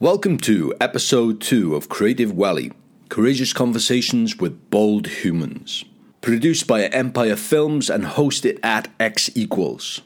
[0.00, 2.72] Welcome to episode 2 of Creative Valley
[3.10, 5.84] Courageous Conversations with Bold Humans.
[6.22, 10.00] Produced by Empire Films and hosted at X Equals.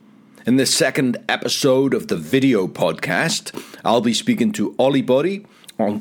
[0.45, 5.46] In the second episode of the video podcast, I'll be speaking to Ollie Body,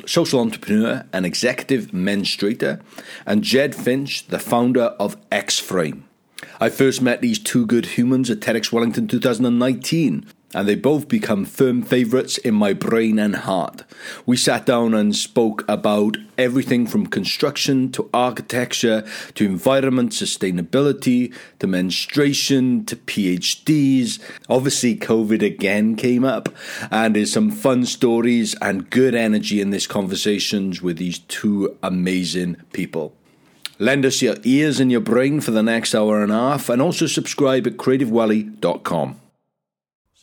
[0.07, 2.81] social entrepreneur and executive menstruator,
[3.27, 6.05] and Jed Finch, the founder of X Frame.
[6.59, 11.45] I first met these two good humans at TEDx Wellington 2019 and they both become
[11.45, 13.83] firm favourites in my brain and heart.
[14.25, 21.67] We sat down and spoke about everything from construction to architecture to environment, sustainability to
[21.67, 24.20] menstruation to PhDs.
[24.49, 26.49] Obviously, COVID again came up,
[26.91, 32.57] and there's some fun stories and good energy in these conversations with these two amazing
[32.73, 33.13] people.
[33.79, 36.81] Lend us your ears and your brain for the next hour and a half, and
[36.81, 39.20] also subscribe at creativevalley.com.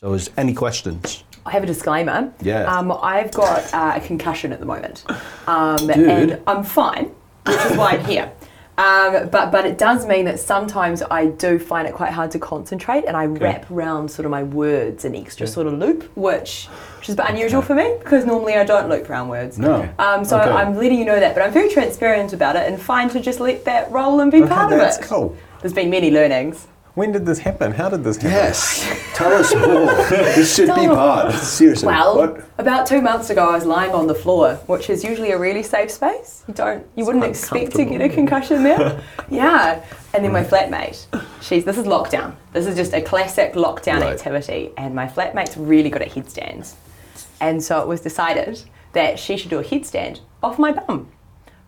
[0.03, 1.23] So, is any questions?
[1.45, 2.33] I have a disclaimer.
[2.41, 2.63] Yeah.
[2.63, 5.05] Um, I've got uh, a concussion at the moment,
[5.45, 7.11] um, and I'm fine,
[7.45, 8.31] which is why I'm here.
[8.79, 12.39] Um, but but it does mean that sometimes I do find it quite hard to
[12.39, 13.43] concentrate, and I okay.
[13.43, 16.65] wrap around sort of my words an extra sort of loop, which
[16.97, 19.59] which is a bit unusual for me because normally I don't loop around words.
[19.59, 19.87] No.
[19.99, 20.49] Um, so okay.
[20.49, 23.39] I'm letting you know that, but I'm very transparent about it and fine to just
[23.39, 24.81] let that roll and be okay, part of it.
[24.81, 25.37] That's cool.
[25.61, 26.65] There's been many learnings.
[26.93, 27.71] When did this happen?
[27.71, 28.31] How did this happen?
[28.31, 29.85] Yes, tell us more.
[30.09, 31.33] this should be part.
[31.35, 31.87] Seriously.
[31.87, 32.49] Well, what?
[32.57, 35.63] about two months ago, I was lying on the floor, which is usually a really
[35.63, 36.43] safe space.
[36.49, 39.01] You don't, you it's wouldn't expect to get a concussion there.
[39.29, 40.49] yeah, and then my mm.
[40.49, 41.05] flatmate,
[41.41, 42.35] she's this is lockdown.
[42.51, 44.13] This is just a classic lockdown right.
[44.13, 46.75] activity, and my flatmate's really good at headstands,
[47.39, 51.09] and so it was decided that she should do a headstand off my bum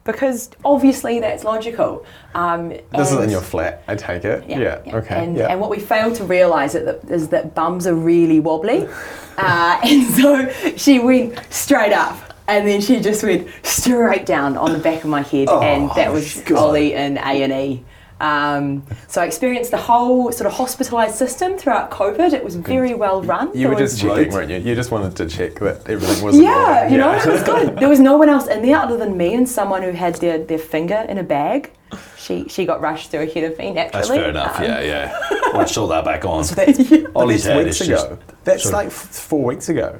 [0.04, 2.06] because obviously that's logical.
[2.36, 4.48] Um, this is in your flat, I take it.
[4.48, 4.60] Yeah.
[4.60, 4.82] yeah.
[4.86, 4.96] yeah.
[4.98, 5.24] Okay.
[5.24, 5.48] And, yeah.
[5.48, 8.88] and what we fail to realise is that bums are really wobbly,
[9.38, 12.18] uh, and so she went straight up.
[12.46, 15.90] And then she just went straight down on the back of my head, oh, and
[15.92, 16.58] that was God.
[16.58, 17.86] Ollie in A and E.
[18.24, 22.32] Um, so I experienced the whole sort of hospitalised system throughout COVID.
[22.32, 23.48] It was very well run.
[23.48, 24.60] You there were just checking, weren't you?
[24.60, 26.40] You just wanted to check that everything was.
[26.40, 27.78] Yeah, you know, it was good.
[27.78, 30.38] There was no one else in there other than me and someone who had their,
[30.38, 31.74] their finger in a bag.
[32.18, 33.92] She she got rushed through ahead of me naturally.
[33.92, 34.58] That's fair enough.
[34.58, 35.52] Um, yeah, yeah.
[35.54, 36.46] Want to that back on.
[36.46, 37.08] So that's, yeah.
[37.14, 38.18] Ollie's head weeks ago.
[38.18, 38.86] Just, that's sorry.
[38.86, 40.00] like four weeks ago.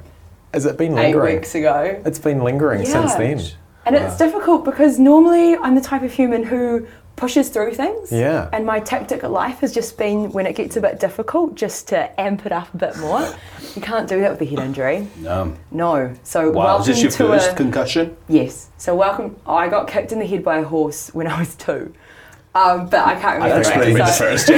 [0.54, 1.34] Has it been lingering?
[1.34, 2.02] Eight weeks ago.
[2.06, 2.92] It's been lingering yeah.
[2.92, 3.40] since then.
[3.86, 4.06] And wow.
[4.06, 6.86] it's difficult because normally I'm the type of human who
[7.16, 8.10] pushes through things.
[8.10, 8.48] Yeah.
[8.52, 11.88] And my tactic at life has just been when it gets a bit difficult, just
[11.88, 13.26] to amp it up a bit more.
[13.74, 15.08] you can't do that with a head injury.
[15.18, 15.54] No.
[15.70, 16.14] No.
[16.22, 16.64] So wow.
[16.64, 18.16] welcome Is this your to first a, concussion?
[18.28, 18.70] Yes.
[18.78, 19.36] So welcome.
[19.46, 21.94] I got kicked in the head by a horse when I was two.
[22.56, 23.56] Um, but I can't remember.
[23.56, 24.48] I explained it first.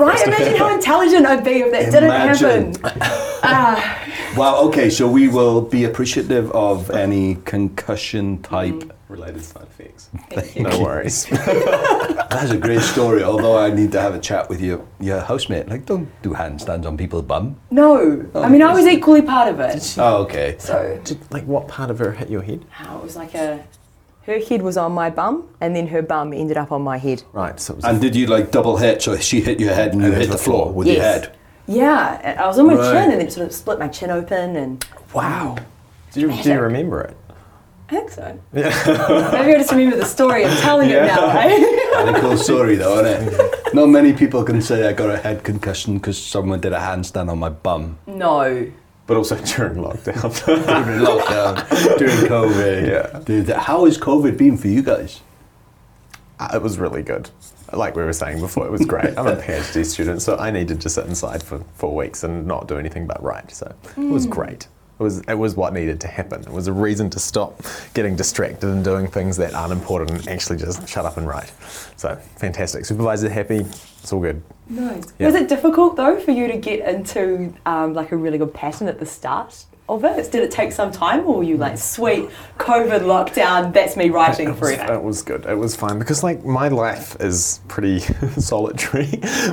[0.00, 0.26] right?
[0.26, 2.72] Imagine how intelligent I'd be if that Imagine.
[2.72, 3.22] didn't happen.
[3.44, 4.60] Uh, wow.
[4.62, 4.88] Okay.
[4.90, 8.74] So we will be appreciative of any concussion type.
[8.74, 10.10] Mm related side effects.
[10.56, 11.26] no worries.
[11.30, 13.22] That's a great story.
[13.22, 15.68] Although I need to have a chat with your your housemate.
[15.68, 17.56] Like, don't do handstands on people's bum.
[17.70, 19.94] No, oh, I mean I was equally part of it.
[19.98, 20.56] Oh, okay.
[20.58, 22.64] So, Did, like, what part of her hit your head?
[22.70, 23.64] How it was like a.
[24.24, 27.24] Her head was on my bum, and then her bum ended up on my head.
[27.32, 27.58] Right.
[27.58, 27.78] So.
[27.82, 29.02] and did you like double hit?
[29.02, 30.96] So she hit your head, and, and you hit the floor, floor with yes.
[30.96, 31.36] your head.
[31.66, 32.92] Yeah, I was on my right.
[32.92, 34.84] chin, and then it sort of split my chin open, and.
[35.12, 35.56] Wow.
[36.12, 37.16] Do you, do you remember it?
[37.92, 38.40] I think so.
[38.54, 39.30] Yeah.
[39.32, 40.46] Maybe I just remember the story.
[40.46, 41.04] I'm telling yeah.
[41.04, 42.16] it now, right?
[42.16, 43.54] a cool story, though, isn't it?
[43.74, 47.30] Not many people can say I got a head concussion because someone did a handstand
[47.30, 47.98] on my bum.
[48.06, 48.72] No.
[49.06, 50.46] But also during lockdown.
[50.46, 52.88] during lockdown, during COVID.
[52.88, 53.18] Yeah.
[53.20, 55.20] Dude, how has COVID been for you guys?
[56.40, 57.28] Uh, it was really good.
[57.74, 59.18] Like we were saying before, it was great.
[59.18, 62.68] I'm a PhD student, so I needed to sit inside for four weeks and not
[62.68, 63.50] do anything but write.
[63.50, 64.08] So mm.
[64.08, 64.66] it was great.
[65.02, 66.42] It was, it was what needed to happen.
[66.42, 67.60] It was a reason to stop
[67.92, 71.52] getting distracted and doing things that aren't important and actually just shut up and write.
[71.96, 72.84] So fantastic.
[72.84, 73.66] Supervisor happy.
[74.00, 74.40] It's all good.
[74.68, 75.12] Nice.
[75.18, 75.26] Yeah.
[75.26, 78.86] Was it difficult though for you to get into um, like a really good pattern
[78.86, 79.64] at the start?
[79.94, 80.30] Of it?
[80.30, 82.28] Did it take some time, or were you like, sweet,
[82.58, 84.82] COVID lockdown, that's me writing it forever?
[84.82, 85.46] Was, it was good.
[85.46, 88.00] It was fine because like my life is pretty
[88.38, 89.06] solitary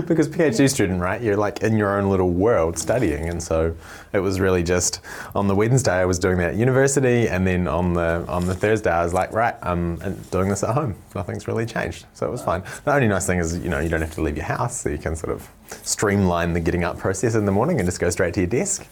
[0.07, 0.69] because PhD mm.
[0.69, 1.21] student, right?
[1.21, 3.75] You're like in your own little world studying, and so
[4.13, 5.01] it was really just
[5.35, 8.55] on the Wednesday I was doing that at university, and then on the on the
[8.55, 9.97] Thursday I was like, right, I'm
[10.31, 10.95] doing this at home.
[11.15, 12.63] Nothing's really changed, so it was fine.
[12.85, 14.89] The only nice thing is you know you don't have to leave your house, so
[14.89, 15.49] you can sort of
[15.83, 18.85] streamline the getting up process in the morning and just go straight to your desk.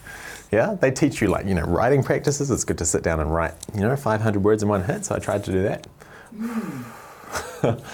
[0.52, 2.50] Yeah, they teach you like, you know, writing practices.
[2.52, 5.06] It's good to sit down and write, you know, 500 words in one hit.
[5.06, 5.88] So I tried to do that.
[6.36, 6.84] Mm.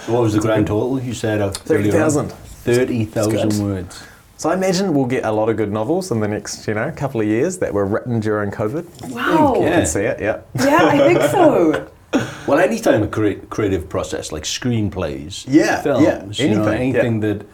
[0.08, 1.00] what was the grand total?
[1.02, 2.32] You said uh, 30,000.
[2.32, 4.04] 30,000 words.
[4.38, 6.92] So I imagine we'll get a lot of good novels in the next, you know,
[6.96, 9.12] couple of years that were written during COVID.
[9.12, 9.56] Wow.
[9.56, 9.70] You Yeah.
[9.78, 10.42] can see it, yeah.
[10.56, 11.90] Yeah, I think so.
[12.46, 16.96] Well, any time a crea- creative process like screenplays, Yeah, films, yeah, you know, anything,
[16.96, 17.46] anything that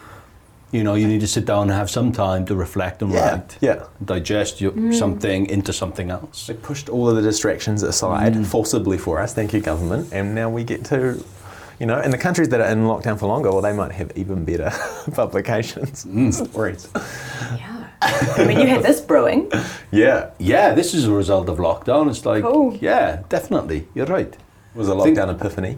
[0.71, 3.31] you know you need to sit down and have some time to reflect and Yeah,
[3.31, 3.83] write, yeah.
[4.05, 4.93] digest your, mm.
[4.93, 6.47] something into something else.
[6.47, 8.45] They pushed all of the distractions aside mm.
[8.45, 11.23] forcibly for us, thank you, government, and now we get to,
[11.79, 14.11] you know, and the countries that are in lockdown for longer, well, they might have
[14.15, 14.71] even better
[15.13, 16.31] publications, mm.
[16.49, 16.87] stories.
[17.57, 17.75] Yeah.
[18.01, 19.51] I mean, you had this brewing.
[19.91, 20.29] Yeah.
[20.37, 22.09] Yeah, this is a result of lockdown.
[22.11, 22.77] It's like, Cool.
[22.79, 24.27] yeah, definitely, you're right.
[24.31, 25.77] It was a Think- lockdown epiphany.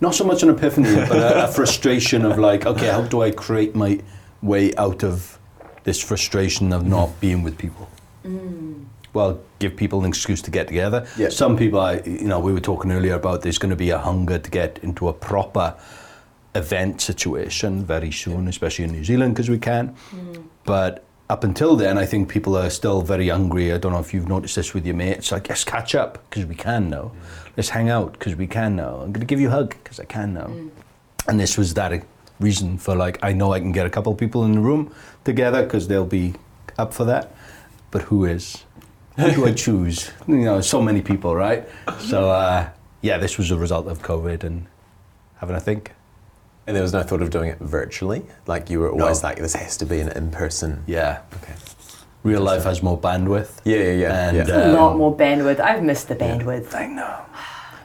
[0.00, 3.30] Not so much an epiphany, but a, a frustration of like, okay, how do I
[3.30, 4.00] create my
[4.42, 5.38] way out of
[5.84, 7.88] this frustration of not being with people?
[8.24, 8.84] Mm.
[9.12, 11.06] Well, give people an excuse to get together.
[11.16, 11.30] Yeah.
[11.30, 13.98] Some people, I, you know, we were talking earlier about there's going to be a
[13.98, 15.74] hunger to get into a proper
[16.54, 19.96] event situation very soon, especially in New Zealand because we can.
[20.10, 20.44] Mm.
[20.64, 23.72] But up until then, I think people are still very hungry.
[23.72, 25.30] I don't know if you've noticed this with your mates.
[25.30, 27.12] Like, let's catch up because we can now.
[27.56, 28.96] Let's hang out because we can now.
[28.96, 30.50] I'm going to give you a hug because I can now.
[31.26, 32.02] And this was that
[32.40, 34.94] reason for like, I know I can get a couple of people in the room
[35.24, 36.34] together because they'll be
[36.78, 37.34] up for that.
[37.90, 38.64] But who is?
[39.16, 40.10] Who do I choose?
[40.26, 41.68] You know, so many people, right?
[41.98, 42.70] So, uh,
[43.02, 44.66] yeah, this was a result of COVID and
[45.36, 45.92] having a think.
[46.68, 48.26] And there was no thought of doing it virtually?
[48.46, 49.28] Like you were always No.
[49.30, 50.84] like, this has to be an in person.
[50.86, 51.20] Yeah.
[51.42, 51.54] Okay.
[52.24, 53.52] Real life has more bandwidth.
[53.64, 54.28] Yeah, yeah, yeah.
[54.28, 54.54] And, yeah.
[54.54, 55.60] A um, lot more bandwidth.
[55.60, 56.74] I've missed the bandwidth.
[56.74, 57.20] I know.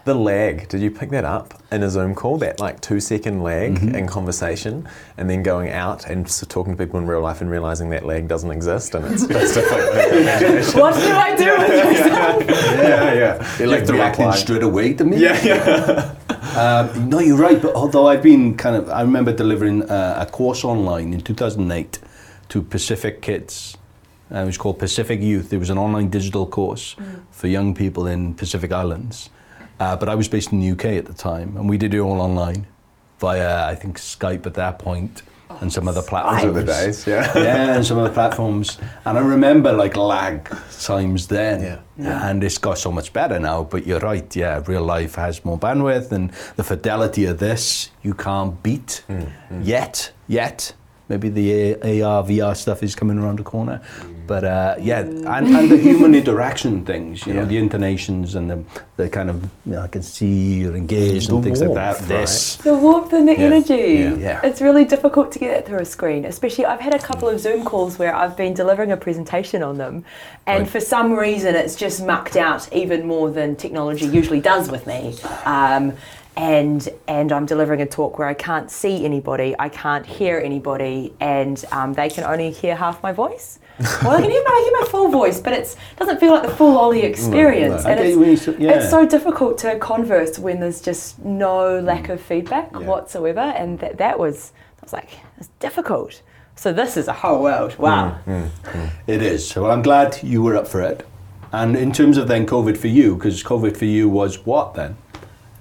[0.05, 2.37] The lag, did you pick that up in a Zoom call?
[2.39, 4.85] That like two second lag in conversation,
[5.15, 8.05] and then going out and s talking to people in real life and realizing that
[8.05, 9.61] lag doesn't exist, and it's just a.
[10.77, 12.43] What do I do with myself?
[12.83, 13.57] yeah, yeah.
[13.57, 15.15] You're like reacting straight away to me.
[15.19, 16.15] Yeah, yeah.
[16.55, 17.61] Um, no, you're right.
[17.61, 21.99] But although I've been kind of, I remember delivering uh, a course online in 2008
[22.49, 23.75] to Pacific kids.
[24.31, 25.51] Uh, it was called Pacific Youth.
[25.51, 26.95] It was an online digital course
[27.31, 29.29] for young people in Pacific Islands.
[29.79, 31.99] Uh, but I was based in the UK at the time, and we did it
[31.99, 32.67] all online
[33.19, 35.23] via, I think, Skype at that point
[35.61, 36.43] and some other platforms.
[36.43, 37.37] Those are the days, yeah.
[37.37, 38.77] yeah, and some other platforms.
[39.05, 40.49] And I remember like lag
[40.81, 41.81] times then.
[41.97, 42.29] Yeah.
[42.29, 45.59] And it's got so much better now, but you're right, yeah, real life has more
[45.59, 49.65] bandwidth and the fidelity of this you can't beat mm, mm.
[49.65, 50.73] yet, yet.
[51.09, 53.81] Maybe the AR, VR stuff is coming around the corner.
[54.25, 58.63] But uh, yeah, and, and the human interaction things, you know, the intonations and the,
[58.95, 61.95] the kind of, you know, I can see you're engaged and The things like that.
[61.95, 62.55] warmth, This.
[62.57, 63.45] The warmth and the Yeah.
[63.45, 63.73] energy.
[63.73, 64.15] Yeah.
[64.15, 64.39] Yeah.
[64.43, 67.39] It's really difficult to get that through a screen, especially I've had a couple of
[67.39, 70.05] Zoom calls where I've been delivering a presentation on them,
[70.47, 70.69] and Right.
[70.69, 75.15] for some reason it's just mucked out even more than technology usually does with me.
[75.45, 75.93] Um,
[76.35, 81.13] and and I'm delivering a talk where I can't see anybody, I can't hear anybody,
[81.19, 83.59] and um, they can only hear half my voice.
[83.79, 86.43] Well, I can hear my, I hear my full voice, but it doesn't feel like
[86.43, 87.85] the full Ollie experience.
[87.85, 88.73] I And it's, you yeah.
[88.73, 91.83] it's so difficult to converse when there's just no mm.
[91.83, 92.79] lack of feedback Yeah.
[92.79, 96.21] whatsoever, and that that was I was like it's difficult.
[96.55, 97.77] So this is a whole world.
[97.79, 98.19] Wow.
[98.27, 99.55] Mm, mm, it is.
[99.55, 101.05] Well, I'm glad you were up for it.
[101.51, 104.97] And in terms of then COVID for you, because COVID for you was what then?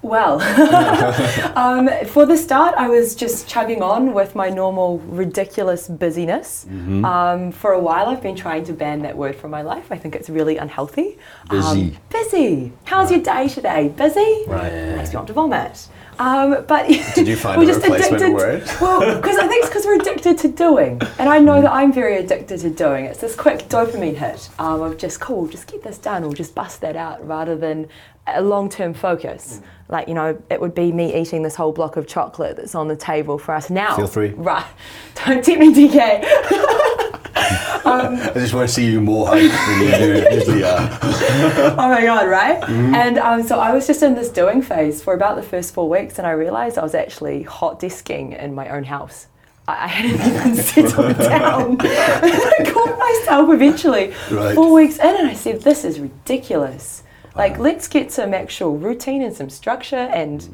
[0.03, 0.41] Well,
[1.57, 6.65] um, for the start, I was just chugging on with my normal ridiculous busyness.
[6.69, 7.05] Mm-hmm.
[7.05, 9.91] Um, for a while, I've been trying to ban that word from my life.
[9.91, 11.17] I think it's really unhealthy.
[11.49, 11.81] Busy.
[11.81, 12.73] Um, busy.
[12.83, 13.87] How's your day today?
[13.87, 14.43] Busy.
[14.45, 14.73] Right.
[14.97, 15.87] Makes me want to vomit.
[16.19, 18.63] Um, but Did you find we're a just replacement addicted- word?
[18.81, 21.91] Well, because I think it's because we're addicted to doing, and I know that I'm
[21.93, 23.05] very addicted to doing.
[23.05, 26.53] It's this quick dopamine hit um, of just cool, just get this done, or just
[26.55, 27.87] bust that out, rather than
[28.27, 29.61] a long-term focus.
[29.89, 32.87] Like you know, it would be me eating this whole block of chocolate that's on
[32.87, 33.95] the table for us now.
[33.95, 34.29] Feel free.
[34.29, 34.65] Right?
[35.25, 36.99] Don't tempt me, DK.
[37.85, 40.89] I just want to see you more hyped than you usually are.
[41.01, 42.63] oh my god, right?
[42.69, 45.89] And um, so I was just in this doing phase for about the first four
[45.89, 49.27] weeks, and I realised I was actually hot desking in my own house.
[49.67, 51.77] I I hadn't even settled down.
[51.81, 54.55] I caught myself eventually, Right.
[54.55, 57.03] four weeks in, and I said, "This is ridiculous.
[57.35, 60.47] Like, let's get some actual routine and some structure and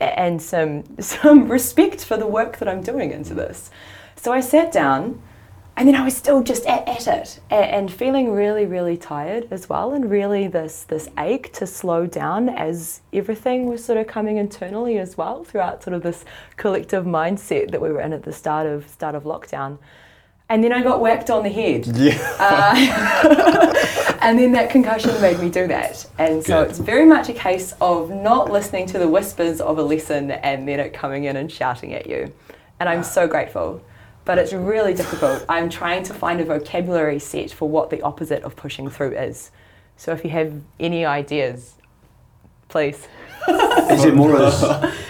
[0.00, 3.70] and some some respect for the work that I'm doing into this."
[4.16, 5.20] So I sat down
[5.76, 9.48] and then I was still just at, at it a- and feeling really, really tired
[9.50, 14.06] as well, and really this this ache to slow down as everything was sort of
[14.06, 16.24] coming internally as well throughout sort of this
[16.56, 19.78] collective mindset that we were in at the start of start of lockdown.
[20.48, 21.86] And then I got whacked on the head.
[21.86, 22.18] Yeah.
[22.38, 23.72] Uh,
[24.20, 26.04] and then that concussion made me do that.
[26.18, 26.70] And so Good.
[26.70, 30.68] it's very much a case of not listening to the whispers of a lesson and
[30.68, 32.30] then it coming in and shouting at you.
[32.80, 33.02] And I'm ah.
[33.02, 33.82] so grateful
[34.24, 35.44] but it's really difficult.
[35.48, 39.50] I'm trying to find a vocabulary set for what the opposite of pushing through is.
[39.96, 41.74] So if you have any ideas,
[42.68, 43.08] please.
[43.90, 44.62] Is it more as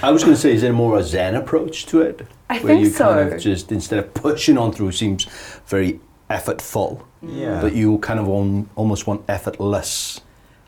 [0.03, 0.55] I was going to say?
[0.55, 2.27] Is it more a Zen approach to it?
[2.49, 3.37] I where think you kind so.
[3.37, 5.27] of just instead of pushing on through seems
[5.67, 6.01] very
[6.31, 7.61] effortful, Yeah.
[7.61, 10.21] but you kind of on, almost want effortless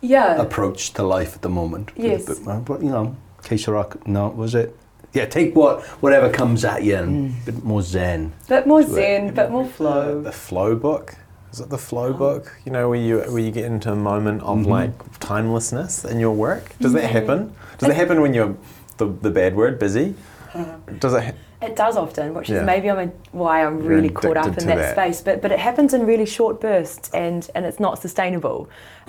[0.02, 0.36] Yeah.
[0.40, 1.90] approach to life at the moment.
[1.96, 2.26] Yes.
[2.26, 4.76] But, but, but, you know, que sera, no, was it?
[5.14, 8.33] Yeah, take what whatever comes at you and a bit more Zen.
[8.49, 8.92] bit more to it.
[8.94, 10.21] zen, bit more flow.
[10.21, 11.14] the flow book.
[11.52, 12.12] Is it the flow Oh.
[12.14, 12.52] book?
[12.64, 14.66] You know, where you where you get into a moment of Mhm.
[14.66, 16.75] like timelessness in your work.
[16.80, 17.11] Does that mm.
[17.11, 17.52] happen?
[17.78, 18.54] Does that happen when you're
[18.97, 20.14] the, the bad word busy?
[20.52, 20.99] Mm.
[21.00, 21.25] Does it?
[21.25, 22.59] Ha- It does often, which Yeah.
[22.61, 24.92] is maybe I'm a, why I'm really caught up in that, that.
[24.97, 25.23] space.
[25.23, 28.68] But but it happens in really short bursts, and and it's not sustainable.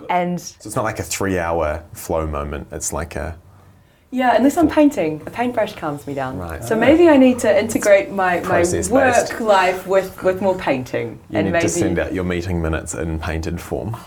[0.10, 2.68] And so it's not like a three-hour flow moment.
[2.72, 3.36] It's like a
[4.15, 6.38] yeah, unless I'm painting, a paintbrush calms me down.
[6.38, 6.63] Right.
[6.63, 11.38] So maybe I need to integrate my, my work life with, with more painting, you
[11.38, 13.98] and need maybe to send out your meeting minutes in painted form.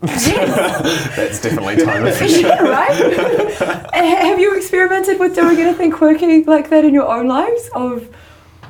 [0.00, 2.42] yes, That's definitely time efficient.
[2.42, 3.92] yeah, right.
[3.94, 7.68] Have you experimented with doing anything quirky like that in your own lives?
[7.74, 8.14] Of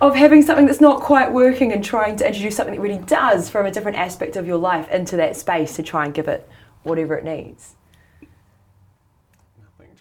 [0.00, 3.50] of having something that's not quite working and trying to introduce something that really does
[3.50, 6.48] from a different aspect of your life into that space to try and give it
[6.84, 7.74] whatever it needs.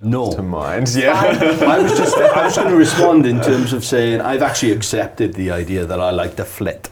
[0.01, 0.31] No.
[0.31, 1.13] to mind, yeah.
[1.61, 5.33] I was just I was going to respond in terms of saying I've actually accepted
[5.33, 6.89] the idea that I like to flit.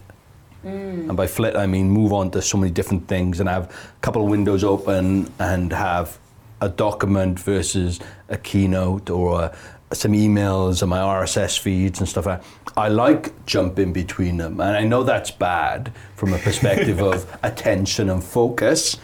[0.63, 1.09] Mm.
[1.09, 4.01] And by flit I mean move on to so many different things and have a
[4.01, 6.17] couple of windows open and have
[6.61, 9.57] a document versus a keynote or a,
[9.95, 12.25] some emails and my RSS feeds and stuff.
[12.25, 12.47] like that.
[12.77, 18.09] I like jumping between them, and I know that's bad from a perspective of attention
[18.09, 18.97] and focus.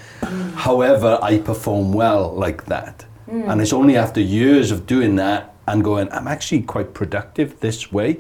[0.56, 3.50] However, I perform well like that, Mm.
[3.50, 7.92] and it's only after years of doing that and going, I'm actually quite productive this
[7.92, 8.18] way,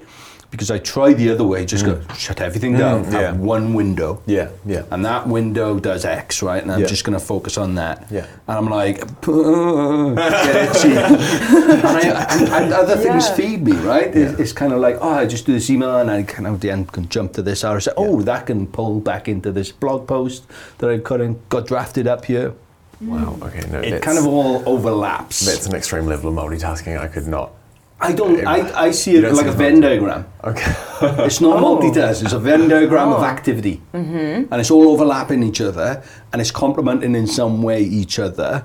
[0.51, 2.15] because I try the other way, just go mm.
[2.15, 3.21] shut everything down, mm, yeah.
[3.21, 4.21] have one window.
[4.25, 4.83] yeah, yeah.
[4.91, 6.61] And that window does X, right?
[6.61, 6.87] And I'm Yeah.
[6.87, 8.05] just going to focus on that.
[8.11, 8.25] Yeah.
[8.47, 10.95] And I'm like, get itchy.
[10.97, 13.35] and, I, and, and other things Yeah.
[13.35, 14.13] feed me, right?
[14.15, 14.35] It- Yeah.
[14.41, 16.61] It's kind of like, oh, I just do this email and I kind of at
[16.61, 17.93] the end can jump to this RSS.
[17.97, 20.43] Oh, that can pull back into this blog post
[20.79, 22.53] that I cut and got drafted up here.
[23.01, 23.37] Wow.
[23.41, 23.61] Okay.
[23.71, 23.79] No.
[23.79, 25.39] It kind of all overlaps.
[25.41, 26.99] that's an extreme level of multitasking.
[26.99, 27.51] I could not.
[27.99, 28.45] I don't.
[28.47, 30.25] I, I see it like see a Venn diagram.
[30.43, 30.73] Okay.
[31.25, 31.77] It's not Oh.
[31.77, 32.23] multitask.
[32.23, 33.25] It's a Venn diagram of Oh.
[33.25, 34.51] activity, mm-hmm.
[34.51, 38.63] and it's all overlapping each other, and it's complementing in some way each other.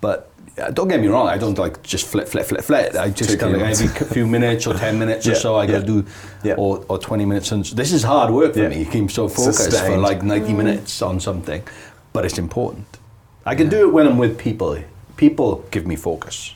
[0.00, 1.28] But uh, don't get me wrong.
[1.28, 2.94] I don't like just flip, flip, flip, flip.
[2.94, 4.00] I just Two kind of like keywords.
[4.02, 5.56] every few minutes or ten minutes or so.
[5.56, 6.02] I got to yeah.
[6.02, 6.04] do,
[6.48, 6.54] Yeah.
[6.56, 7.50] or, or twenty minutes.
[7.52, 8.68] And this is hard work for Yeah.
[8.68, 8.78] me.
[8.80, 11.62] You keep so focused for like ninety minutes on something,
[12.12, 12.86] but it's important.
[13.46, 14.82] I can do it when I'm with people.
[15.16, 16.54] People give me focus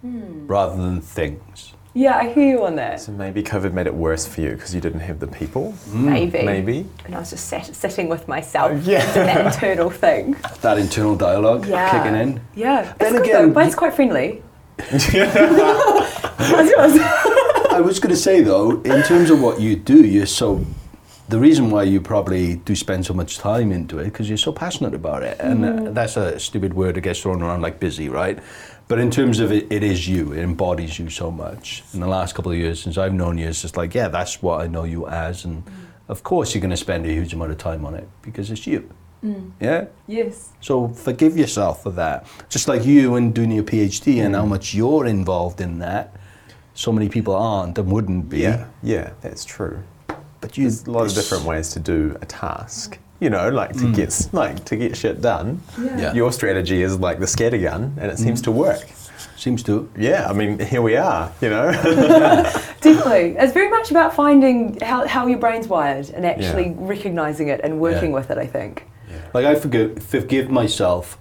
[0.00, 0.46] hmm.
[0.46, 1.72] rather than things.
[1.94, 3.00] Yeah, I hear you on that.
[3.00, 5.72] So maybe COVID made it worse for you because you didn't have the people.
[5.72, 6.06] Hmm.
[6.06, 6.42] Maybe.
[6.42, 6.86] Maybe.
[7.04, 9.12] And I was just sat, sitting with myself, oh, yeah.
[9.14, 10.36] doing that internal thing.
[10.60, 11.90] That internal dialogue Yeah.
[11.90, 12.40] kicking in.
[12.54, 12.94] Yeah.
[12.98, 13.54] Then it's good again, though.
[13.54, 14.42] Mine's you- quite friendly.
[16.38, 16.98] How's?
[17.70, 20.64] I was going to say though, in terms of what you do, you're so.
[21.28, 24.50] The reason why you probably do spend so much time into it because you're so
[24.50, 28.08] passionate about it, and uh, that's a stupid word that gets thrown around like busy,
[28.08, 28.38] right?
[28.88, 30.32] But in terms of it, it is you.
[30.32, 31.82] It embodies you so much.
[31.92, 34.40] In the last couple of years since I've known you, it's just like, yeah, that's
[34.40, 35.72] what I know you as, and mm.
[36.08, 38.66] of course you're going to spend a huge amount of time on it because it's
[38.66, 38.88] you.
[39.22, 39.50] Mm.
[39.60, 39.86] Yeah.
[40.06, 40.50] yes.
[40.62, 42.26] So forgive yourself for that.
[42.48, 44.48] Just like you and doing your PhD and how mm.
[44.48, 46.16] much you're involved in that.
[46.72, 48.38] So many people aren't and wouldn't be.
[48.38, 48.68] Yeah.
[48.82, 49.10] Yeah.
[49.20, 49.82] That's true.
[50.40, 52.98] But you, There's a lot of different ways to do a task.
[53.20, 53.96] You know, like to mm.
[53.96, 55.60] get like to get shit done.
[55.76, 56.14] Yeah.
[56.14, 58.44] Your strategy is like the scattergun, and it seems mm.
[58.44, 58.86] to work.
[59.36, 59.90] Seems to.
[59.96, 61.32] Yeah, I mean, here we are.
[61.40, 61.72] You know.
[62.80, 63.36] Definitely.
[63.36, 66.74] It's very much about finding how, how your brain's wired and actually Yeah.
[66.78, 68.18] recognizing it and working Yeah.
[68.18, 68.86] with it, I think.
[69.34, 71.18] Like I forgive, forgive myself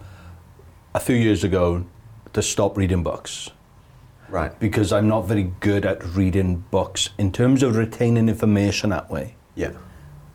[0.94, 1.86] a few years ago
[2.34, 3.50] to stop reading books
[4.29, 4.57] right.
[4.60, 9.36] because I'm not very good at reading books in terms of retaining information that way.
[9.55, 9.72] Yeah.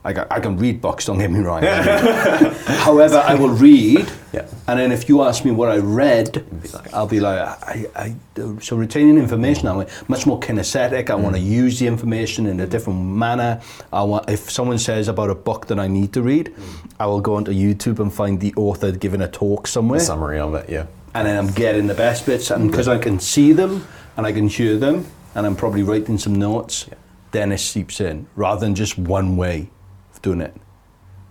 [0.04, 1.62] I can, I can read books, don't get me wrong.
[1.62, 4.46] However, I will read, Yeah.
[4.66, 6.44] and then if you ask me what I read,
[6.92, 8.14] I'll be like, I, I,
[8.60, 11.08] so retaining information that way, much more kinesthetic.
[11.08, 11.46] I want to mm.
[11.46, 13.60] use the information in a different manner.
[13.92, 16.92] I want, if someone says about a book that I need to read, mm.
[16.98, 20.40] I will go onto YouTube and find the author giving a talk somewhere The summary
[20.40, 20.68] of it.
[20.68, 20.86] Yeah.
[21.14, 24.32] And then I'm getting the best bits, and because I can see them and I
[24.32, 26.88] can hear them, and I'm probably writing some notes,
[27.30, 29.70] then it seeps in rather than just one way
[30.12, 30.54] of doing it.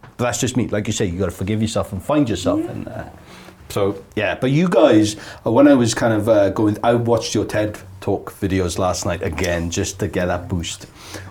[0.01, 0.67] But that's just me.
[0.67, 3.11] Like you say, you got to forgive yourself and find yourself in there.
[3.69, 7.33] So yeah, but you guys, uh, when I was kind of uh, going, I watched
[7.33, 10.83] your TED Talk videos last night again just to get that boost,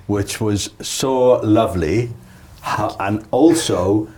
[0.07, 2.11] which was so lovely,
[2.99, 4.09] and also,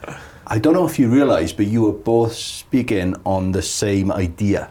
[0.53, 4.71] I don't know if you realise, but you were both speaking on the same idea.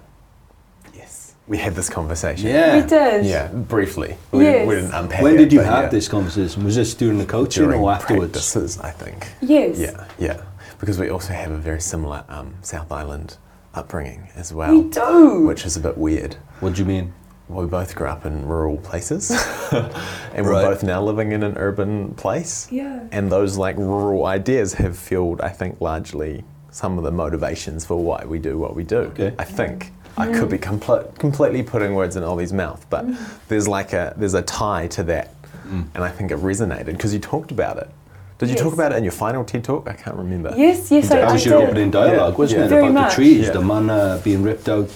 [0.94, 1.34] Yes.
[1.48, 2.50] We had this conversation.
[2.50, 2.80] Yeah.
[2.84, 3.26] We did.
[3.26, 4.16] Yeah, briefly.
[4.32, 4.84] We, didn't, we Yes.
[4.84, 5.90] didn't unpack When it, did you but have yeah.
[5.90, 6.64] this conversation?
[6.64, 8.34] Was this during the coaching During or afterwards?
[8.34, 9.28] practices, I think.
[9.42, 9.80] Yes.
[9.80, 10.44] Yeah, yeah.
[10.80, 13.38] Because we also have a very similar um, South Island
[13.74, 14.72] upbringing as well.
[14.72, 15.48] We do.
[15.48, 16.36] Which is a bit weird.
[16.60, 17.12] What do you mean?
[17.52, 19.30] Well, we both grew up in rural places,
[19.72, 20.64] and we're Right.
[20.64, 22.68] both now living in an urban place.
[22.72, 23.02] Yeah.
[23.12, 27.98] And those like rural ideas have fueled, I think, largely some of the motivations for
[28.02, 29.00] why we do what we do.
[29.20, 29.34] Okay.
[29.38, 33.06] I think I could be compl- completely putting words in Ollie's mouth, but
[33.50, 35.34] there's like a there's a tie to that,
[35.70, 37.90] and I think it resonated because you talked about it.
[38.38, 39.88] Did you talk about it in your final TED talk?
[39.88, 40.52] I can't remember.
[40.58, 42.38] Yes, yes, I, That I was your opening dialogue, Yeah.
[42.40, 42.66] wasn't Yeah.
[42.66, 42.70] it?
[42.70, 43.10] Very About much.
[43.12, 43.52] the trees, Yeah.
[43.52, 44.90] the man uh, being ripped out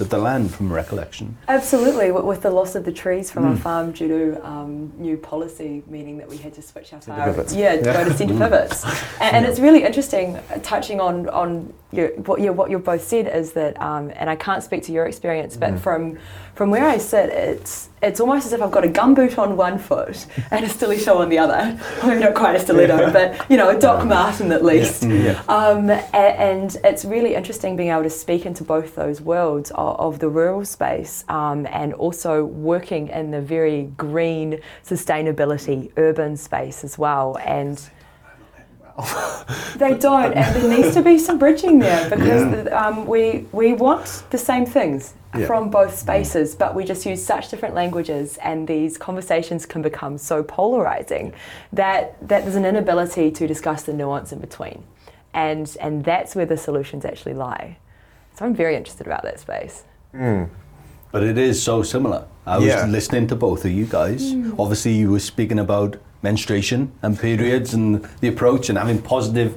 [0.00, 1.36] of the land from recollection.
[1.48, 3.58] Absolutely, with, the loss of the trees from our Mm.
[3.58, 7.76] farm due to um, new policy, meaning that we had to switch our farm, yeah,
[7.76, 7.92] to Yeah.
[7.92, 8.84] go to centre pivots,
[9.20, 10.36] and, and it's really interesting.
[10.36, 14.28] uh, Touching on on your, what you what you both said is that, um, and
[14.28, 15.80] I can't speak to your experience, but Mm.
[15.80, 16.18] from
[16.54, 19.78] from where I sit, it's it's almost as if I've got a gumboot on one
[19.78, 21.78] foot and a stiletto on the other.
[22.06, 25.02] Mean, not quite a stiletto, but you know, a Doc Marten at least.
[25.04, 25.42] Yeah.
[25.48, 29.98] Um, a- and it's really interesting being able to speak into both those worlds of,
[29.98, 36.84] of the rural space um, and also working in the very green sustainability urban space
[36.84, 37.36] as well.
[37.44, 37.80] And
[39.76, 44.24] they don't, and there needs to be some bridging there because um, we we want
[44.30, 45.46] the same things Yeah.
[45.46, 45.98] from both mm.
[45.98, 51.32] spaces, but we just use such different languages, and these conversations can become so polarizing
[51.72, 54.82] that that there's an inability to discuss the nuance in between,
[55.32, 57.78] and and that's where the solutions actually lie.
[58.34, 59.84] So I'm very interested about that space.
[60.14, 60.48] Mm.
[61.12, 62.26] But it is so similar.
[62.46, 64.32] I was listening to both of you guys.
[64.32, 64.58] Mm.
[64.58, 69.54] Obviously, you were speaking about menstruation and periods and the approach and having positive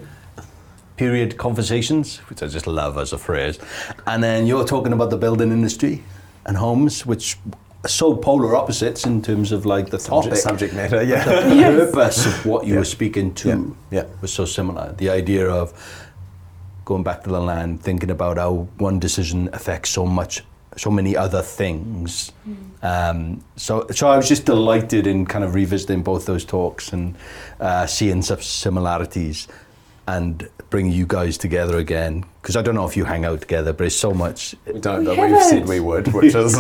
[0.98, 3.58] period conversations, which I just love as a phrase.
[4.06, 6.04] And then you're talking about the building industry
[6.46, 7.38] and homes, which
[7.84, 10.36] are so polar opposites in terms of like the topic.
[10.36, 11.24] Subject, subject matter, yeah.
[11.50, 11.92] the Yes.
[11.92, 12.80] purpose of what you Yeah.
[12.80, 13.64] were speaking to Yeah.
[14.02, 14.04] Yeah.
[14.22, 14.94] was so similar.
[14.98, 15.74] The idea of
[16.86, 20.44] going back to the land, thinking about how one decision affects so much,
[20.78, 22.32] so many other things.
[22.82, 27.16] Um, so, so I was just delighted in kind of revisiting both those talks and
[27.60, 29.48] uh, seeing such similarities
[30.08, 32.26] and bringing you guys together again.
[32.42, 34.56] Because I don't know if you hang out together, but it's so much.
[34.66, 35.68] We don't, We but we've said haven't.
[35.70, 36.56] we would, which is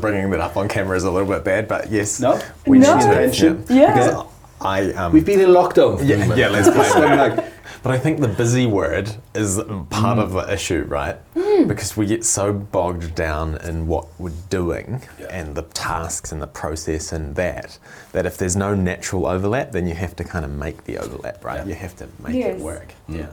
[0.00, 2.20] bringing that up on camera is a little bit bad, but yes.
[2.20, 2.40] No?
[2.66, 2.96] we No.
[2.96, 3.08] need to.
[3.22, 3.64] Intention.
[3.70, 3.94] Yeah.
[3.94, 4.26] Because
[4.60, 5.98] I, um, We've been in lockdown.
[5.98, 7.50] for Yeah, yeah, let's play
[7.82, 7.92] So I'm that.
[7.92, 10.46] like, But I think the busy word is part of mm.
[10.46, 11.16] the issue, right?
[11.34, 11.68] Mm.
[11.68, 15.26] Because we get so bogged down in what we're doing Yeah.
[15.30, 17.78] and the tasks and the process and that,
[18.12, 21.44] that if there's no natural overlap, then you have to kind of make the overlap,
[21.44, 21.58] right?
[21.58, 21.66] Yeah.
[21.66, 22.56] You have to make Yes.
[22.58, 22.94] it work.
[23.08, 23.18] Mm.
[23.18, 23.26] yeah.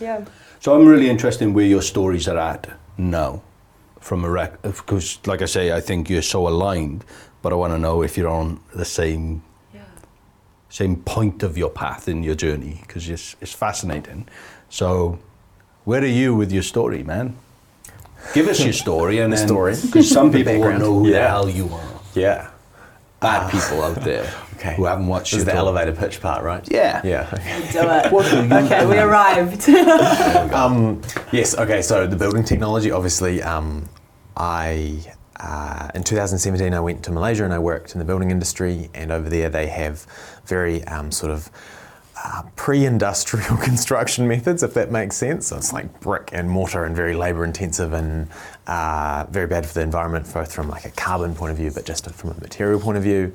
[0.00, 0.24] Yeah.
[0.60, 3.42] So I'm really interested in where your stories are at now,
[4.00, 4.60] from a rec.
[4.62, 7.04] Because, like I say, I think you're so aligned,
[7.42, 9.49] but I want to know if you're on the same Yeah.
[10.70, 14.26] Same point of your path in your journey, because it's it's fascinating.
[14.70, 15.18] So,
[15.84, 17.34] where are you with your story, man?
[18.34, 19.74] Give us your story and The then, story.
[19.86, 22.00] because some people won't know who the hell you are.
[22.14, 22.50] Yeah.
[23.20, 24.24] Bad people out there
[24.56, 24.74] Okay.
[24.76, 25.66] who haven't watched This is your the talk.
[25.66, 26.66] elevator pitch part, right?
[26.70, 27.00] Yeah.
[27.04, 27.28] Yeah.
[27.72, 28.12] Do it.
[28.12, 29.68] What do you okay, we arrived.
[30.54, 31.00] Um,
[31.32, 31.54] yes.
[31.56, 31.82] Okay.
[31.82, 33.88] So the building technology, obviously, um,
[34.36, 35.02] I
[35.40, 39.10] uh, in 2017 I went to Malaysia and I worked in the building industry, and
[39.10, 40.06] over there they have
[40.44, 41.50] very um, sort of
[42.22, 45.46] uh, pre-industrial construction methods, if that makes sense.
[45.46, 48.28] So it's like brick and mortar and very labour-intensive and
[48.66, 51.86] uh, very bad for the environment, both from like a carbon point of view, but
[51.86, 53.32] just from a material point of view.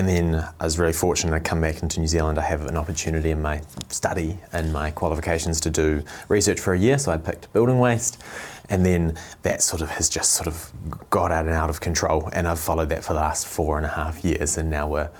[0.00, 2.38] And then I was really fortunate to come back into New Zealand.
[2.38, 3.60] I have an opportunity in my
[3.90, 8.22] study and my qualifications to do research for a year, so I picked building waste.
[8.70, 10.72] And then that sort of has just sort of
[11.10, 12.30] got out and out of control.
[12.32, 14.56] And I've followed that for the last four and a half years.
[14.56, 15.10] And now we're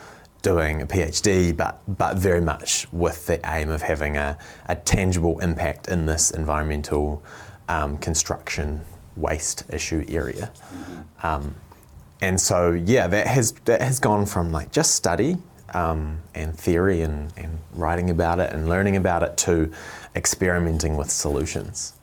[0.40, 5.40] doing a PhD, but, but very much with the aim of having a, a tangible
[5.40, 7.22] impact in this environmental
[7.68, 8.80] um, construction
[9.14, 10.50] waste issue area.
[11.22, 11.54] Um,
[12.20, 15.36] and so yeah, that has that has gone from like just study
[15.74, 19.72] um, and theory and, and writing about it and learning about it to
[20.16, 21.94] experimenting with solutions.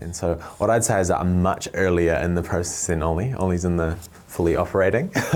[0.00, 3.32] And so what I'd say is that I'm much earlier in the process than Ollie.
[3.34, 5.10] Ollie's in the fully operating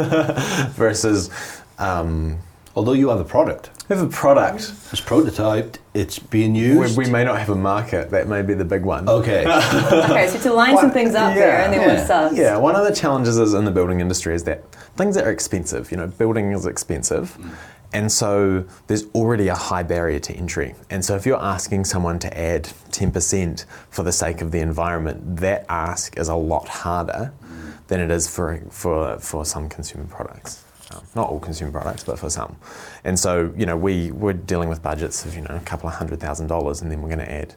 [0.70, 1.30] versus
[1.78, 2.38] um,
[2.76, 4.72] Although you have a product, We have a product.
[4.92, 6.96] it's prototyped, it's being We, used.
[6.96, 8.10] we may not have a market.
[8.10, 9.08] That may be the big one.
[9.08, 9.44] okay.
[10.10, 12.34] Okay, so to line some things up there and then yeah, we'll start.
[12.34, 15.90] Yeah, one of the challenges is in the building industry is that things are expensive.
[15.90, 17.36] You know, building is expensive.
[17.40, 17.54] Mm.
[17.92, 20.76] And so there's already a high barrier to entry.
[20.90, 25.38] And so if you're asking someone to add 10% for the sake of the environment,
[25.38, 27.86] that ask is a lot harder mm.
[27.88, 30.64] than it is for, for, for some consumer products.
[30.92, 32.56] Um, not all consumer products, but for some.
[33.04, 35.94] And so, you know, we, we're dealing with budgets of, you know, a couple of
[35.94, 37.54] hundred thousand dollars, and then we're going to add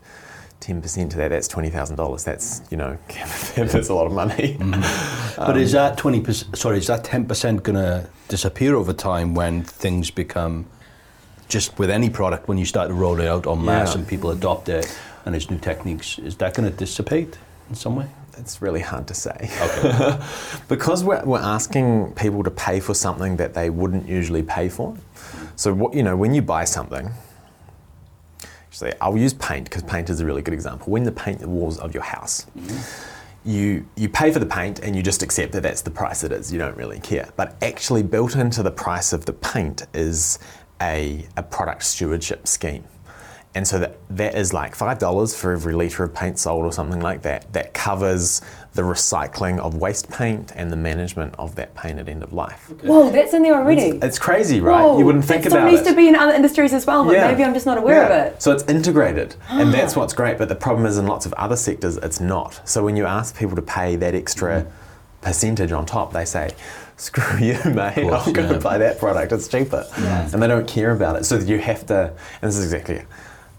[0.61, 2.23] 10% to that, that's $20,000.
[2.23, 2.97] That's, you know,
[3.55, 4.57] that's a lot of money.
[5.37, 10.09] but is that 20%, sorry, is that 10% going to disappear over time when things
[10.09, 10.65] become,
[11.49, 13.99] just with any product, when you start to roll it out en masse Yeah.
[13.99, 17.37] and people adopt it and it's new techniques, is that going to dissipate
[17.69, 18.07] in some way?
[18.37, 19.49] It's really hard to say.
[19.61, 20.19] Okay.
[20.67, 24.95] because we're, we're asking people to pay for something that they wouldn't usually pay for.
[25.55, 27.11] So, what, you know, when you buy something,
[28.67, 30.91] actually, I'll use paint because paint is a really good example.
[30.91, 33.49] When you paint the walls of your house, mm-hmm.
[33.49, 36.31] you, you pay for the paint and you just accept that that's the price it
[36.31, 36.51] is.
[36.51, 37.29] You don't really care.
[37.35, 40.39] But actually, built into the price of the paint is
[40.81, 42.83] a, a product stewardship scheme.
[43.55, 47.01] And so that, that is like $5 for every litre of paint sold or something
[47.01, 47.53] like that.
[47.53, 48.41] That covers
[48.73, 52.71] the recycling of waste paint and the management of that paint at end of life.
[52.81, 53.99] Whoa, that's in there already.
[54.01, 54.81] It's crazy, right?
[54.81, 57.05] Whoa, you wouldn't think that about still needs to be in other industries as well,
[57.05, 58.07] but maybe I'm just not aware Yeah.
[58.07, 58.41] of it.
[58.41, 59.71] So it's integrated, and ah.
[59.71, 60.39] that's what's great.
[60.39, 62.67] But the problem is, in lots of other sectors, it's not.
[62.67, 64.69] So when you ask people to pay that extra mm-hmm.
[65.21, 66.55] percentage on top, they say,
[66.97, 67.93] "Screw you, mate!
[67.93, 68.59] course, I'm going to yeah.
[68.59, 69.31] buy that product.
[69.31, 71.25] It's cheaper," and they don't care about it.
[71.25, 72.07] So you have to,
[72.41, 73.03] and this is exactly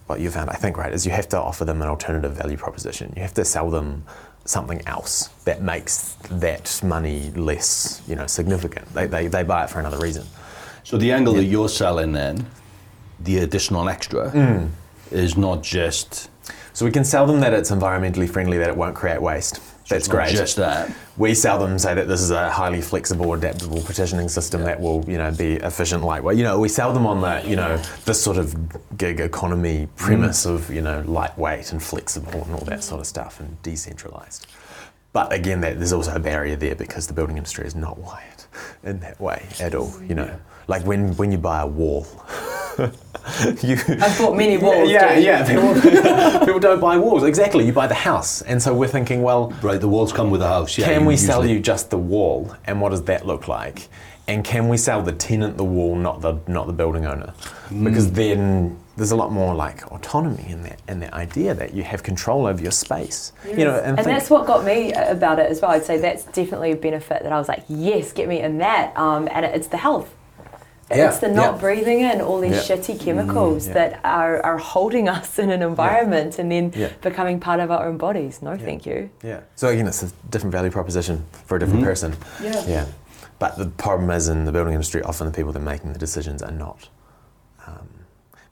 [0.07, 0.93] what you found, I think, right?
[0.93, 3.13] Is you have to offer them an alternative value proposition.
[3.17, 4.05] You have to sell them
[4.45, 8.87] something else that makes that money less, you know, significant.
[8.93, 10.27] They, they, they buy it for another reason.
[10.83, 12.47] So the angle that you're selling then,
[13.21, 14.69] the additional extra, Mm.
[15.11, 16.29] is not just
[16.75, 19.61] So we can sell them that it's environmentally friendly, that it won't create waste.
[19.89, 20.31] That's great.
[20.31, 20.91] just that.
[21.17, 25.05] We sell them say that this is a highly flexible, adaptable partitioning system that will,
[25.07, 26.39] you know, be efficient, lightweight.
[26.39, 28.57] You know, we sell them on the, you know, this sort of
[28.97, 30.55] gig economy premise mm.
[30.55, 34.47] of, you know, lightweight and flexible and all that sort of stuff and decentralized.
[35.13, 38.45] But again, that, there's also a barrier there because the building industry is not wired
[38.83, 39.93] in that way at all.
[40.03, 42.07] You know, like when when you buy a wall.
[43.63, 44.91] You, I've bought many walls.
[44.91, 45.25] yeah, dude.
[45.25, 45.47] yeah.
[45.47, 47.23] People, people don't buy walls.
[47.25, 47.65] Exactly.
[47.67, 49.81] You buy the house, and so we're thinking, well, right.
[49.81, 50.77] The walls come with the house.
[50.77, 53.89] Yeah, can you we sell you just the wall, and what does that look like?
[54.27, 57.35] And can we sell the tenant the wall, not the not the building owner?
[57.83, 61.83] Because then there's a lot more like autonomy in that in that idea that you
[61.83, 63.33] have control over your space.
[63.47, 65.73] You know, and, and think- that's what got me about it as well.
[65.73, 68.97] I'd say that's definitely a benefit that I was like, yes, get me in that.
[68.97, 70.15] Um, and it's the health.
[70.91, 71.61] Yeah, It's the not yeah.
[71.61, 72.77] breathing in all these Yeah.
[72.77, 73.75] shitty chemicals yeah.
[73.75, 76.91] that are, are holding us in an environment and then Yeah.
[77.01, 78.43] becoming part of our own bodies.
[78.43, 79.11] No, thank you.
[79.23, 79.41] Yeah.
[79.57, 82.15] So again, it's a different value proposition for a different person.
[82.43, 82.63] Yeah.
[82.67, 82.87] Yeah.
[83.39, 85.99] But the problem is in the building industry, often the people that are making the
[85.99, 86.89] decisions are not.
[87.67, 87.89] Um,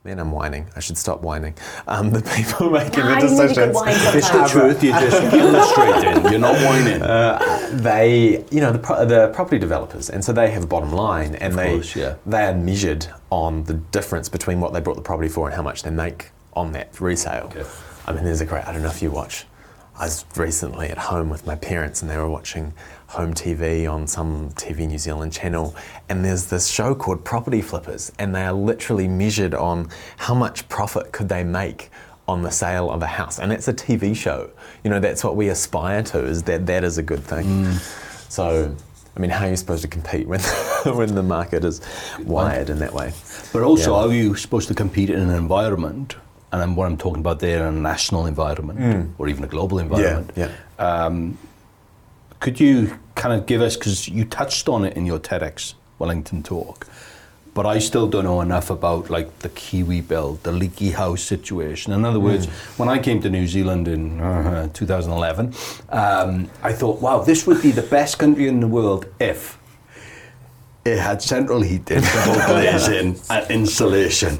[0.03, 0.67] man, I'm whining.
[0.75, 1.55] I should stop whining.
[1.87, 3.75] Um, the people making the need to get decisions.
[3.75, 4.83] wine It's the truth.
[4.83, 6.31] You're just illustrating.
[6.31, 7.81] You're not whining.
[7.81, 11.35] they, you know, the, pro- the property developers, and so they have a bottom line,
[11.35, 12.15] and Of they course, yeah.
[12.25, 15.61] they are measured on the difference between what they bought the property for and how
[15.61, 17.45] much they make on that resale.
[17.55, 17.65] Okay.
[18.05, 18.65] I mean, there's a great.
[18.67, 19.45] I don't know if you watch.
[19.97, 22.73] I was recently at home with my parents, and they were watching
[23.13, 25.75] home TV on some TV New Zealand channel,
[26.09, 30.67] and there's this show called Property Flippers, and they are literally measured on how much
[30.67, 31.91] profit could they make
[32.27, 34.49] on the sale of a house, and it's a TV show.
[34.83, 36.25] You know, that's what we aspire to.
[36.25, 37.45] Is that that is a good thing.
[37.45, 38.29] Mm.
[38.29, 38.75] So.
[39.15, 40.39] I mean, how are you supposed to compete when,
[40.85, 41.81] when the market is
[42.23, 43.13] wired in that way?
[43.53, 44.01] But also, Yeah.
[44.01, 46.15] how are you supposed to compete in an environment?
[46.51, 49.11] And what I'm talking about there, a national environment mm.
[49.19, 50.31] or even a global environment.
[50.35, 50.49] yeah.
[50.79, 51.37] Um,
[52.43, 56.43] Could you kind of give us, because you touched on it in your TEDx Wellington
[56.43, 56.85] talk,
[57.53, 61.93] but I still don't know enough about like the Kiwi build, the leaky house situation.
[61.93, 65.53] In other words, when I came to New Zealand in uh, 2011,
[65.87, 69.57] um, I thought, wow, this would be the best country in the world if
[70.83, 74.35] it had central heating, glazing, and insulation.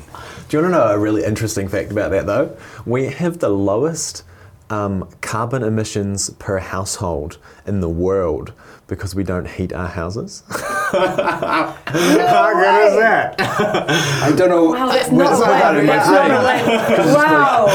[0.49, 2.57] Do you want to know a really interesting fact about that though?
[2.85, 4.23] We have the lowest
[4.69, 8.53] um, carbon emissions per household in the world
[8.87, 10.43] because we don't heat our houses.
[10.49, 13.35] How good is that?
[13.39, 14.65] I don't know.
[14.71, 16.65] Wow, that's not to that in my right.
[16.65, 17.07] brain.
[17.15, 17.65] Wow.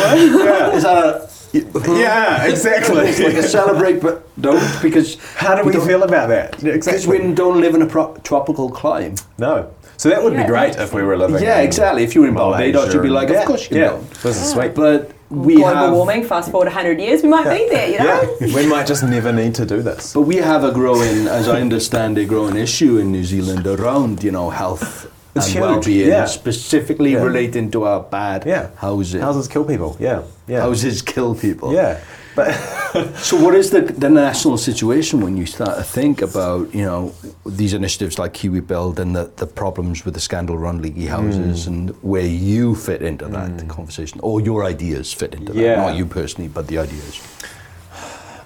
[0.74, 3.08] Is that a Yeah, exactly.
[3.08, 6.52] It's like a celebrate, but don't because How do we don't- feel about that?
[6.60, 7.20] Because Exactly.
[7.28, 9.22] we don't live in a pro- tropical climate.
[9.38, 9.70] No.
[9.98, 11.42] So that would Yeah, be great if we were living.
[11.42, 12.04] Yeah, in exactly.
[12.04, 13.88] If you were in Malaysia Barbados, you'd be like, yeah, of course you can yeah.
[13.88, 14.00] go.
[14.22, 14.72] This is sweet.
[14.74, 18.36] But we Global have warming, fast forward 100 years, we might be there, you know?
[18.40, 20.14] Yeah, we might just never need to do this.
[20.14, 24.22] But we have a growing, as I understand, a growing issue in New Zealand around,
[24.22, 26.26] you know, health It's and huge, well-being, yeah.
[26.26, 27.24] specifically Yeah.
[27.24, 29.20] relating to our bad Yeah, housing.
[29.20, 29.96] Houses kill people.
[29.98, 30.60] Yeah, yeah.
[30.60, 31.74] Houses kill people.
[31.74, 31.98] Yeah,
[32.38, 32.54] but
[33.28, 37.12] So, what is the, the national situation when you start to think about, you know,
[37.44, 41.72] these initiatives like Kiwi Build and the, the problems with the scandal-run leaky houses Hmm.
[41.72, 45.76] and where you fit into that conversation, or your ideas fit into Yeah.
[45.76, 47.14] that, not you personally, but the ideas.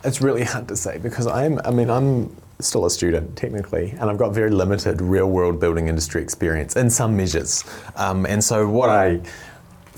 [0.04, 4.10] It's really hard to say because I'm, I mean, I'm still a student technically, and
[4.10, 7.62] I've got very limited real world building industry experience in some measures.
[7.94, 9.20] Um, and so, what I,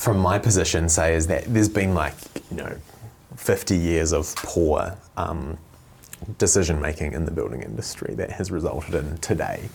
[0.05, 2.15] from my position, say is that there's been like,
[2.51, 2.77] you know,
[3.45, 5.59] 50 years of poor um,
[6.39, 9.69] decision making in the building industry that has resulted in today.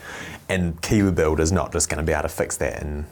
[0.50, 3.06] And Kiwi Build is not just going to be able to fix that in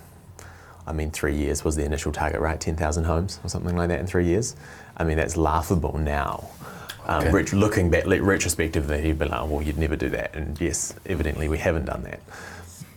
[0.88, 2.60] I mean, three years was the initial target, right?
[2.60, 4.56] 10,000 homes or something like that in three years.
[4.96, 6.48] I mean, that's laughable now.
[7.06, 7.32] Um, Okay.
[7.32, 10.34] ret- looking back, like, retrospectively, you'd be like, well, you'd never do that.
[10.34, 12.22] And yes, evidently, we haven't done that.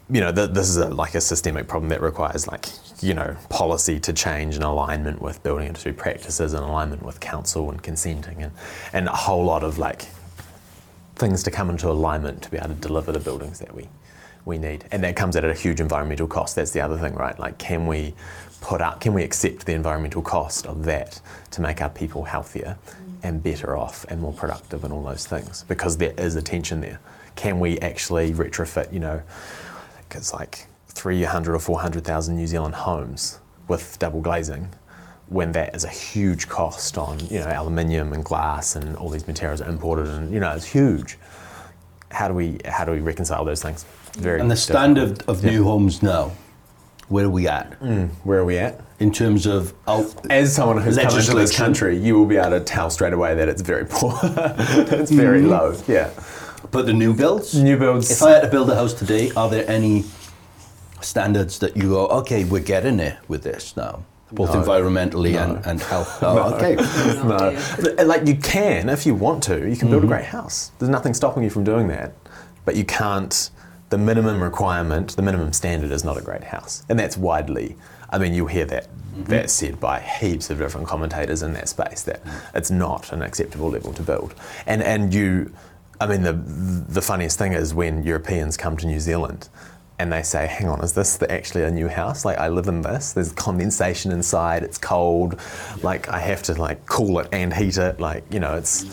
[0.08, 2.66] You know, th- this is a, like a systemic problem that requires, like,
[3.02, 7.70] you know, policy to change in alignment with building industry practices, in alignment with council
[7.70, 8.52] and consenting, and,
[8.92, 10.06] and a whole lot of like
[11.16, 13.88] things to come into alignment to be able to deliver the buildings that we
[14.46, 14.84] we need.
[14.90, 16.56] And that comes at a huge environmental cost.
[16.56, 17.38] That's the other thing, right?
[17.38, 18.14] Like can we
[18.60, 21.20] put up can we accept the environmental cost of that
[21.52, 22.78] to make our people healthier
[23.22, 25.64] and better off and more productive and all those things?
[25.68, 27.00] Because there is a tension there.
[27.36, 29.22] Can we actually retrofit, you know,
[30.08, 34.68] because like 300 or 400,000 New Zealand homes with double glazing
[35.28, 39.28] when that is a huge cost on, you know, aluminium and glass and all these
[39.28, 41.18] materials are imported and, you know, it's huge.
[42.10, 43.84] How do we, how do we reconcile those things?
[44.14, 44.76] Very And the difficult.
[44.76, 46.32] standard of new homes now,
[47.08, 47.78] where are we at?
[47.80, 48.80] Mm, where are we at?
[48.98, 52.50] In terms of out, As someone who's come into this country, you will be able
[52.50, 54.18] to tell straight away that it's very poor.
[54.22, 55.48] it's very mm-hmm.
[55.48, 55.80] low.
[55.86, 56.10] Yeah.
[56.72, 57.54] but the new builds?
[57.54, 58.10] New builds.
[58.10, 60.04] If I had to build a house today, are there any
[61.00, 64.62] standards that you go, okay, we're getting it with this now, both No.
[64.62, 66.18] environmentally and, and health?
[66.22, 66.74] Oh, okay.
[67.96, 68.04] no.
[68.04, 70.14] Like you can, if you want to, you can build a mm-hmm.
[70.14, 70.72] great house.
[70.78, 72.12] There's nothing stopping you from doing that.
[72.64, 73.50] But you can't,
[73.88, 76.84] the minimum requirement, the minimum standard is not a great house.
[76.88, 77.76] And that's widely,
[78.10, 78.84] I mean, you'll hear that.
[78.86, 79.24] Mm-hmm.
[79.24, 82.40] That's said by heaps of different commentators in that space that mm.
[82.54, 84.34] it's not an acceptable level to build.
[84.66, 85.52] And and you,
[86.00, 89.48] I mean, the the funniest thing is when Europeans come to New Zealand,
[90.00, 92.24] and they say, "Hang on, is this the, actually a new house?
[92.24, 93.12] Like I live in this.
[93.12, 94.62] There's condensation inside.
[94.62, 95.38] It's cold.
[95.82, 98.00] Like I have to like cool it and heat it.
[98.00, 98.86] Like you know, it's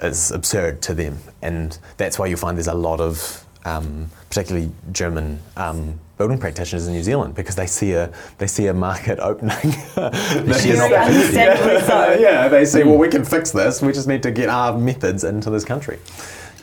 [0.00, 4.72] it's absurd to them, and that's why you find there's a lot of um, particularly
[4.90, 5.38] German.
[5.56, 9.58] Um, Building practitioners in New Zealand because they see a they see a market opening.
[9.94, 12.16] they see an so.
[12.18, 13.82] yeah, they say, well, we can fix this.
[13.82, 15.98] We just need to get our methods into this country.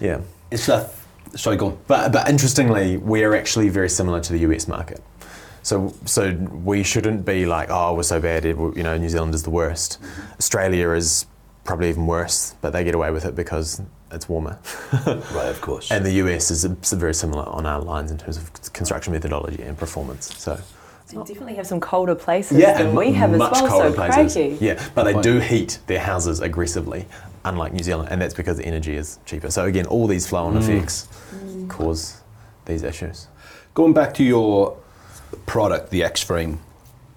[0.02, 0.22] Yeah.
[0.50, 0.92] It's that,
[1.36, 1.78] sorry, go on.
[1.88, 5.02] But, but interestingly, we're actually very similar to the US market.
[5.64, 6.34] So, so
[6.64, 9.98] we shouldn't be like, oh, we're so bad, you know, New Zealand is the worst.
[10.38, 11.26] Australia is
[11.64, 13.82] probably even worse, but they get away with it because
[14.12, 14.60] it's warmer.
[15.06, 15.90] Right, of course.
[15.90, 19.64] and the US is is very similar on our lines in terms of construction methodology
[19.64, 20.38] and performance.
[20.38, 20.60] So,
[21.08, 23.90] They definitely have some colder places yeah, than and we have as much well, colder
[23.90, 24.34] so places.
[24.34, 24.58] crikey.
[24.66, 27.06] Yeah, but they do heat their houses aggressively,
[27.46, 29.50] unlike New Zealand, and that's because the energy is cheaper.
[29.52, 31.08] So again, all these flow-on effects
[31.68, 32.22] cause
[32.66, 33.28] these issues.
[33.74, 34.78] Going back to your
[35.46, 36.60] product, the X-Frame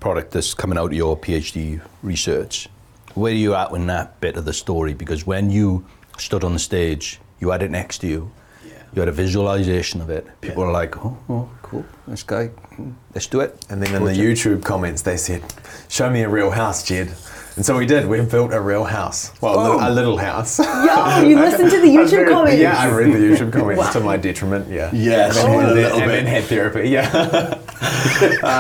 [0.01, 2.69] product that's coming out of your PhD research,
[3.15, 4.95] where are you at in that bit of the story?
[4.95, 5.85] Because when you
[6.19, 8.31] stood on the stage, you had it next to you,
[8.65, 8.73] Yeah.
[8.95, 10.27] you had a visualization of it.
[10.41, 10.67] People Yeah.
[10.67, 13.65] were like, oh, oh, cool, this guy, mm, let's do it.
[13.71, 15.43] And then in the YouTube comments, they said,
[15.89, 17.13] "Show me a real house, Jed."
[17.57, 18.07] And so we did.
[18.07, 19.33] We built a real house.
[19.41, 20.59] Well, a little, a little house.
[20.59, 22.61] Yeah, you listen to the YouTube very- comments.
[22.61, 23.93] Yeah, I read the YouTube comments Wow.
[23.93, 24.69] to my detriment.
[24.71, 24.91] Yeah.
[24.93, 26.13] Yes, and, then, a had, little and bit.
[26.17, 26.89] then had therapy.
[26.91, 27.11] Yeah.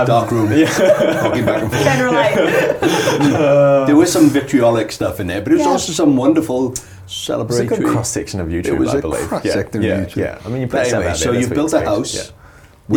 [0.06, 1.82] Dark room, walking back and forth.
[1.82, 3.87] Can relate.
[3.87, 5.72] There was some vitriolic stuff in there, but it was Yeah.
[5.72, 7.68] also some wonderful It's a celebratory.
[7.68, 8.66] good cross section of YouTube.
[8.66, 9.28] It was I a believe.
[9.28, 10.16] cross-section yeah, of yeah, YouTube.
[10.16, 10.38] Yeah.
[10.44, 11.76] I mean, you put But stuff anyway, out there, so that's you what built a
[11.76, 12.14] expect, house.
[12.14, 12.22] Yeah.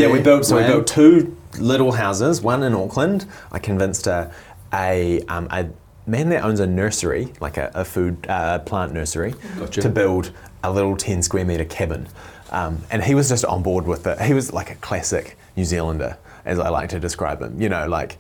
[0.02, 0.46] Yeah, we Where- built.
[0.46, 0.72] So we when?
[0.72, 2.42] built two little houses.
[2.42, 3.26] One in Auckland.
[3.52, 4.32] I convinced a
[4.74, 5.66] a, um, a
[6.10, 9.82] man that owns a nursery, like a, a food uh, plant nursery, Gotcha.
[9.82, 10.32] to build
[10.64, 12.08] a little ten square meter cabin.
[12.52, 14.20] Um, and he was just on board with it.
[14.22, 17.62] He was like a classic New Zealander, as I like to describe him.
[17.62, 18.18] You know, like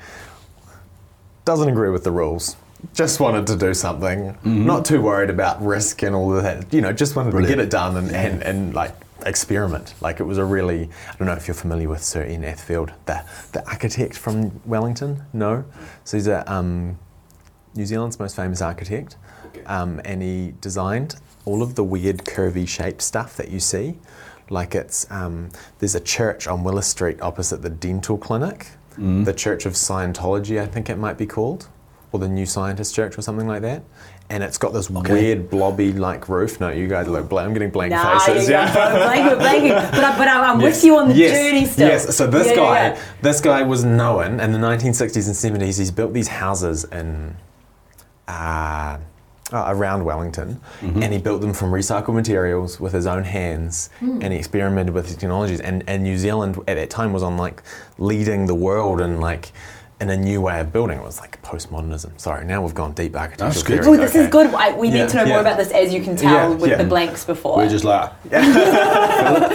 [1.46, 2.56] doesn't agree with the rules.
[2.94, 4.38] Just wanted to do something.
[4.44, 6.72] Not too worried about risk and all of that.
[6.74, 8.94] You know, just wanted to get it done and, and, and like
[9.26, 9.96] experiment.
[10.00, 12.94] Like it was a really, I don't know if you're familiar with Sir Ian Athfield,
[13.06, 13.22] the,
[13.52, 15.24] the architect from Wellington.
[15.34, 15.66] No?
[16.06, 16.98] So he's a, um,
[17.80, 19.16] New Zealand's most famous architect.
[19.66, 21.16] Um, and he designed
[21.46, 23.98] all of the weird curvy shaped stuff that you see.
[24.50, 29.66] Like it's, um, there's a church on Willis Street opposite the dental clinic, the Church
[29.66, 31.70] of Scientology, I think it might be called,
[32.12, 33.82] or the New Scientist Church or something like that.
[34.30, 36.60] And it's got this weird blobby like roof.
[36.60, 37.48] No, you guys look blank.
[37.48, 38.48] I'm getting blank Nah, faces.
[38.50, 38.74] you yeah.
[38.74, 39.92] got blanking, blanking.
[39.92, 41.32] But, I, but I'm, I'm with you on the yes.
[41.32, 41.88] journey still.
[41.88, 43.02] Yes, so this Yeah, guy, yeah, yeah.
[43.22, 45.80] this guy was known in the 1960s and 70s.
[45.80, 47.38] He's built these houses in
[48.30, 48.98] uh,
[49.52, 51.02] uh, around Wellington, Mm-hmm.
[51.04, 54.20] and he built them from recycled materials with his own hands, Hmm.
[54.22, 55.60] and he experimented with these technologies.
[55.60, 57.64] And, and New Zealand at that time was on like
[57.98, 59.52] leading the world in like
[60.02, 60.98] in a new way of building.
[61.00, 62.12] It was like postmodernism.
[62.22, 63.84] Sorry, now we've gone deep architectural That's good.
[63.84, 63.98] theory.
[63.98, 64.48] Oh, this is good.
[64.54, 65.30] I, we Yeah, need to know yeah.
[65.30, 66.78] more about this, as you can tell Yeah, with yeah.
[66.78, 67.58] the blanks before.
[67.58, 68.10] We're just like,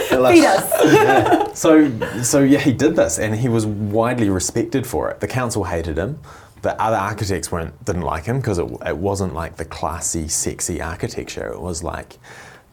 [0.09, 1.57] Fill Feed us.
[1.57, 5.19] So, so yeah, he did this, and he was widely respected for it.
[5.19, 6.19] The council hated him.
[6.65, 10.81] The other architects weren't didn't like him because it, it wasn't like the classy, sexy
[10.81, 11.45] architecture.
[11.45, 12.17] It was like,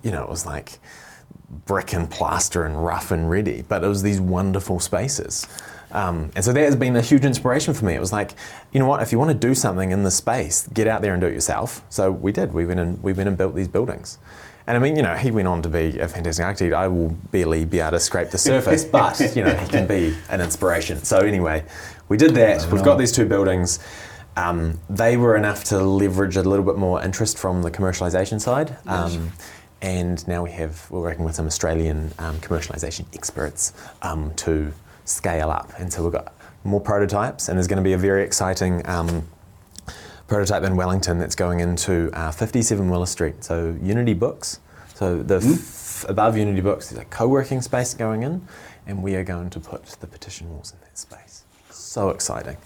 [0.03, 0.79] you know, it was like
[1.67, 3.61] brick and plaster and rough and ready.
[3.69, 5.47] But it was these wonderful spaces.
[5.91, 7.93] Um, and so that has been a huge inspiration for me.
[7.93, 8.33] It was like,
[8.73, 9.03] you know what?
[9.03, 11.35] If you want to do something in the space, get out there and do it
[11.35, 11.85] yourself.
[11.91, 12.55] So we did.
[12.55, 14.17] We went and we went and built these buildings.
[14.67, 16.73] And I mean, you know, he went on to be a fantastic architect.
[16.73, 20.17] I will barely be able to scrape the surface, but you know, he can be
[20.31, 21.03] an inspiration.
[21.05, 21.65] So anyway,
[22.09, 22.71] we did that.
[22.71, 23.79] We've got these two buildings.
[24.37, 28.77] Um, they were enough to leverage a little bit more interest from the commercialization side.
[28.87, 29.33] Um,
[29.83, 34.73] and now we have we're working with some Australian um, commercialization experts um, to
[35.05, 35.73] scale up.
[35.79, 36.33] And so we've got
[36.65, 38.87] more prototypes, and there's going to be a very exciting.
[38.89, 39.29] Um,
[40.29, 43.45] prototype in Wellington that's going into uh, 57 Willis Street.
[43.45, 44.61] So Unity Books.
[44.95, 48.47] So the f- above Unity Books, is a co-working space going in,
[48.87, 51.32] and we are going to put the petition walls in that space.
[51.93, 52.57] So exciting.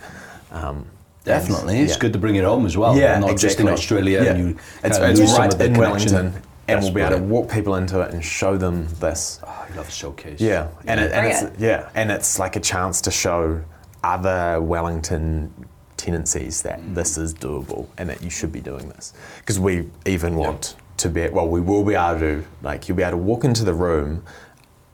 [0.53, 0.87] Um,
[1.25, 1.81] definitely.
[1.81, 1.99] It's yeah.
[1.99, 2.97] good to bring it home as well.
[2.97, 3.67] Yeah, not just in.
[3.67, 4.23] Australia.
[4.23, 4.31] Yeah.
[4.31, 5.75] And you it's, it's lose some right of the in.
[5.75, 9.41] Wellington, and That's we'll be able to walk people into it and show them this.
[9.43, 10.41] Oh, I love a showcase.
[10.41, 11.55] Yeah, and, it, and Brilliant.
[11.55, 13.65] it's yeah, and it's like a chance to show
[14.05, 15.53] other Wellington
[15.97, 20.37] tendencies that this is doable and that you should be doing this because we even
[20.37, 23.43] want to be well, we will be able to like you'll be able to walk
[23.43, 24.23] into the room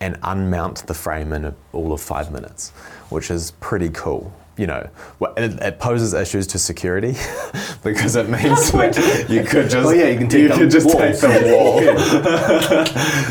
[0.03, 2.73] and unmount the frame in a, all of five minutes,
[3.13, 4.33] which is pretty cool.
[4.59, 7.13] You know, well, it, it poses issues to security
[7.83, 10.87] because it means that you could just Oh, yeah, you can take down could just
[10.87, 10.99] walls.
[10.99, 11.53] take the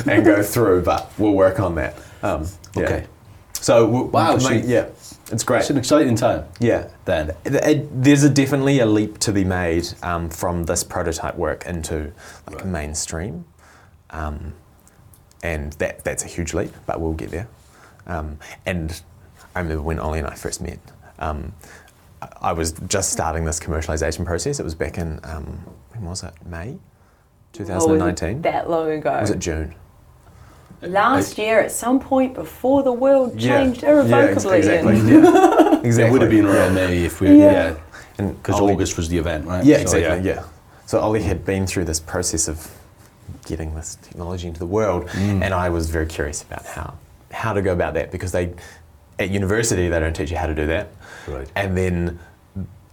[0.05, 1.95] wall and go through, but we'll work on that.
[2.23, 2.83] Um, yeah.
[2.83, 3.07] Okay.
[3.53, 4.87] So w- Wow, so- mate, yeah,
[5.31, 5.59] it's great.
[5.59, 6.45] It's an exciting time.
[6.59, 6.87] Yeah.
[7.05, 7.35] Then.
[7.45, 11.67] It- it- there's a definitely a leap to be made um, from this prototype work
[11.67, 12.11] into
[12.49, 13.45] like mainstream,
[14.09, 14.53] um,
[15.43, 17.47] and that that's a huge leap, but we'll get there.
[18.07, 18.99] Um, and
[19.55, 20.79] I remember when Ollie and I first met.
[21.19, 21.53] Um,
[22.21, 24.59] I- I was just starting this commercialization process.
[24.59, 25.59] It was back in um,
[25.93, 26.33] when was it?
[26.45, 26.77] May, Oh,
[27.53, 28.41] 2019.
[28.43, 29.19] that long ago.
[29.19, 29.75] was it June?
[30.81, 34.57] Last year, at some point before the world changed Yeah, ex- irrevocably.
[34.57, 34.99] exactly.
[34.99, 35.79] and- Yeah.
[35.83, 36.03] exactly.
[36.09, 37.51] It would have been around May if we, Yeah.
[37.51, 37.75] yeah.
[38.17, 39.63] And Because Ollie- August was the event, right?
[39.63, 40.27] Yeah, So, exactly.
[40.29, 40.43] yeah.
[40.87, 42.71] So Ollie had been through this process of
[43.45, 45.43] getting this technology into the world, Mm.
[45.43, 46.93] and I was very curious about how
[47.31, 48.53] how to go about that because they
[49.21, 50.89] at university they don't teach you how to do that,
[51.27, 51.47] Right.
[51.55, 52.19] and then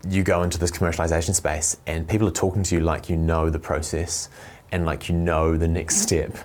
[0.09, 3.51] you go into this commercialization space and people are talking to you like you know
[3.51, 4.29] the process
[4.71, 6.37] and like you know the next step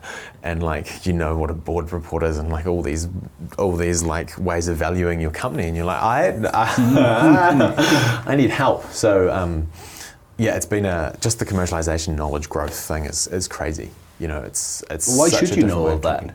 [0.42, 3.08] and like you know what a board report is and like all these
[3.60, 5.68] all these like ways of valuing your company.
[5.68, 6.30] And you're like I
[8.26, 8.86] I need help.
[8.92, 9.68] So um,
[10.38, 13.92] yeah it's been a just the commercialization knowledge growth thing is, is crazy.
[14.20, 16.34] You know it's it's Why such should a you know all that?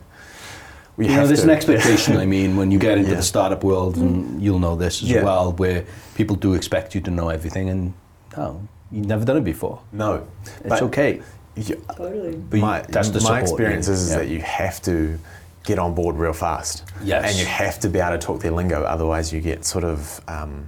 [0.98, 1.08] Thinking.
[1.10, 1.44] We You know, there's to.
[1.44, 2.16] an expectation.
[2.16, 3.16] I mean, when you get into Yeah.
[3.16, 5.24] the startup world, and you'll know this as Yeah.
[5.24, 5.84] well, where
[6.14, 7.92] people do expect you to know everything, and
[8.36, 9.80] no, you've never done it before.
[9.92, 11.20] no It's but okay.
[11.56, 12.36] you- Totally.
[12.36, 13.94] But you- my, that's the my support, experience really.
[14.00, 14.18] is, is Yeah.
[14.18, 15.18] that you have to
[15.64, 16.84] get on board real fast.
[17.04, 17.24] Yes.
[17.30, 20.20] And you have to be able to talk their lingo, otherwise you get sort of
[20.28, 20.66] um,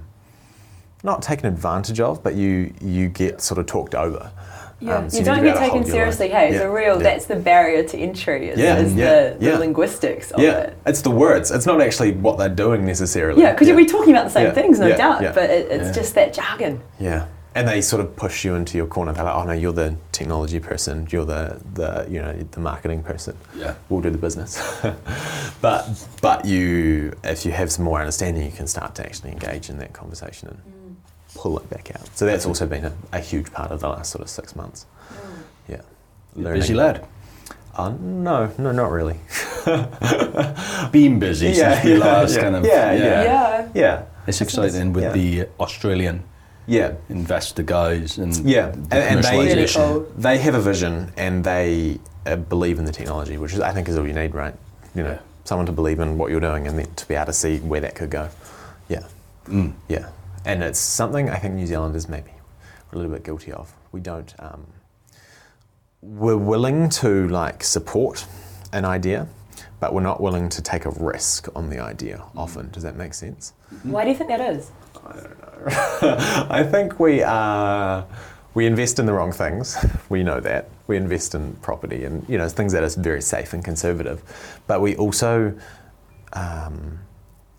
[1.03, 4.31] not taken advantage of, but you you get sort of talked over.
[4.81, 5.91] Yeah, Um, so you don't get taken hold your line.
[5.91, 6.29] seriously.
[6.29, 6.97] Hey, it's Yeah, a real.
[6.97, 7.03] yeah.
[7.03, 8.49] That's the barrier to entry.
[8.49, 9.57] Is, Yeah, is yeah, the, the yeah.
[9.59, 10.77] linguistics of yeah, it.
[10.87, 11.51] it's the words.
[11.51, 13.41] It's not actually what they're doing necessarily.
[13.41, 15.21] Yeah, because you'll be talking about the same Yeah, things, no yeah, doubt.
[15.21, 15.31] yeah.
[15.33, 15.91] But it, it's Yeah.
[16.01, 16.81] just that jargon.
[16.99, 17.25] Yeah.
[17.53, 19.11] And they sort of push you into your corner.
[19.11, 21.05] They're like, "Oh no, you're the technology person.
[21.11, 23.35] You're the, the you know the marketing person.
[23.57, 23.73] Yeah.
[23.89, 24.57] we'll do the business."
[25.61, 25.85] but
[26.21, 29.77] but you, if you have some more understanding, you can start to actually engage in
[29.79, 30.70] that conversation and
[31.35, 32.07] pull it back out.
[32.17, 34.85] So that's also been a, a huge part of the last sort of six months.
[35.67, 35.81] Yeah,
[36.35, 37.05] Busy lad.
[37.75, 39.17] Uh, no, no, not really.
[40.91, 42.65] been busy since we last yeah, kind of.
[42.65, 43.69] yeah, yeah, Yeah.
[43.73, 44.03] yeah.
[44.27, 45.11] It's exciting with yeah.
[45.13, 46.23] the Australian
[46.67, 46.93] Yeah.
[47.09, 50.05] investor guys and Yeah, the and, and they Really cool.
[50.17, 53.87] they have a vision and they uh, believe in the technology, which is I think
[53.89, 54.53] is all you need, right?
[54.93, 55.19] You know, Yeah.
[55.45, 57.81] someone to believe in what you're doing and then to be able to see where
[57.81, 58.29] that could go.
[58.89, 59.03] Yeah,
[59.47, 59.73] Mm.
[59.87, 60.09] yeah,
[60.45, 63.73] and it's something I think New Zealanders maybe are a little bit guilty of.
[63.91, 64.33] We don't.
[64.39, 64.65] Um,
[66.01, 68.25] we're willing to like support
[68.73, 69.27] an idea,
[69.79, 72.23] but we're not willing to take a risk on the idea.
[72.35, 73.53] Often, does that make sense?
[73.83, 74.71] Why do you think that is?
[75.05, 76.47] I don't know.
[76.49, 78.03] I think we uh,
[78.53, 79.77] we invest in the wrong things.
[80.09, 83.53] We know that we invest in property and you know things that are very safe
[83.53, 84.21] and conservative,
[84.67, 85.53] but we also
[86.33, 86.99] um,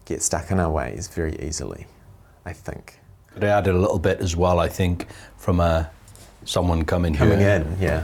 [0.04, 1.86] get stuck in our ways very easily.
[2.44, 2.98] I think
[3.34, 5.90] But I added a little bit as well, I think, from a,
[6.44, 7.20] someone coming, here.
[7.26, 7.54] coming here.
[7.56, 8.02] in, yeah,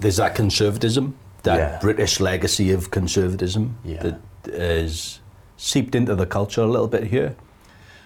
[0.00, 1.78] There's that conservatism, that Yeah.
[1.80, 4.02] British legacy of conservatism Yeah.
[4.02, 5.20] that is
[5.56, 7.34] seeped into the culture a little bit here.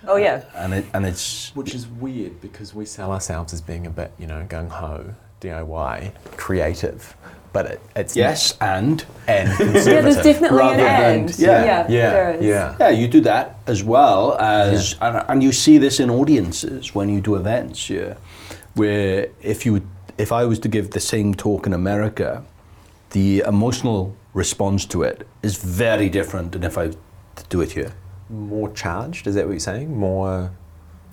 [0.07, 0.43] Oh yeah.
[0.55, 3.91] Uh, and it and it's which is weird because we sell ourselves as being a
[3.91, 7.17] bit you know gung ho, DIY, creative,
[7.55, 11.39] but it, it's yes and and Yeah, there's definitely an Rather than- and.
[11.39, 12.45] yeah, yeah, yeah, there is.
[12.45, 12.77] yeah.
[12.81, 17.09] Yeah, you do that as well as, and, and you see this in audiences when
[17.09, 17.89] you do events.
[17.89, 18.15] Yeah,
[18.75, 19.81] where if you
[20.19, 22.45] if I was to give the same talk in America,
[23.11, 26.91] the emotional response to it is very different than if I
[27.49, 27.93] do it here.
[28.29, 29.27] More charged?
[29.29, 29.97] Is that what you're saying?
[29.97, 30.51] More.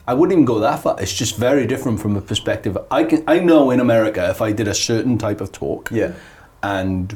[0.08, 0.96] I wouldn't even go that far.
[1.00, 2.78] It's just very different from a perspective.
[2.90, 6.12] I can I know in America if I did a certain type of talk, Yeah.
[6.64, 7.16] and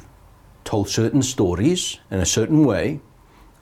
[0.64, 3.00] told certain stories in a certain way,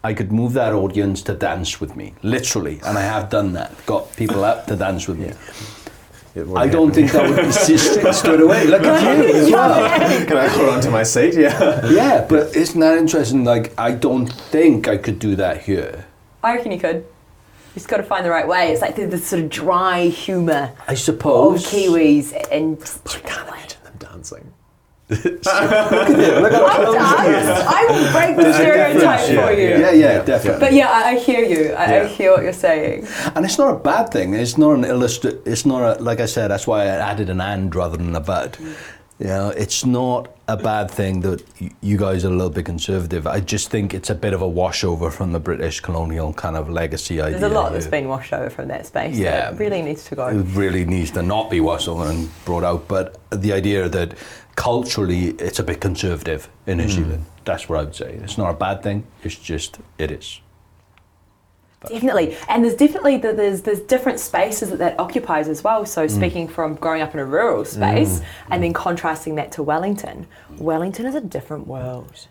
[0.03, 3.71] I could move that audience to dance with me, literally, and I have done that.
[3.85, 5.31] Got people up to dance with me.
[6.35, 8.65] It I don't think that would persist straight away.
[8.65, 10.25] Look at you as well.
[10.27, 11.35] Can I hold on to my seat?
[11.35, 11.85] Yeah.
[11.87, 13.43] Yeah, but isn't that interesting?
[13.43, 16.05] Like, I don't think I could do that here.
[16.43, 17.05] I reckon you could.
[17.75, 18.71] You just got to find the right way.
[18.71, 21.65] It's like the, the sort of dry humour I of suppose.
[21.65, 22.77] Kiwis and.
[23.07, 24.53] I can't imagine them dancing.
[25.09, 26.37] Look at you.
[26.37, 27.65] I, dance.
[27.67, 29.67] I will break the uh, stereotype Yeah, for you.
[29.69, 30.59] Yeah, yeah, definitely.
[30.59, 31.73] But yeah, I, I hear you.
[31.73, 33.07] I, I hear what you're saying.
[33.35, 34.33] And it's not a bad thing.
[34.33, 36.49] It's not an illustra- It's not a, like I said.
[36.51, 38.57] That's why I added an and rather than a but.
[39.23, 41.41] You know, it's not a bad thing that
[41.79, 43.25] you guys are a little bit conservative.
[43.25, 46.69] I just think it's a bit of a washover from the British colonial kind of
[46.69, 47.39] legacy idea.
[47.39, 49.15] There's a lot that's been washed over from that space.
[49.15, 49.51] Yeah.
[49.51, 50.27] That really needs to go.
[50.27, 52.89] It really needs to not be washed over and brought out.
[52.89, 54.17] But the idea that
[54.57, 56.89] culturally it's a bit conservative in New hmm.
[56.89, 58.15] Zealand, that's what I would say.
[58.15, 59.07] It's not a bad thing.
[59.23, 60.41] It's just it is.
[61.89, 65.83] Definitely, and there's definitely the, there's there's different spaces that that occupies as well.
[65.83, 65.87] Mm.
[65.87, 70.27] So speaking from growing up in a rural space and then contrasting that to Wellington,
[70.57, 72.27] Wellington is a different world.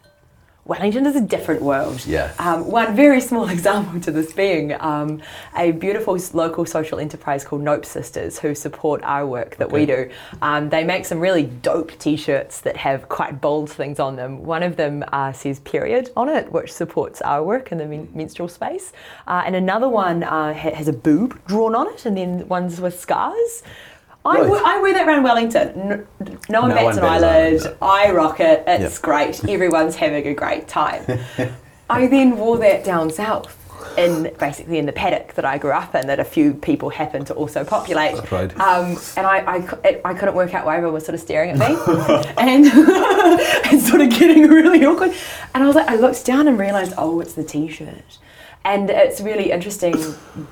[0.64, 2.06] Wellington is a different world.
[2.06, 2.32] Yeah.
[2.38, 5.20] Um, one very small example to this being um,
[5.56, 10.08] a beautiful local social enterprise called Nope Sisters, who support our work that we do.
[10.40, 14.44] Um, they make some really dope T-shirts that have quite bold things on them.
[14.44, 18.08] One of them uh, says "period" on it, which supports our work in the men-
[18.14, 18.92] menstrual space,
[19.26, 22.80] uh, and another one uh, ha- has a boob drawn on it, and then ones
[22.80, 23.64] with scars.
[24.24, 24.48] I, Right.
[24.50, 26.06] wear, wear that around Wellington.
[26.20, 27.76] No, no one No bats an eyelid.
[27.82, 28.62] I rock it.
[28.66, 29.02] It's Yep.
[29.02, 29.44] great.
[29.48, 31.02] Everyone's having a great time.
[31.90, 33.58] I then wore that down south.
[33.98, 37.26] In basically in the paddock that I grew up in, that a few people happened
[37.26, 38.50] to also populate, right.
[38.58, 41.50] um, and I, I, it, I couldn't work out why everyone was sort of staring
[41.50, 41.76] at me,
[42.38, 42.64] and
[43.66, 45.12] and sort of getting really awkward.
[45.52, 48.16] And I was like, I looked down and realised, oh, it's the t-shirt.
[48.64, 49.94] And it's really interesting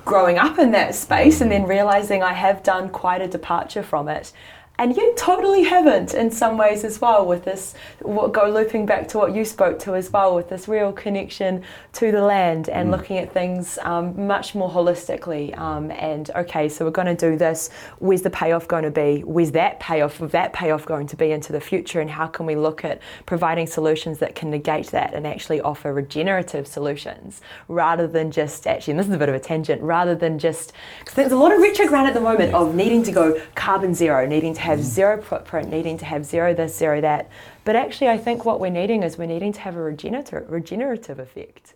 [0.04, 4.08] growing up in that space and then realizing I have done quite a departure from
[4.08, 4.32] it.
[4.80, 9.08] And you totally haven't in some ways as well with this, what, go looping back
[9.08, 11.62] to what you spoke to as well, with this real connection
[11.92, 15.54] to the land and looking at things um, much more holistically.
[15.58, 17.68] Um, and okay, so we're going to do this.
[17.98, 19.20] Where's the payoff going to be?
[19.20, 22.00] Where's that payoff of that payoff going to be into the future?
[22.00, 25.92] And how can we look at providing solutions that can negate that and actually offer
[25.92, 30.14] regenerative solutions rather than just actually, and this is a bit of a tangent, rather
[30.14, 33.38] than just, because there's a lot of retrograde at the moment of needing to go
[33.54, 37.28] carbon zero, needing to have zero footprint, needing to have zero this, zero that.
[37.64, 41.18] But actually, I think what we're needing is we're needing to have a regenerative, regenerative
[41.18, 41.74] effect.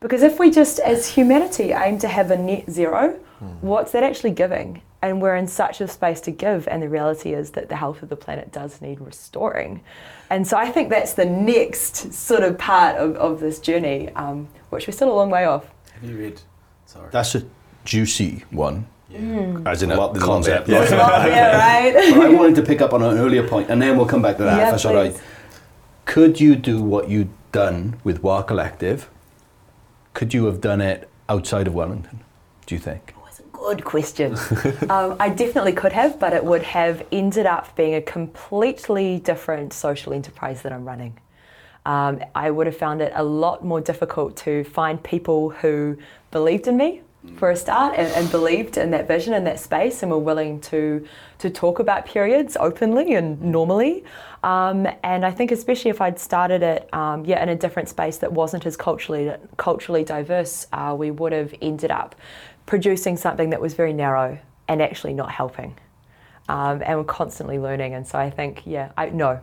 [0.00, 3.20] Because if we just, as humanity, aim to have a net zero,
[3.60, 4.82] what's that actually giving?
[5.00, 8.02] And we're in such a space to give, and the reality is that the health
[8.02, 9.80] of the planet does need restoring.
[10.30, 14.48] And so I think that's the next sort of part of, of this journey, um,
[14.70, 15.66] which we're still a long way off.
[15.92, 16.40] Have you read?
[16.86, 17.08] Sorry.
[17.10, 17.44] That's a
[17.84, 18.86] juicy one,
[19.66, 20.66] as in a, lot- there's lot concept.
[20.66, 20.82] there.
[20.84, 20.90] Yeah.
[21.02, 24.06] Well, yeah, but I wanted to pick up on an earlier point, and then we'll
[24.06, 24.58] come back to that.
[24.58, 25.18] Yeah, if that's all right.
[26.04, 29.08] Could you do what you'd done with Wā Collective,
[30.14, 32.20] could you have done it outside of Wellington?
[32.66, 33.14] Do you think?
[33.24, 34.32] That's a good question.
[34.90, 39.72] um, I definitely could have, but it would have ended up being a completely different
[39.72, 41.18] social enterprise that I'm running.
[41.84, 45.98] Um, I would have found it a lot more difficult to find people who
[46.30, 47.02] believed in me
[47.36, 50.60] for a start and, and, believed in that vision and that space and were willing
[50.60, 51.06] to
[51.38, 54.04] to talk about periods openly and normally.
[54.42, 58.18] Um, and I think especially if I'd started it, um, yeah, in a different space
[58.18, 62.16] that wasn't as culturally culturally diverse, uh, we would have ended up
[62.66, 65.76] producing something that was very narrow and actually not helping.
[66.48, 67.94] Um, and we're constantly learning.
[67.94, 69.40] And so I think, yeah, I no.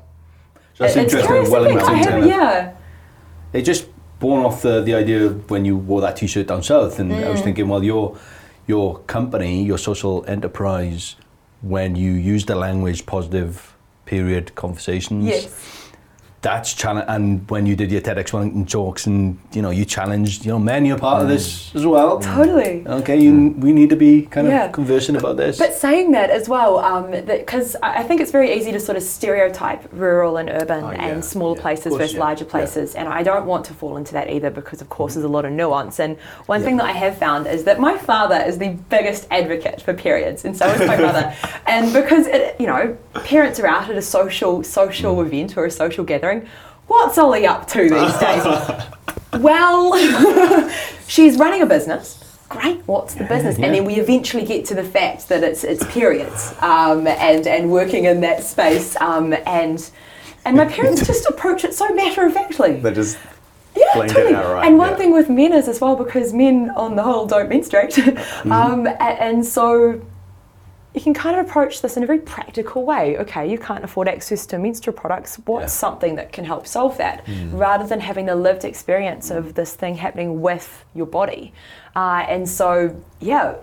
[0.73, 1.51] So that's it's interesting.
[1.51, 2.75] Wellington, I have, yeah.
[3.53, 3.87] It just
[4.19, 7.25] born off the, the idea of when you wore that T-shirt down south, and mm.
[7.25, 7.45] I was mm.
[7.45, 8.17] thinking, well, your
[8.67, 11.15] your company, your social enterprise,
[11.61, 15.25] when you use the language positive period conversations.
[15.25, 15.88] Yes
[16.41, 20.45] that's challenge and when you did your TEDx Wellington talks and you know you challenged
[20.45, 21.23] you know men you're part mm.
[21.23, 24.69] of this as well totally okay you, we need to be kind of yeah.
[24.69, 26.79] conversing about this but saying that as well
[27.25, 30.91] because um, I think it's very easy to sort of stereotype rural and urban oh,
[30.91, 31.07] yeah.
[31.07, 31.61] and smaller yeah.
[31.61, 34.81] places course, versus larger places and I don't want to fall into that either because
[34.81, 35.15] of course mm.
[35.15, 37.97] there's a lot of nuance and one thing that I have found is that my
[37.97, 41.35] father is the biggest advocate for periods and so is my mother
[41.67, 45.25] and because it, you know parents are out at a social social mm.
[45.25, 46.28] event or a social gathering
[46.87, 48.43] What's Ollie up to these days?
[49.33, 50.69] well,
[51.07, 52.23] she's running a business.
[52.49, 53.59] Great, what's the business?
[53.59, 53.67] Yeah.
[53.67, 57.71] And then we eventually get to the fact that it's it's periods um, and and
[57.71, 59.91] working in that space um, and
[60.45, 62.79] and my parents just approach it so matter of factly.
[62.79, 63.19] They just
[63.75, 64.33] yeah, totally.
[64.33, 64.65] Right.
[64.65, 64.97] And one yeah.
[64.97, 68.51] thing with men is as well because men on the whole don't menstruate, mm-hmm.
[68.51, 70.01] um, and, and so
[70.93, 73.17] you can kind of approach this in a very practical way.
[73.19, 75.37] Okay, you can't afford access to menstrual products.
[75.45, 75.67] What's yeah.
[75.67, 77.25] something that can help solve that?
[77.25, 77.59] Mm.
[77.59, 81.53] Rather than having the lived experience of this thing happening with your body.
[81.95, 83.55] Uh, and so, yeah,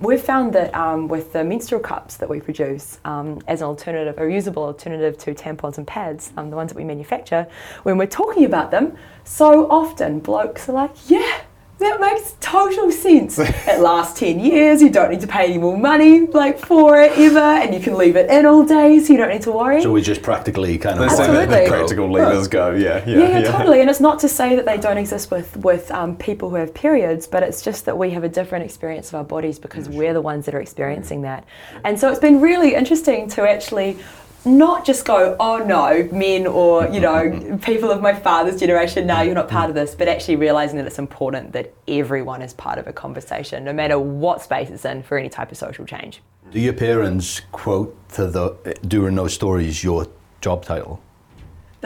[0.00, 4.18] we've found that um, with the menstrual cups that we produce um, as an alternative,
[4.18, 7.46] a reusable alternative to tampons and pads, um, the ones that we manufacture,
[7.84, 11.40] when we're talking about them, so often blokes are like, yeah
[11.78, 13.38] that makes total sense.
[13.38, 17.12] it lasts 10 years, you don't need to pay any more money like for it
[17.18, 19.82] ever, and you can leave it in all day so you don't need to worry.
[19.82, 21.68] So we just practically kind of Absolutely.
[21.68, 23.80] practical levers go, yeah, yeah, yeah, yeah, totally.
[23.80, 26.72] And it's not to say that they don't exist with, with um, people who have
[26.72, 30.14] periods, but it's just that we have a different experience of our bodies because we're
[30.14, 31.44] the ones that are experiencing that.
[31.84, 33.98] And so it's been really interesting to actually
[34.46, 37.56] not just go, oh no, men or, you know, mm-hmm.
[37.58, 39.70] people of my father's generation, no, you're not part mm-hmm.
[39.70, 43.64] of this, but actually realizing that it's important that everyone is part of a conversation,
[43.64, 46.22] no matter what space it's in for any type of social change.
[46.52, 50.06] Do your parents quote to the, during those stories your
[50.40, 51.02] job title?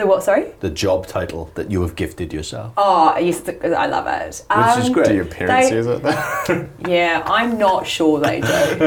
[0.01, 0.23] The what?
[0.23, 0.51] Sorry.
[0.61, 2.73] The job title that you have gifted yourself.
[2.75, 4.43] Oh, yes, I love it.
[4.49, 5.09] Which um, is great.
[5.09, 6.69] Do your parents they, use it?
[6.89, 8.47] yeah, I'm not sure they do.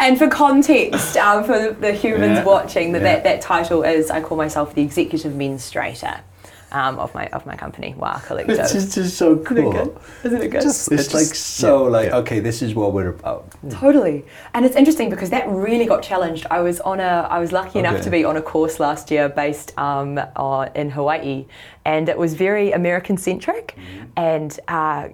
[0.00, 3.16] and for context, um, for the, the humans yeah, watching, that, yeah.
[3.16, 6.22] that that title is I call myself the executive menstruator
[6.72, 8.58] um, of my of my company, Wā Collective.
[8.58, 9.58] Which is just so cool.
[9.58, 9.98] Isn't it good?
[10.24, 10.62] Isn't it good?
[10.62, 12.16] Just, it's, it's like so yeah, like yeah.
[12.18, 13.54] okay, this is what we're about.
[13.70, 16.46] Totally, and it's interesting because that really got challenged.
[16.50, 19.28] I was on a I was lucky enough to be on a course last year
[19.28, 21.46] based um, on, in Hawaii,
[21.84, 24.04] and it was very American centric, mm-hmm.
[24.16, 24.58] and.
[24.68, 25.08] Uh,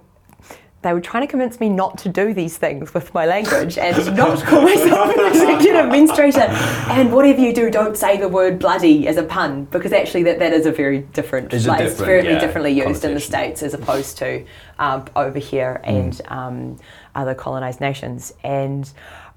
[0.83, 4.15] they were trying to convince me not to do these things with my language and
[4.15, 6.49] not call myself an executive menstruator.
[6.89, 10.39] And whatever you do, don't say the word bloody as a pun because actually that,
[10.39, 13.63] that is a very different it's place, different, very yeah, differently used in the States
[13.63, 14.45] as opposed to
[14.79, 16.31] um, over here and mm.
[16.31, 16.77] um,
[17.15, 18.33] other colonized nations.
[18.43, 18.91] And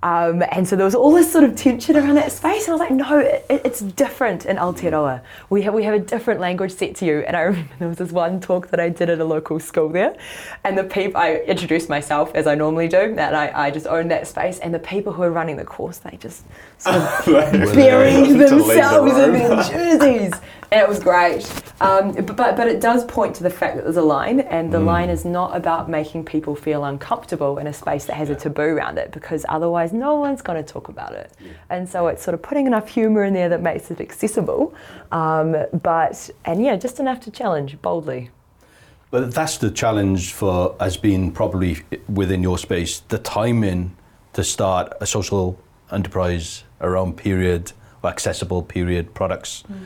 [0.07, 2.73] um, and so there was all this sort of tension around that space, and I
[2.75, 5.21] was like, no, it, it's different in Aotearoa.
[5.51, 7.25] We have we have a different language set to you.
[7.27, 9.89] And I remember there was this one talk that I did at a local school
[9.89, 10.17] there,
[10.63, 14.13] and the people I introduced myself as I normally do, and I, I just owned
[14.13, 16.45] that space, and the people who were running the course they just
[16.79, 20.35] sort of buried themselves the in their jerseys,
[20.71, 21.51] and it was great.
[21.81, 24.79] Um, but, but it does point to the fact that there's a line, and the
[24.79, 24.87] mm.
[24.87, 28.63] line is not about making people feel uncomfortable in a space that has a taboo
[28.63, 31.33] around it, because otherwise no one's going to talk about it.
[31.39, 31.53] Yeah.
[31.69, 34.75] And so it's sort of putting enough humour in there that makes it accessible,
[35.13, 38.31] um, but and yeah, just enough to challenge boldly.
[39.11, 43.97] But that's the challenge for as being probably within your space, the timing
[44.33, 45.59] to start a social
[45.93, 49.63] enterprise around period or accessible period products.
[49.71, 49.85] Mm.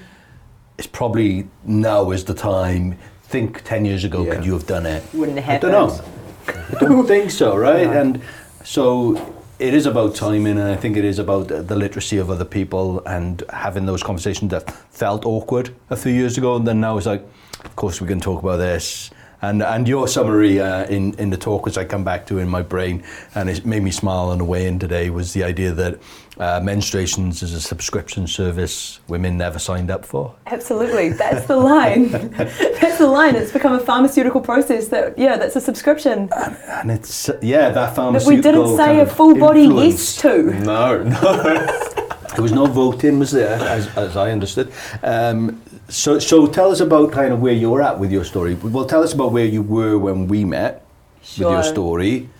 [0.80, 2.96] It's probably now is the time.
[3.24, 4.34] Think ten years ago, yeah.
[4.34, 5.04] could you have done it?
[5.12, 6.04] Wouldn't have I don't know.
[6.48, 7.86] I don't think so, right?
[7.86, 8.22] And
[8.64, 9.14] so
[9.58, 12.46] it is about timing, and I think it is about the, the literacy of other
[12.46, 16.96] people and having those conversations that felt awkward a few years ago, and then now
[16.96, 17.26] it's like,
[17.62, 19.10] of course we can talk about this.
[19.42, 22.48] And, and your summary uh, in, in the talk, which I come back to in
[22.48, 23.02] my brain,
[23.34, 25.98] and it made me smile on the way in today, was the idea that
[26.38, 30.34] uh, menstruations is a subscription service women never signed up for.
[30.46, 32.10] Absolutely, that's the line.
[32.10, 33.34] that's the line.
[33.36, 36.28] It's become a pharmaceutical process that, yeah, that's a subscription.
[36.36, 38.36] And, and it's, yeah, that That pharmaceutical.
[38.36, 40.42] we didn't say a full body yes to.
[40.60, 41.86] No, no.
[42.34, 44.72] There was no voting, was there, as, as I understood.
[45.02, 48.54] Um, so, so tell us about kind of where you're at with your story.
[48.54, 50.86] Well, tell us about where you were when we met
[51.20, 52.30] with your story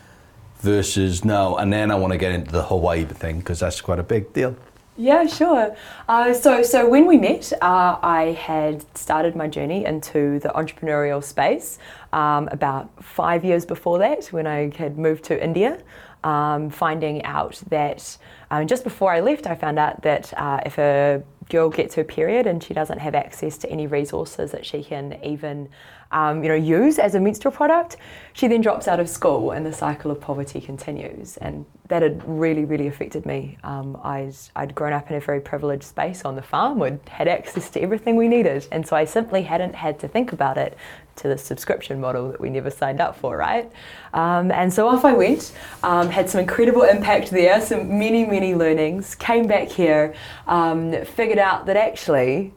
[0.61, 1.57] versus no.
[1.57, 4.33] And then I want to get into the Hawaii thing because that's quite a big
[4.33, 4.57] deal.
[4.97, 5.75] Yeah, sure.
[6.09, 11.25] Uh, so, so when we met, uh, I had started my journey into the entrepreneurial
[11.25, 11.79] space
[12.13, 15.83] um, about five years before that, when I had moved to India.
[16.23, 18.19] Um, finding out that
[18.51, 22.05] um, just before I left, I found out that uh, if a girl gets her
[22.05, 25.71] period and she doesn't have access to any resources that she can even
[26.13, 27.97] um, you know, use as a menstrual product,
[28.33, 31.37] she then drops out of school and the cycle of poverty continues.
[31.37, 33.59] And that had really, really affected me.
[33.65, 37.29] Um, I'd, I'd grown up in a very privileged space on the farm, we'd had
[37.29, 38.67] access to everything we needed.
[38.73, 40.77] And so I simply hadn't had to think about it
[41.17, 43.71] to the subscription model that we never signed up for, right?
[44.15, 45.53] Um, and so off I went,
[45.83, 50.15] um, had some incredible impact there, some many, many learnings, came back here,
[50.47, 52.53] um, figured out that actually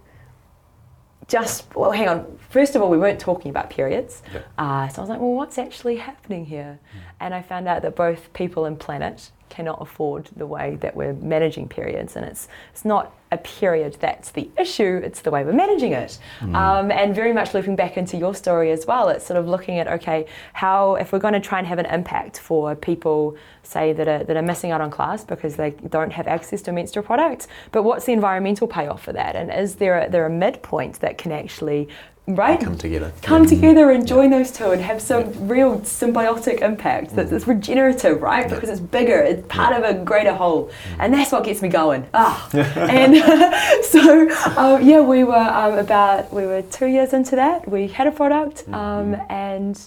[1.33, 2.37] just well hang on.
[2.49, 4.21] First of all we weren't talking about periods.
[4.59, 6.79] Uh, so i was like well what's actually happening here?
[7.19, 11.13] And i found out that both people and planet cannot afford the way that we're
[11.13, 15.61] managing periods and it's it's not a period that's the issue it's the way we're
[15.65, 16.19] managing it.
[16.41, 19.79] Um, and very much looping back into your story as well it's sort of looking
[19.79, 23.93] at okay how if we're going to try and have an impact for people say
[23.93, 27.03] that are, that are missing out on class because they don't have access to menstrual
[27.03, 29.35] products, but what's the environmental payoff for that?
[29.35, 31.87] And is there a, there a midpoint that can actually
[32.27, 32.59] right.
[32.59, 33.11] Come together.
[33.21, 38.21] come together and join those two and have some real symbiotic impact that's, that's regenerative
[38.21, 38.49] right?
[38.49, 40.71] Because it's bigger it's part of a greater whole.
[40.99, 42.07] And that's what gets me going.
[42.13, 42.49] Ah.
[42.75, 43.15] And
[43.85, 47.69] so um, yeah we were um, about we were two years into that.
[47.69, 49.79] We had a product um, and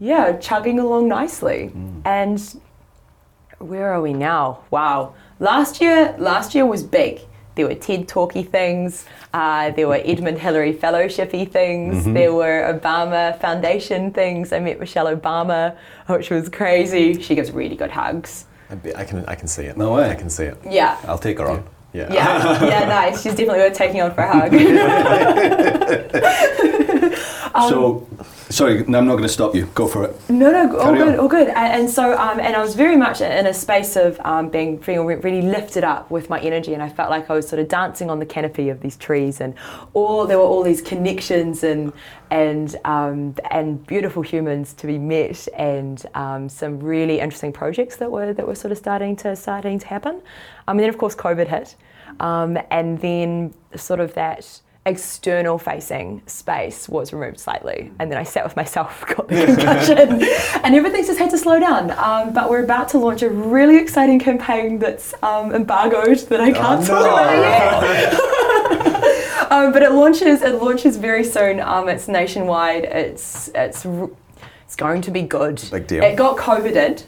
[0.00, 1.72] yeah chugging along nicely.
[2.04, 2.40] And
[3.58, 4.60] where are we now?
[4.70, 5.14] Wow.
[5.40, 7.20] Last year, last year was big.
[7.54, 9.04] There were TED Talky things.
[9.38, 12.04] Uh, there were Edmund Hillary Fellowshipy things.
[12.06, 14.52] There were Obama Foundation things.
[14.52, 15.76] I met Michelle Obama,
[16.08, 17.22] which was crazy.
[17.22, 18.46] She gives really good hugs.
[18.68, 19.76] I be- I can, I can see it.
[19.76, 20.10] No way.
[20.10, 20.58] I can see it.
[20.68, 20.98] Yeah.
[21.04, 21.62] I'll take her on.
[21.92, 22.12] Yeah.
[22.12, 23.22] Yeah, yeah, nice.
[23.22, 24.50] She's definitely worth taking on for a hug.
[27.70, 28.08] so,
[28.50, 29.66] sorry, no, I'm not going to stop you.
[29.74, 30.30] Go for it.
[30.30, 31.18] No, no, all good, on.
[31.20, 31.48] all good.
[31.48, 34.78] And, and so, um, and I was very much in a space of um, being
[34.80, 37.68] feeling really lifted up with my energy, and I felt like I was sort of
[37.68, 39.54] dancing on the canopy of these trees, and
[39.94, 41.92] all there were all these connections and
[42.30, 48.10] and um, and beautiful humans to be met, and um, some really interesting projects that
[48.10, 50.22] were that were sort of starting to starting to happen.
[50.66, 51.76] Um, and then, of course, COVID hit,
[52.20, 57.92] um, and then sort of that external facing space was removed slightly.
[57.98, 60.22] And then I sat with myself got the concussion.
[60.64, 61.90] And everything's just had to slow down.
[61.92, 66.52] Um, but we're about to launch a really exciting campaign that's um, embargoed that I
[66.52, 68.24] can't talk about yet.
[69.50, 71.58] Um, but it launches it launches very soon.
[71.58, 72.84] Um, it's nationwide.
[72.84, 73.86] It's it's
[74.66, 75.62] it's going to be good.
[75.70, 76.04] Big deal.
[76.04, 77.02] it got covided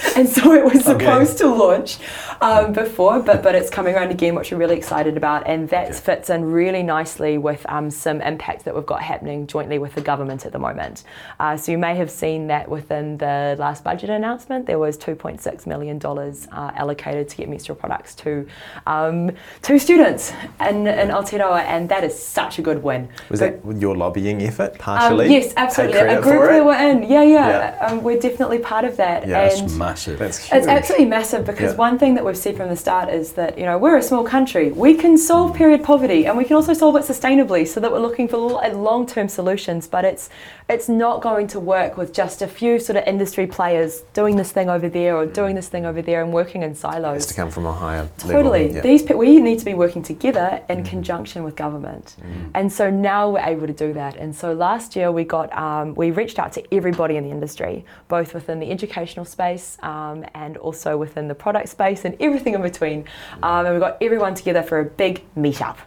[0.16, 1.98] and so it was supposed to launch
[2.40, 5.94] um, before, but but it's coming around again, which we're really excited about, and that
[5.94, 10.00] fits in really nicely with um, some impact that we've got happening jointly with the
[10.00, 11.04] government at the moment.
[11.40, 15.66] Uh, so you may have seen that within the last budget announcement, there was 2.6
[15.66, 18.46] million dollars uh, allocated to get menstrual products to
[18.86, 19.30] um,
[19.62, 23.08] to students in, in Aotearoa, and that is such a good win.
[23.28, 25.30] Was But- that your lobbying effort um, partially?
[25.30, 26.00] yes, absolutely.
[26.00, 26.64] A group it?
[26.64, 27.02] we're in.
[27.04, 27.48] Yeah, yeah.
[27.48, 27.86] Yeah.
[27.86, 29.26] Um, we're definitely part of that.
[29.26, 30.18] Yeah, and massive.
[30.18, 30.58] That's huge.
[30.58, 31.86] it's absolutely massive because Yeah.
[31.88, 34.24] one thing that we've said from the start is that you know we're a small
[34.24, 34.70] country.
[34.86, 35.56] We can solve mm.
[35.56, 38.72] period poverty and we can also solve it sustainably, so that we're looking for uh,
[38.72, 39.86] long-term solutions.
[39.86, 40.30] But it's
[40.68, 44.52] it's not going to work with just a few sort of industry players doing this
[44.52, 45.56] thing over there or doing mm.
[45.56, 47.26] this thing over there and working in It's silos.
[47.26, 48.64] to come from a higher Totally.
[48.64, 48.76] level.
[48.76, 48.80] Yeah.
[48.82, 50.86] These pe- we need to be working together in mm.
[50.86, 52.16] conjunction with government,
[52.54, 54.16] and so now we're able to do that.
[54.16, 57.84] And so last year we got um, we reached out to everybody in the industry,
[58.08, 62.62] both within the educational space um, and also within the product space and everything in
[62.62, 63.04] between.
[63.42, 65.78] Um, and we got everyone together for a big meetup,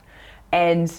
[0.52, 0.92] and.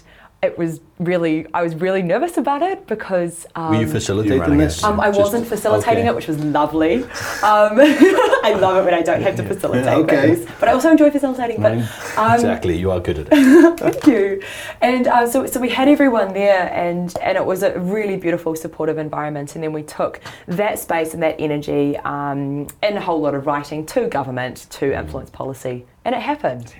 [0.42, 3.46] it was really, I was really nervous about it because.
[3.54, 4.82] Um, Were you facilitating running this?
[4.82, 6.08] um, I Just- wasn't facilitating okay.
[6.08, 7.04] it, which was lovely.
[7.42, 10.34] Um, I love it when I don't have to facilitate Okay.
[10.34, 11.60] things, but I also enjoy facilitating.
[11.62, 11.72] But
[12.16, 13.78] um, exactly, you are good at it.
[13.78, 14.42] Thank you.
[14.80, 18.56] And uh, so, so we had everyone there, and and it was a really beautiful,
[18.56, 19.54] supportive environment.
[19.54, 23.46] And then we took that space and that energy, um, and a whole lot of
[23.46, 26.70] writing to government to influence policy, and it happened,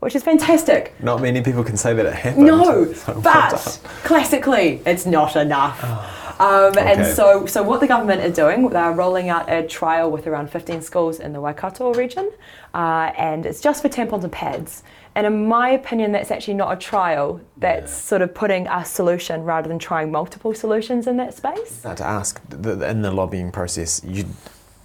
[0.00, 0.94] which is fantastic.
[1.02, 2.46] Not many people can say that it happened.
[2.46, 3.58] No, So well but
[4.04, 5.82] classically, it's not enough.
[6.40, 10.26] Um, And so, so what the government are doing, they're rolling out a trial with
[10.26, 12.30] around 15 schools in the Waikato region,
[12.74, 14.82] uh, and it's just for tampons and pads.
[15.14, 17.40] And in my opinion, that's actually not a trial.
[17.58, 21.84] That's sort of putting a solution rather than trying multiple solutions in that space.
[21.84, 24.24] Now to ask, in the lobbying process, you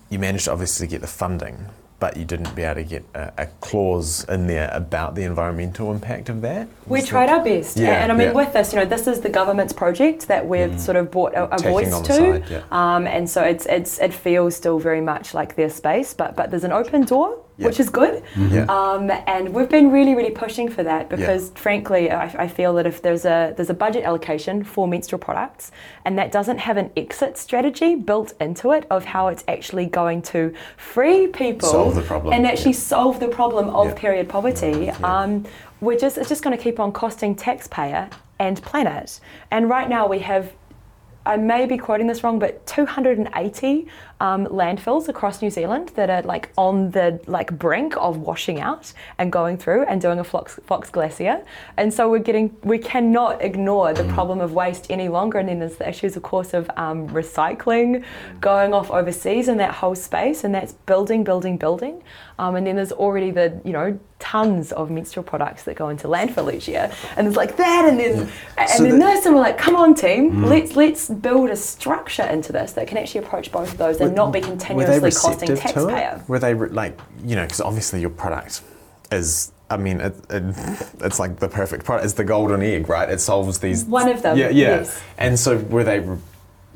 [0.10, 1.66] you managed obviously to obviously get the funding,
[2.00, 5.92] but you didn't be able to get a, a clause in there about the environmental
[5.92, 6.68] impact of that.
[6.86, 8.34] We Was tried that- our best, Yeah, and I mean, yeah.
[8.34, 11.46] with this, you know, this is the government's project that we've sort of brought a,
[11.54, 12.62] a voice to, side, yeah.
[12.72, 16.52] um, and so it's it's it feels still very much like their space, but but
[16.52, 17.66] there's an open door, Yeah.
[17.68, 18.66] which is good, Yeah.
[18.70, 22.86] um, and we've been really really pushing for that because frankly, I, I feel that
[22.86, 25.72] if there's a there's a budget allocation for menstrual products,
[26.06, 30.22] and that doesn't have an exit strategy built into it of how it's actually going
[30.34, 32.94] to free people Solve the problem, and actually yeah.
[32.96, 33.94] solve the problem of Yeah.
[33.96, 34.92] period poverty.
[35.04, 35.44] Um,
[35.82, 39.20] we're just it's just going to keep on costing taxpayer and planet.
[39.50, 40.52] And right now we have.
[41.28, 43.88] I may be quoting this wrong, but 280
[44.20, 48.94] um, landfills across New Zealand that are like on the like brink of washing out
[49.18, 51.44] and going through and doing a Fox, Fox Glacier.
[51.76, 55.38] And so we're getting we cannot ignore the problem of waste any longer.
[55.38, 58.04] And then there's the issues, of course, of um, recycling
[58.40, 62.02] going off overseas and that whole space, and that's building, building, building.
[62.40, 64.00] Um, and then there's already the you know
[64.32, 67.98] tons of menstrual products that go into landfill each year, and it's like that, and
[68.00, 70.50] then and So then the- this, and we're like, come on, team, mm.
[70.50, 74.14] let's let's build a structure into this that can actually approach both of those and
[74.16, 76.22] not be continuously costing taxpayer.
[76.28, 78.62] Were they re- like, you know, because obviously your product
[79.12, 80.44] is, I mean, it, it,
[81.00, 82.06] it's like the perfect product.
[82.06, 83.10] It's the golden egg, right?
[83.10, 83.86] It solves these.
[83.86, 84.78] One of them, Yeah, yeah.
[84.78, 85.02] yes.
[85.18, 86.00] And so were they?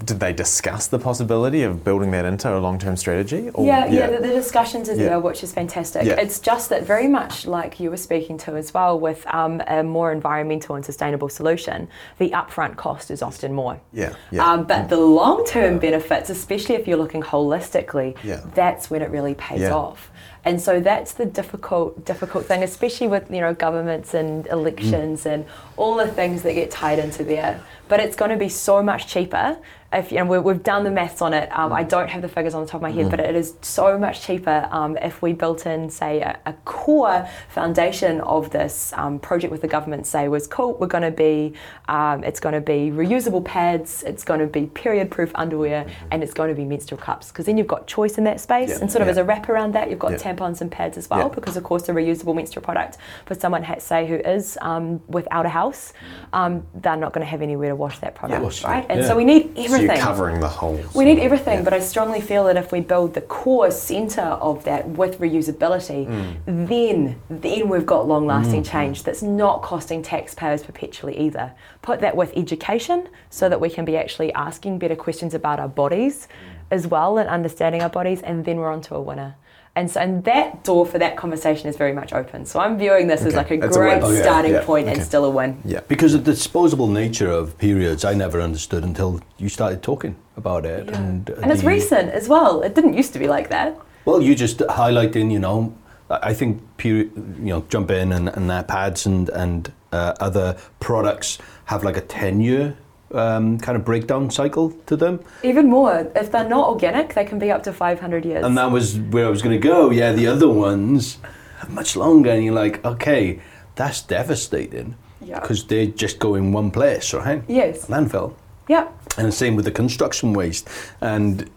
[0.03, 3.49] Did they discuss the possibility of building that into a long-term strategy?
[3.53, 5.09] Or, Yeah, yeah, the, the discussions are Yeah.
[5.09, 6.05] there, which is fantastic.
[6.05, 6.13] Yeah.
[6.19, 9.83] It's just that very much like you were speaking to as well, with um, a
[9.83, 11.87] more environmental and sustainable solution,
[12.17, 13.79] the upfront cost is often more.
[13.93, 14.43] Yeah, yeah.
[14.51, 18.41] Um, but the long-term benefits, especially if you're looking holistically, Yeah.
[18.55, 19.73] that's when it really pays Yeah.
[19.75, 20.09] off.
[20.43, 25.45] And so that's the difficult, difficult thing, especially with you know governments and elections and
[25.77, 27.61] all the things that get tied into there.
[27.87, 29.57] But it's going to be so much cheaper
[29.93, 31.49] if you know we, we've done the maths on it.
[31.57, 33.55] Um, I don't have the figures on the top of my head, but it is
[33.61, 38.93] so much cheaper um, if we built in, say, a, a core foundation of this
[38.93, 40.07] um, project with the government.
[40.07, 40.73] Say was cool.
[40.75, 41.53] We're going to be,
[41.89, 44.03] um, it's going to be reusable pads.
[44.03, 47.27] It's going to be period-proof underwear, and it's going to be menstrual cups.
[47.27, 49.11] Because then you've got choice in that space, Yeah, and sort of yeah.
[49.11, 50.17] as a wrap around that, you've got Yeah.
[50.32, 51.19] Tampons and pads as well.
[51.19, 51.27] Yeah.
[51.36, 55.49] Because of course, a reusable menstrual product for someone, say, who is um, without a
[55.49, 55.93] house,
[56.34, 58.86] um, they're not going to have anywhere to wash that product, Wash right?
[58.89, 59.88] And so we need so everything.
[59.88, 60.79] you're covering the whole.
[60.93, 64.63] We need everything, but I strongly feel that if we build the core centre of
[64.65, 66.67] that with reusability, Mm.
[66.67, 71.53] then then we've got long lasting change that's not costing taxpayers perpetually either.
[71.82, 75.67] Put that with education so that we can be actually asking better questions about our
[75.67, 76.27] bodies
[76.71, 79.36] as well and understanding our bodies, and then we're onto a winner.
[79.76, 82.45] And so, and that door for that conversation is very much open.
[82.45, 84.22] So I'm viewing this as like a It's a great win.
[84.22, 84.97] Starting yeah, point okay.
[84.97, 85.61] and still a win.
[85.63, 85.80] Yeah.
[85.88, 90.65] Because of the disposable nature of periods, I never understood until you started talking about
[90.65, 90.89] it.
[90.89, 92.61] And, uh, And it's the- recent as well.
[92.63, 93.78] It didn't used to be like that.
[94.03, 95.74] Well, you just highlighting, you know,
[96.09, 100.57] I think period, you know, jump in and, and that pads and and uh, other
[100.82, 102.76] products have like a ten year
[103.14, 107.39] um, kind of breakdown cycle to them, Even more, if they're not organic, they can
[107.39, 108.45] be up to 500 years.
[108.45, 109.91] and that was where I was going to go.
[109.91, 111.18] Yeah, the other ones
[111.64, 113.39] are much longer, and you're like, okay,
[113.76, 115.39] that's devastating Yeah.
[115.39, 117.43] because they just go in one place, right?
[117.47, 117.86] Yes.
[117.88, 118.34] landfill.
[118.68, 118.88] yeah.
[119.18, 120.70] And the same with the construction waste.
[121.01, 121.49] And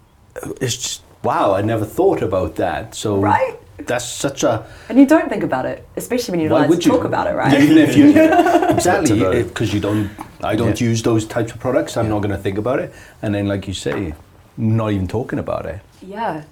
[0.61, 2.95] it's just, wow, I never thought about that.
[2.97, 3.55] So Right.
[3.87, 4.67] that's such a.
[4.89, 7.29] And you don't think about it, especially when you're Why allowed would to talk about
[7.29, 7.61] it, right?
[7.61, 8.11] Even if you.
[8.71, 9.43] exactly.
[9.45, 10.11] Because you don't.
[10.45, 10.89] I don't Yeah.
[10.91, 11.97] use those types of products.
[11.97, 12.11] I'm Yeah.
[12.13, 12.93] not going to think about it.
[13.23, 14.15] And then, like you say,
[14.57, 15.81] not even talking about it.
[16.07, 16.43] Yeah.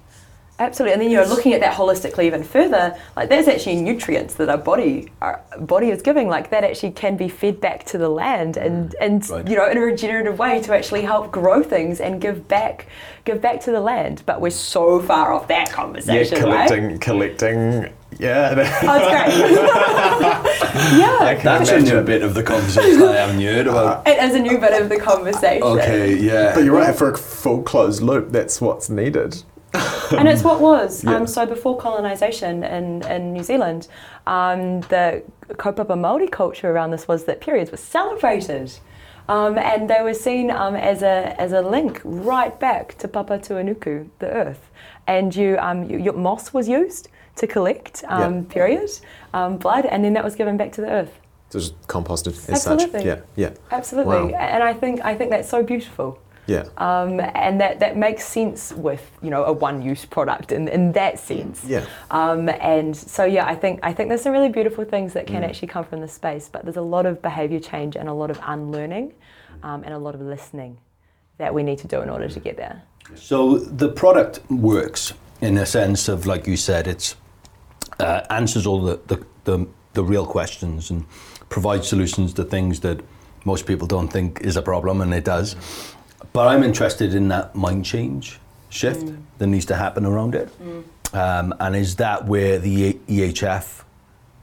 [0.63, 2.97] Absolutely, and then you're looking at that holistically even further.
[3.17, 6.29] Like there's actually nutrients that our body, our body is giving.
[6.29, 8.95] Like that actually can be fed back to the land, and mm.
[9.01, 9.47] and Right.
[9.47, 12.87] you know in a regenerative way to actually help grow things and give back,
[13.25, 14.23] give back to the land.
[14.25, 16.69] But we're so far off that Yeah, conversation, right?
[16.69, 17.89] collecting, collecting.
[18.19, 18.53] Yeah.
[18.85, 20.99] Oh, it's great.
[20.99, 24.07] yeah, That's a new bit of the conversation I haven't heard about.
[24.11, 25.63] it is a new bit of the conversation.
[25.63, 26.53] Okay, yeah.
[26.53, 29.43] But you're right, for a full closed loop, that's what's needed.
[30.17, 31.03] and it's what was.
[31.03, 31.15] Yeah.
[31.15, 33.87] Um, so before colonisation in, in New Zealand,
[34.27, 38.71] um, the kaupapa Māori culture around this was that periods were celebrated.
[39.29, 44.09] Um, and they were seen um, as, a, as a link right back to Papatūānuku,
[44.19, 44.69] the earth.
[45.07, 47.07] And you, um, you, your moss was used
[47.37, 48.41] to collect um, Yeah.
[48.49, 48.91] period
[49.33, 51.19] um, blood, and then that was given back to the earth.
[51.49, 52.99] So just composted as Absolutely.
[52.99, 53.05] such.
[53.05, 53.51] Yeah, yeah.
[53.71, 54.33] Absolutely.
[54.33, 54.39] Wow.
[54.39, 56.19] And I think, I think that's so beautiful.
[56.45, 56.65] Yeah.
[56.77, 61.19] Um, and that, that makes sense with you know a one-use product in, in that
[61.19, 61.63] sense.
[61.65, 61.85] Yeah.
[62.11, 65.41] Um, and so yeah, I think I think there's some really beautiful things that can
[65.41, 65.47] Mm.
[65.47, 68.29] actually come from this space, but there's a lot of behaviour change and a lot
[68.29, 69.13] of unlearning,
[69.63, 70.77] um, and a lot of listening
[71.37, 72.83] that we need to do in order to get there.
[73.15, 77.15] So the product works in a sense of, like you said, it's
[77.99, 81.05] uh, answers all the, the, the, the real questions and
[81.49, 83.01] provides solutions to things that
[83.45, 85.55] most people don't think is a problem, and it does.
[86.31, 89.21] But I'm interested in that mind change shift mm.
[89.37, 90.49] that needs to happen around it.
[90.61, 90.83] Mm.
[91.13, 93.83] Um, and is that where the EHF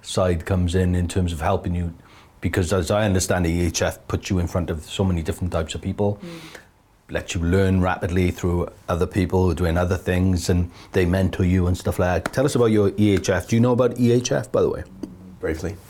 [0.03, 1.93] side comes in in terms of helping you?
[2.41, 5.74] Because as I understand, it, EHF puts you in front of so many different types
[5.74, 6.59] of people mm.
[7.11, 11.45] lets you learn rapidly through other people who are doing other things and they mentor
[11.45, 12.33] you and stuff like that.
[12.33, 13.49] Tell us about your EHF.
[13.49, 14.85] Do you know about EHF, by the way?
[15.41, 15.76] Briefly.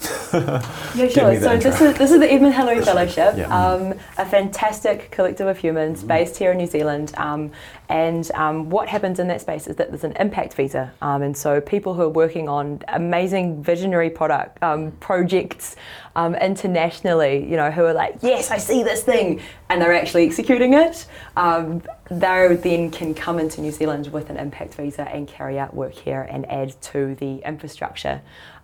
[0.94, 1.40] Yeah, sure.
[1.40, 1.58] So intro.
[1.58, 3.46] this is this is the Edmund Hillary Fellowship, Yeah.
[3.52, 6.06] um, a fantastic collective of humans Mm-hmm.
[6.08, 7.12] based here in New Zealand.
[7.16, 7.50] Um,
[7.88, 11.36] and um, what happens in that space is that there's an impact visa, um, and
[11.36, 15.74] so people who are working on amazing visionary product um, projects
[16.14, 20.26] um, internationally, you know, who are like, yes, I see this thing, and they're actually
[20.26, 21.06] executing it.
[21.36, 25.74] Um, they then can come into New Zealand with an impact visa and carry out
[25.74, 28.20] work here and add to the infrastructure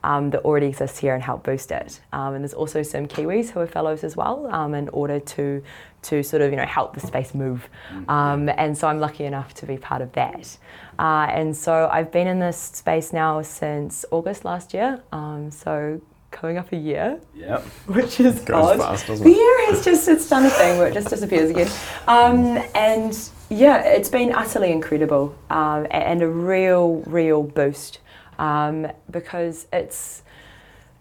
[0.06, 2.00] um, that already exists here and help boost it.
[2.12, 5.62] Um, and there's also some Kiwis who are fellows as well um, in order to
[6.02, 7.68] to sort of you know help the space move.
[8.08, 10.56] Um, and so I'm lucky enough to be part of that.
[10.98, 15.02] Uh, and so I've been in this space now since August last year.
[15.10, 16.00] Um, so
[16.30, 17.58] coming up a year Yeah.
[17.86, 18.78] which is Goes odd.
[18.78, 21.70] fast, doesn't the year has just it's done a thing where it just disappears again.
[22.06, 23.12] Um, and
[23.48, 27.98] yeah, it's been utterly incredible um, and a real, real boost
[28.38, 30.22] um, because it's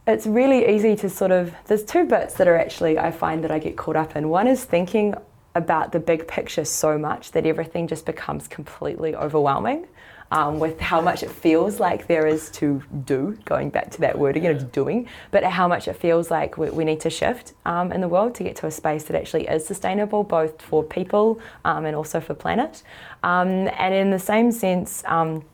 [0.07, 3.51] it's really easy to sort of there's two bits that are actually I find that
[3.51, 4.29] I get caught up in.
[4.29, 5.15] One is thinking
[5.55, 9.87] about the big picture so much that everything just becomes completely overwhelming.
[10.31, 14.17] Um, with how much it feels like there is to do, going back to that
[14.17, 17.53] word again of doing, but how much it feels like we, we need to shift
[17.63, 20.83] um, in the world to get to a space that actually is sustainable, both for
[20.83, 22.81] people um, and also for planet.
[23.21, 25.45] Um, and in the same sense, um,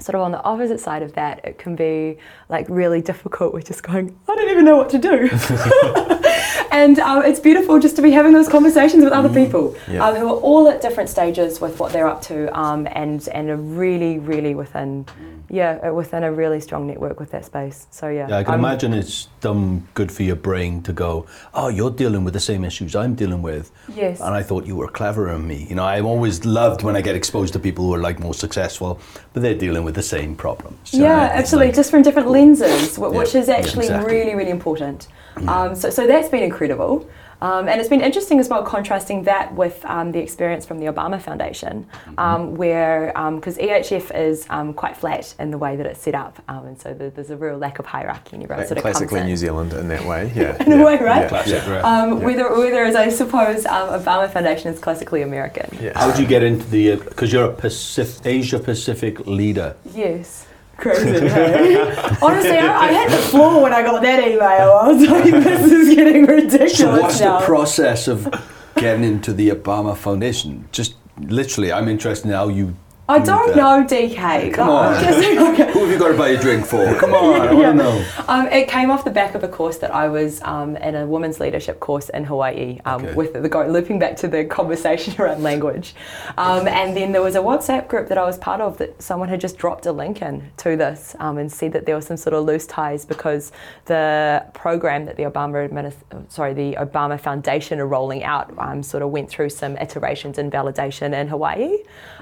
[0.00, 2.18] sort of on the opposite side of that, it can be
[2.48, 5.28] like really difficult with just going, I don't even know what to do.
[6.70, 10.06] and um, it's beautiful just to be having those conversations with other people Yeah.
[10.06, 13.50] um, who are all at different stages with what they're up to um, and, and
[13.50, 15.04] are really, really within,
[15.50, 17.86] yeah, uh, within a really strong network with that space.
[17.90, 18.28] So yeah.
[18.28, 21.90] Yeah, I can I'm- imagine it's done good for your brain to go, oh, you're
[21.90, 23.70] dealing with the same issues I'm dealing with.
[23.94, 24.20] Yes.
[24.20, 25.66] And I thought you were cleverer than me.
[25.68, 28.34] You know, I've always loved when I get exposed to people who are like more
[28.34, 29.00] successful,
[29.32, 30.92] but they're dealing with the same problems.
[30.92, 31.68] Yeah, absolutely.
[31.68, 34.14] like- just from different lenses, which Yeah, is yeah, actually exactly.
[34.14, 35.08] really, really important.
[35.46, 37.08] Um, so, so that's been incredible.
[37.40, 40.86] Um, and it's been interesting as well, contrasting that with um, the experience from the
[40.86, 42.18] Obama Foundation, Mm-hmm.
[42.18, 46.40] um, where, because EHF is um, quite flat in the way that it's set up.
[46.48, 48.96] Um, and so there- there's a real lack of hierarchy and everyone sort of comes
[48.96, 49.26] Classically in.
[49.26, 50.32] New Zealand in that way.
[50.38, 50.62] Yeah.
[50.64, 51.30] In a way, right?
[51.30, 51.70] Yeah, yeah.
[51.70, 51.84] right.
[51.84, 55.68] Um, whether, as I suppose um, Obama Foundation is classically American.
[55.80, 55.92] Yeah.
[55.98, 59.76] How did you get into the, because you're a Pacific, Asia Pacific leader.
[59.94, 60.46] Yes.
[60.78, 61.08] Crazy.
[62.22, 64.40] Honestly, I, I hit the floor when I got that email.
[64.40, 67.40] I was like, this is getting ridiculous So what's now.
[67.40, 68.28] the process of
[68.76, 70.68] getting into the Obama Foundation?
[70.72, 72.76] Just literally, I'm interested in how you.
[73.10, 74.52] I do don't know, DK.
[74.52, 74.94] Come on.
[75.02, 76.94] Who have you got to buy a drink for?
[76.96, 77.72] Come on, I Yeah.
[77.72, 78.04] know.
[78.28, 81.06] Um, it came off the back of a course that I was um, in a
[81.06, 83.14] women's leadership course in Hawaii, um, Okay.
[83.14, 85.94] with the go, looping back to the conversation around language.
[86.36, 89.30] Um, and then there was a WhatsApp group that I was part of that someone
[89.30, 92.18] had just dropped a link in to this um, and said that there was some
[92.18, 93.52] sort of loose ties because
[93.86, 99.02] the program that the Obama administ- sorry the Obama Foundation are rolling out um, sort
[99.02, 101.78] of went through some iterations and validation in Hawaii.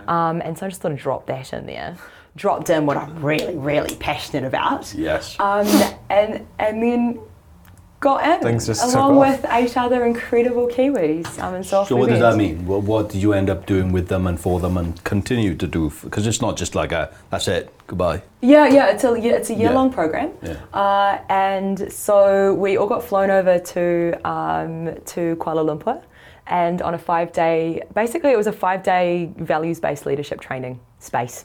[0.08, 1.96] Um, and so I just sort of dropped that in there.
[2.36, 4.92] dropped in what I'm really, really passionate about.
[4.94, 5.36] Yes.
[5.40, 5.66] Um,
[6.10, 7.20] and and then
[8.06, 9.42] got in Things just took along off.
[9.42, 11.26] with eight other incredible Kiwis.
[11.42, 12.32] Um, and so off So what does went.
[12.32, 12.56] that mean?
[12.70, 15.66] What, what did you end up doing with them and for them and continue to
[15.66, 15.82] do?
[16.04, 18.22] Because it's not just like a, that's it, goodbye.
[18.40, 19.94] Yeah, yeah, it's a it's a year long Yeah.
[20.00, 20.56] program, Yeah.
[20.82, 23.84] uh, and so we all got flown over to
[24.34, 24.74] um,
[25.12, 25.98] to Kuala Lumpur,
[26.46, 30.78] and on a five day, basically it was a five day values based leadership training
[31.00, 31.36] space,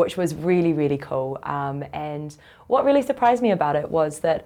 [0.00, 1.38] which was really really cool.
[1.42, 2.28] Um, and
[2.72, 4.40] what really surprised me about it was that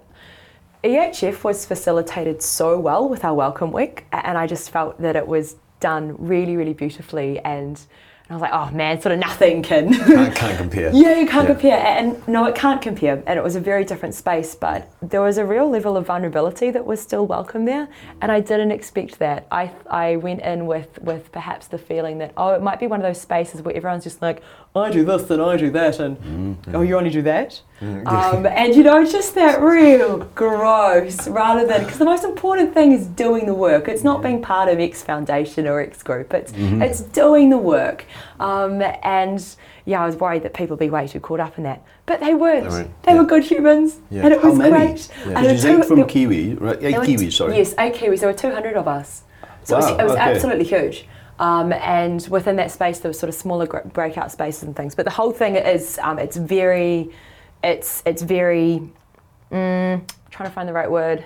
[0.83, 5.27] EHF was facilitated so well with our welcome week, and I just felt that it
[5.27, 7.77] was done really really beautifully and.
[7.77, 7.87] and
[8.29, 10.91] I was like, oh man, sort of nothing can I can't compare.
[10.93, 11.53] yeah, you can't Yeah.
[11.53, 11.77] compare.
[11.79, 13.23] And no, it can't compare.
[13.25, 16.69] And it was a very different space, but there was a real level of vulnerability
[16.71, 17.87] that was still welcome there.
[18.21, 19.47] And I didn't expect that.
[19.51, 22.99] I, I went in with, with perhaps the feeling that, oh, it might be one
[22.99, 24.43] of those spaces where everyone's just like,
[24.75, 27.59] I do this and I do that, and oh, you only do that.
[27.81, 32.91] Um, and you know, just that real gross rather than, because the most important thing
[32.91, 33.87] is doing the work.
[33.87, 38.05] It's not being part of X Foundation or X Group, it's, it's doing the work.
[38.39, 39.43] Um, and
[39.85, 41.83] yeah, I was worried that people would be way too caught up in that.
[42.05, 42.69] But they weren't.
[43.03, 43.19] They yeah.
[43.19, 44.25] were good humans, Yeah.
[44.25, 44.71] and it How was many?
[44.71, 45.09] great.
[45.25, 45.37] Yeah.
[45.37, 46.83] And Did you take from there- Kiwi, right?
[46.83, 47.57] Eight Kiwis, sorry.
[47.57, 48.19] Yes, eight Kiwis.
[48.19, 49.23] There were 200 of us.
[49.63, 50.21] So it, was, it was okay.
[50.21, 51.07] absolutely huge.
[51.39, 54.93] Um, and within that space, there were sort of smaller gr- breakout spaces and things.
[54.93, 57.11] But the whole thing is, um, it's very,
[57.63, 58.81] it's it's very,
[59.51, 61.25] mm, trying to find the right word.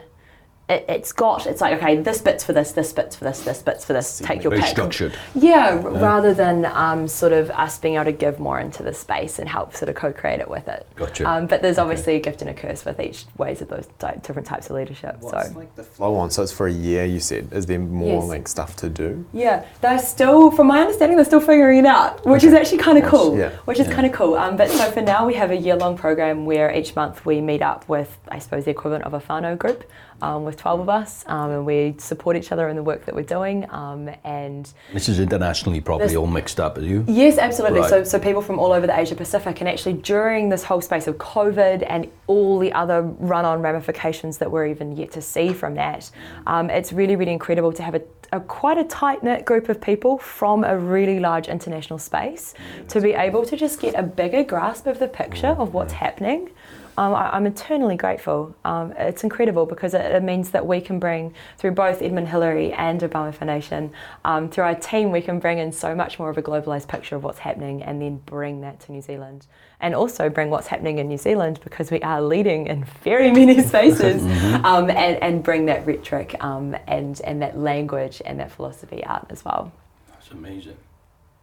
[0.73, 3.61] It, it's got, it's like, okay, this bit's for this, this bit's for this, this
[3.61, 4.19] bit's for this.
[4.23, 4.71] Take your Very pick.
[4.71, 5.13] structured.
[5.35, 8.93] Yeah, r- rather than um, sort of us being able to give more into the
[8.93, 10.87] space and help sort of co-create it with it.
[10.95, 11.29] Gotcha.
[11.29, 14.19] Um, but there's obviously a gift and a curse with each ways of those ty-
[14.23, 15.17] different types of leadership.
[15.19, 16.31] What's so like the flow on?
[16.31, 17.05] So it's for a year.
[17.05, 17.49] You said.
[17.51, 18.29] Is there more Yes.
[18.29, 19.25] like stuff to do?
[19.33, 22.97] yeah, they're still, from my understanding, they're still figuring it out, which is actually kind
[22.97, 23.37] of cool.
[23.37, 23.49] Yeah.
[23.65, 23.93] Which is Yeah.
[23.93, 24.35] kind of cool.
[24.35, 27.61] Um, but so for now, we have a year-long program where each month we meet
[27.61, 29.83] up with, I suppose, the equivalent of a whānau group,
[30.23, 33.13] um, with 12 of us, um, and we support each other in the work that
[33.13, 33.69] we're doing.
[33.69, 37.03] Um, and This is internationally probably This- all mixed up, are you?
[37.07, 37.81] Yes, absolutely.
[37.81, 37.89] Right.
[37.89, 41.07] So, so people from all over the Asia Pacific, and actually during this whole space
[41.07, 45.75] of COVID and all the other run-on ramifications that we're even yet to see from
[45.75, 46.09] that,
[46.47, 48.01] um, it's really, really incredible to have a,
[48.31, 52.53] a quite a tight knit group of people from a really large international space
[52.87, 56.49] to be able to just get a bigger grasp of the picture of what's happening.
[56.97, 58.55] Um, I, I'm eternally grateful.
[58.65, 62.71] Um, it's incredible because it, it means that we can bring, through both Edmund Hillary
[62.73, 63.91] and Obama Foundation,
[64.25, 67.15] um, through our team, we can bring in so much more of a globalised picture
[67.15, 69.47] of what's happening and then bring that to New Zealand.
[69.79, 73.61] And also bring what's happening in New Zealand because we are leading in very many
[73.61, 74.21] spaces
[74.63, 79.27] um, and, and bring that rhetoric um, and, and that language and that philosophy out
[79.29, 79.71] as well.
[80.09, 80.77] That's amazing.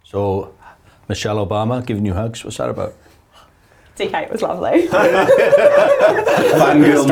[0.04, 0.54] So,
[1.08, 2.94] Michelle Obama giving you hugs, what's that about?
[4.00, 4.88] DK, it was lovely.
[6.58, 7.06] Fangirl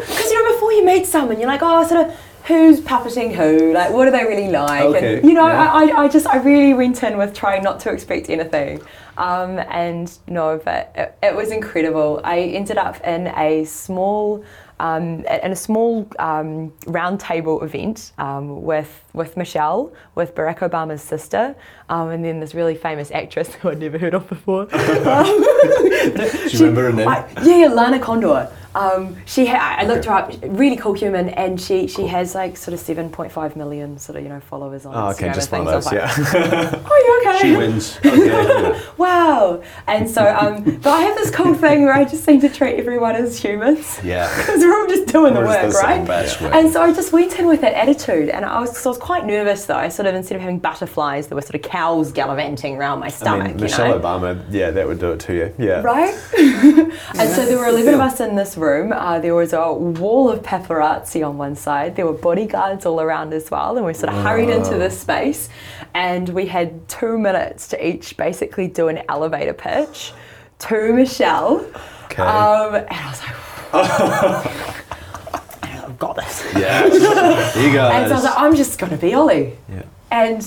[0.00, 3.72] Because you know, before you meet someone, you're like, oh, sort of, who's puppeting who?
[3.72, 4.82] Like, what are they really like?
[4.82, 5.72] Okay, And you know, yeah.
[5.72, 8.82] I, I, I just, I really went in with trying not to expect anything.
[9.16, 12.20] Um, and no, but it, it was incredible.
[12.24, 14.44] I ended up in a small.
[14.80, 21.54] Um, in a small um, roundtable event um, with with Michelle, with Barack Obama's sister,
[21.90, 24.64] um, and then this really famous actress who I'd never heard of before.
[24.72, 27.08] Do you remember her name?
[27.08, 28.50] I- yeah, yeah, Lana Condor.
[28.74, 30.32] Um, she ha- I looked her up.
[30.42, 34.16] Really cool human, and she she has like sort of seven point five million sort
[34.16, 35.86] of you know followers on Oh, Instagram okay, and just one of those.
[35.86, 36.82] like, Yeah.
[36.90, 37.38] Oh, you okay?
[37.40, 37.98] She wins.
[38.04, 38.26] Okay.
[38.26, 38.80] yeah.
[38.96, 39.62] Wow.
[39.86, 42.76] And so, um, but I have this cool thing where I just seem to treat
[42.78, 43.98] everyone as humans.
[44.04, 44.28] Yeah.
[44.38, 46.04] Because we're all just doing the We're work, the right?
[46.06, 46.52] That's right.
[46.52, 48.98] And so I just went in with that attitude, and I was, so I was
[48.98, 49.76] quite nervous though.
[49.76, 53.06] I sort of instead of having butterflies, there were sort of cows gallivanting around my
[53.06, 53.48] I stomach.
[53.48, 54.00] mean, you Michelle know?
[54.00, 54.44] Obama.
[54.50, 55.54] Yeah, that would do it to you.
[55.58, 55.80] Yeah.
[55.82, 56.14] Right?
[56.38, 58.92] and so there were 11 of us in this room.
[58.92, 61.96] Uh, there was a wall of paparazzi on one side.
[61.96, 63.76] There were bodyguards all around as well.
[63.76, 65.48] And we sort of hurried into this space.
[65.94, 70.12] And we had two minutes to each basically do an elevator pitch
[70.60, 71.66] to Michelle.
[72.04, 72.22] Okay.
[72.22, 73.36] Um, and I was like,
[75.62, 76.44] I've got this.
[76.56, 76.86] Yeah.
[76.86, 77.92] You guys.
[78.02, 79.56] And so I was like, I'm just going to be Ollie.
[79.68, 79.82] Yeah.
[80.10, 80.42] And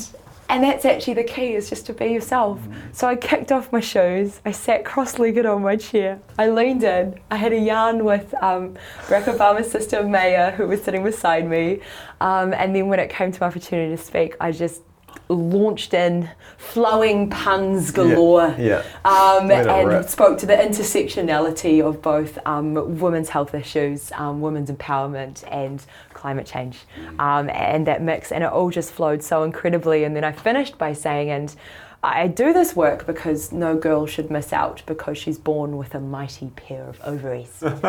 [0.53, 2.59] and that's actually the key is just to be yourself.
[2.91, 4.39] So I kicked off my shoes.
[4.45, 6.21] I sat cross-legged on my chair.
[6.37, 7.19] I leaned in.
[7.31, 8.75] I had a yarn with um,
[9.07, 11.79] Barack Obama's sister Maya, who was sitting beside me.
[12.21, 14.83] Um, and then when it came to my opportunity to speak, I just
[15.27, 18.55] launched in, flowing puns galore.
[18.59, 18.83] Yeah.
[19.05, 20.07] Um, and rip.
[20.07, 25.83] spoke to the intersectionality of both um, women's health issues, um, women's empowerment, and
[26.23, 26.79] climate change,
[27.19, 28.31] um, and that mix.
[28.31, 30.05] And it all just flowed so incredibly.
[30.05, 31.53] And then I finished by saying, and
[32.01, 35.99] I do this work because no girl should miss out because she's born with a
[35.99, 37.61] mighty pair of ovaries.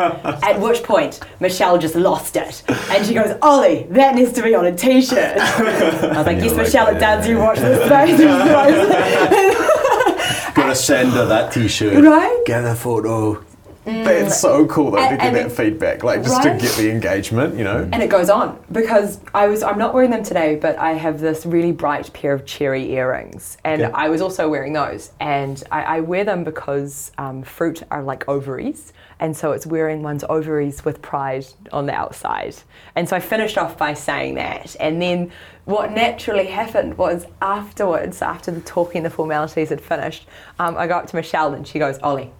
[0.49, 2.61] At which point, Michelle just lost it.
[2.89, 5.37] And she goes, Ollie, that needs to be on a t shirt.
[5.37, 7.29] I was like, yes, like, Michelle, it yeah, does.
[7.29, 8.19] You watch this space.
[10.55, 12.03] Gotta send her that T-shirt.
[12.03, 12.41] Right?
[12.45, 13.41] Get a photo.
[13.87, 16.59] It's so cool though to And- get and that feedback, like just Right?
[16.59, 17.87] to get the engagement, you know.
[17.91, 21.19] And it goes on because I was I'm not wearing them today, but I have
[21.19, 23.91] this really bright pair of cherry earrings, and Okay.
[23.93, 25.11] I was also wearing those.
[25.19, 30.01] And I, I wear them because um, fruit are like ovaries, and so it's wearing
[30.03, 32.55] one's ovaries with pride on the outside.
[32.95, 35.31] And so I finished off by saying that, and then
[35.65, 40.27] what naturally happened was afterwards, after the talking, the formalities had finished,
[40.59, 42.31] um, I go up to Michelle and she goes, Ollie.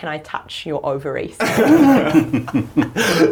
[0.00, 1.36] Can I touch your ovaries?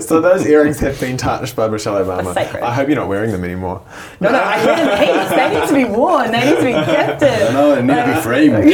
[0.04, 2.36] So those earrings have been touched by Michelle Obama.
[2.36, 3.82] I hope you're not wearing them anymore.
[4.20, 5.30] No, no, I wear them heaps.
[5.30, 6.30] They need to be worn.
[6.30, 7.42] They need to be gifted.
[7.48, 8.54] I know, it need to be framed.
[8.54, 8.62] All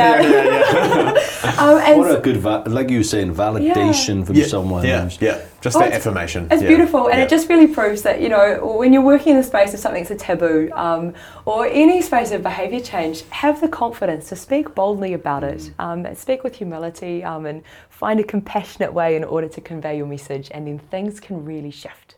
[0.00, 1.27] that.
[1.58, 4.84] Um, and What a good, va- like you were saying, validation from someone.
[4.86, 6.46] Yeah, who's- yeah, just Oh, that it's- affirmation.
[6.50, 7.24] It's Yeah, beautiful, and yeah.
[7.24, 8.46] it just really proves that you know
[8.80, 11.14] when you're working in the space of something that's a taboo, um,
[11.46, 16.06] or any space of behaviour change, have the confidence to speak boldly about it, um,
[16.14, 20.48] speak with humility, um, and find a compassionate way in order to convey your message,
[20.52, 22.14] and then things can really shift.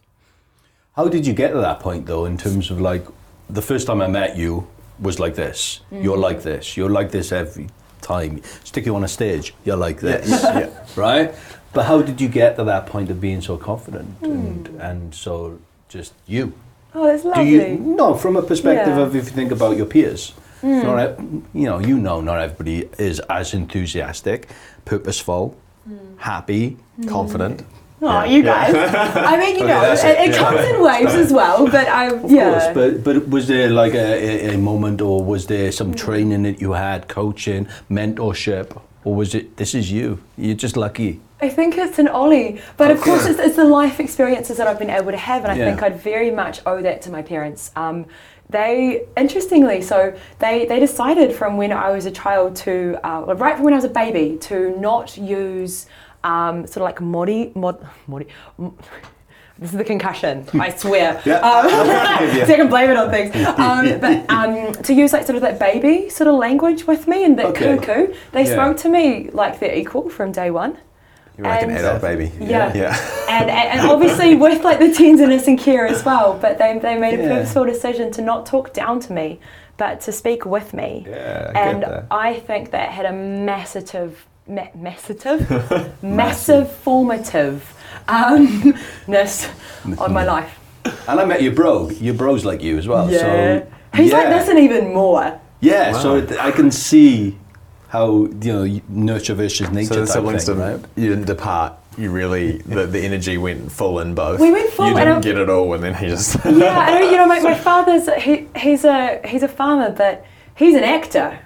[0.97, 3.05] How did you get to that point though, in terms of like
[3.49, 4.67] the first time I met you
[5.01, 5.81] was like this.
[5.91, 6.21] You're Mm.
[6.29, 6.77] like this.
[6.77, 7.69] You're like this every
[8.01, 8.43] time.
[8.65, 9.55] Stick you on a stage.
[9.65, 10.29] You're like this.
[10.31, 10.71] yeah.
[10.97, 11.35] Right?
[11.73, 14.25] But how did you get to that point of being so confident hmm.
[14.33, 14.81] and Hmm.
[14.81, 16.53] and so just you?
[16.95, 17.53] Oh, that's Do lovely.
[17.53, 19.03] you no from a perspective Yeah.
[19.07, 20.33] of if you think about your peers?
[20.61, 20.83] Hmm.
[20.83, 21.19] Not
[21.55, 24.49] you know, you know not everybody is as enthusiastic,
[24.85, 25.55] purposeful,
[25.87, 25.97] hmm.
[26.19, 26.77] happy.
[27.07, 27.63] confident.
[28.03, 28.75] Oh, you guys.
[28.75, 30.35] I mean, you know, it, it.
[30.37, 32.51] comes in waves as well, but I, Of yeah.
[32.51, 36.43] course, but but was there like a, a, a moment, or was there some training
[36.45, 40.19] that you had, coaching, mentorship, or was it this is you?
[40.39, 41.21] You're just lucky.
[41.43, 44.79] I think it's an Ollie, but of course it's, it's the life experiences that I've
[44.79, 45.65] been able to have, and I Yeah.
[45.71, 47.71] think I'd very much owe that to my parents.
[47.77, 48.05] Um,
[48.51, 53.55] they, interestingly, so they, they decided from when I was a child to, uh, right
[53.55, 55.87] from when I was a baby, to not use
[56.25, 58.27] um, sort of like modi, mod, modi,
[58.59, 58.77] m-
[59.59, 61.21] this is the concussion, I swear.
[61.27, 61.37] Yeah.
[61.41, 61.69] Um,
[62.47, 63.35] so I can blame it on things.
[63.59, 67.25] Um, but um, to use like sort of that baby sort of language with me
[67.25, 67.77] and that Okay.
[67.79, 68.53] cuckoo, they Yeah.
[68.53, 70.79] spoke to me like they're equal from day one.
[71.37, 72.33] You're like an adult baby.
[72.39, 72.73] Yeah.
[72.75, 72.97] Yeah.
[73.29, 76.39] and, and, and obviously with like the tenderness and care as well.
[76.39, 79.41] But they, they made a purposeful decision to not talk down to me,
[79.79, 81.07] but to speak with me.
[81.09, 81.85] Yeah, I and.
[82.11, 87.75] I think that had a massive, ma- massive, massive formative
[88.09, 88.75] um,
[89.07, 89.51] ness
[89.99, 90.59] on my life.
[91.09, 91.91] And I met your bro.
[91.91, 93.09] Your bro's like you as well.
[93.11, 94.39] So He's like yeah.
[94.39, 95.39] this and even more.
[95.61, 96.17] Yeah, so Wow.
[96.21, 97.37] it, I can see
[97.89, 100.91] how you know nurture versus nature So the type siblings thing, didn't, right?
[100.97, 101.75] you didn't depart.
[101.99, 104.41] You really, the, the energy went full in both.
[104.41, 106.37] We went full You and didn't I- get it all, and then he just.
[106.47, 110.25] Yeah, and you know, my, my father's he, he's a he's a farmer, but
[110.55, 111.39] he's an actor.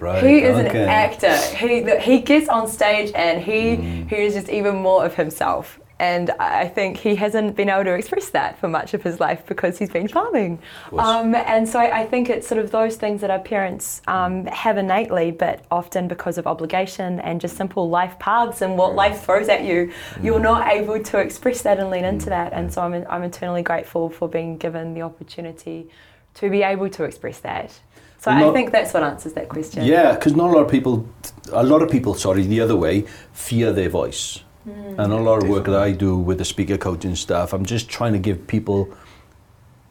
[0.00, 0.22] Right.
[0.22, 0.82] He is okay.
[0.82, 1.36] an actor.
[1.56, 4.08] He he gets on stage and he Mm.
[4.08, 5.78] he is just even more of himself.
[5.98, 9.44] And I think he hasn't been able to express that for much of his life
[9.44, 10.58] because he's been farming.
[10.96, 14.46] Um, and so I, I think it's sort of those things that our parents um,
[14.46, 19.20] have innately, but often because of obligation and just simple life paths and what life
[19.26, 20.24] throws at you, Mm.
[20.24, 22.54] you're not able to express that and lean into that.
[22.54, 25.90] And so I'm, I'm eternally grateful for being given the opportunity
[26.36, 27.78] to be able to express that.
[28.20, 29.84] So Well, I think that's what answers that question.
[29.84, 31.08] Yeah, because not a lot of people,
[31.52, 34.40] a lot of people, sorry, the other way, fear their voice.
[34.64, 35.00] Hmm.
[35.00, 37.88] and a lot of work that I do with the speaker coaching stuff, I'm just
[37.88, 38.92] trying to give people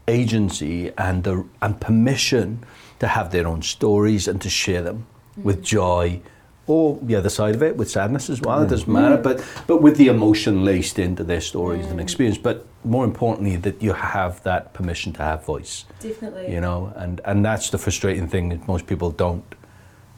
[0.08, 2.64] agency and the, and permission
[3.00, 5.42] to have their own stories and to share them hmm.
[5.42, 6.22] with joy
[6.70, 9.82] or the other side of it with sadness as well it doesn't matter but but
[9.82, 14.42] with the emotion laced into their stories and experience but more importantly that you have
[14.44, 15.86] that permission to have voice.
[16.00, 16.52] Definitely.
[16.54, 19.44] you know and and that's the frustrating thing that most people don't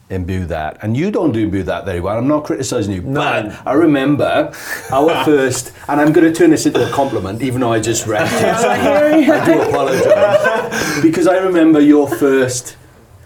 [0.09, 0.77] imbue that.
[0.81, 2.17] And you don't imbue that very well.
[2.17, 4.51] I'm not criticizing you but i remember
[4.91, 8.05] our first and i'm going to turn this into a compliment even though i just
[8.07, 8.43] wrecked it.
[8.43, 11.01] I do apologize.
[11.07, 12.75] Because i remember your first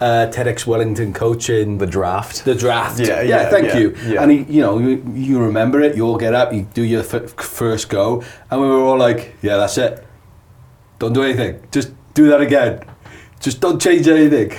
[0.00, 2.44] uh, TEDx Wellington coaching The draft.
[2.44, 3.00] the draft.
[3.00, 3.42] Yeah, yeah.
[3.42, 3.96] yeah, thank yeah, you.
[4.06, 4.22] yeah.
[4.22, 5.96] And he, you know, you, you remember it.
[5.96, 6.52] You all get up.
[6.52, 10.04] You do your f- first go, and we were all like, "Yeah, that's it.
[10.98, 11.60] Don't do anything.
[11.72, 12.80] Just do that again.
[13.40, 14.52] Just don't change anything."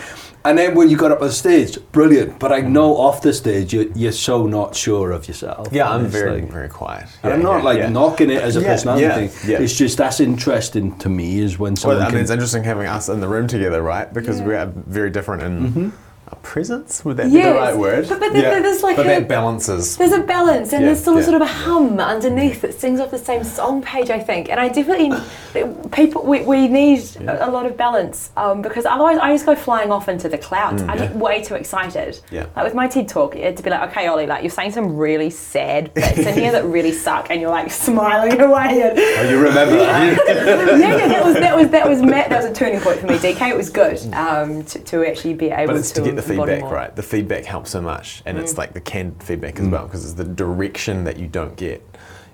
[0.48, 2.40] And then when you got up on stage, brilliant.
[2.40, 5.68] But I know off the stage, you're, you're so not sure of yourself.
[5.74, 7.04] Yeah, I'm very, like- very quiet.
[7.22, 7.90] and Yeah, I'm not yeah, like yeah.
[7.90, 9.50] knocking it as a Yeah, personality yeah, thing.
[9.52, 9.60] yeah.
[9.62, 12.64] It's just that's interesting to me is when someone Well, I mean, can- it's interesting
[12.64, 14.12] having us in the room together, right?
[14.14, 15.90] Because we are very different in Mm-hmm.
[16.36, 17.04] Presence.
[17.06, 18.08] Would that be the right word?
[18.10, 19.96] but- but there- there's like but a- that balances.
[19.98, 21.24] There's a balance and Yeah, there's still yeah.
[21.24, 24.50] sort of a hum underneath that sings off the same song page, I think.
[24.50, 25.12] And I definitely,
[25.92, 29.56] people, we, we need a, a lot of balance um, because otherwise I just go
[29.56, 30.82] flying off into the clouds.
[30.84, 32.16] I get way too excited.
[32.16, 32.46] Mm, Yeah.
[32.56, 34.72] Like with my TED talk, it had to be like, okay, Ollie, like you're saying
[34.72, 38.82] some really sad bits in here that really suck and you're like smiling away.
[38.82, 40.18] And, Oh, you remember that?
[40.28, 43.08] yeah, yeah, that was, that was, that was, ma- that was a turning point for
[43.08, 43.50] me, DK.
[43.50, 46.62] It was good um, to, to actually be able But it's to get the feedback
[46.62, 46.74] more.
[46.74, 46.96] right.
[46.96, 48.42] The feedback helps so much, and Mm.
[48.42, 51.84] it's like the canned feedback as well because it's the direction that you don't get.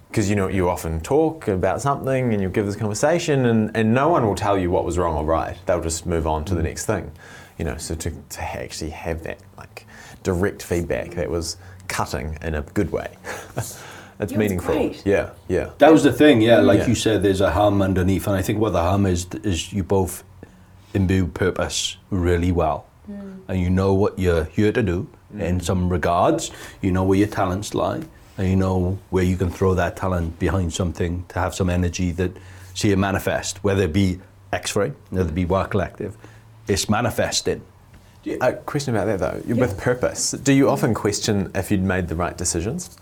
[0.09, 3.93] Because you know you often talk about something and you give this conversation, and, and
[3.93, 5.57] no one will tell you what was wrong or right.
[5.65, 6.47] They'll just move on Mm.
[6.47, 7.11] to the next thing.
[7.57, 9.85] You know, so to, to actually have that like
[10.23, 11.57] direct feedback that was
[11.87, 13.09] cutting in a good way,
[13.57, 13.79] it's
[14.19, 14.73] was meaningful.
[14.73, 15.01] great.
[15.05, 15.69] Yeah, yeah.
[15.79, 16.57] That was the thing, yeah.
[16.59, 16.87] Like Yeah.
[16.87, 19.83] you said, there's a hum underneath, and I think what the hum is is you
[19.83, 20.23] both
[20.93, 23.31] imbue purpose really well, Hmm.
[23.47, 25.07] and you know what you're here to do.
[25.37, 25.59] In hmm.
[25.59, 26.51] some regards,
[26.81, 28.01] you know where your talents lie,
[28.37, 32.11] and you know where you can throw that talent behind something to have some energy
[32.11, 32.31] that
[32.73, 33.63] see it manifest.
[33.63, 34.19] Whether it be
[34.51, 36.15] X-ray, whether it be Wā Collective,
[36.67, 37.61] it's manifesting.
[38.25, 40.31] A uh, question about that though, you with purpose.
[40.31, 42.97] Do you often question if you'd made the right decisions?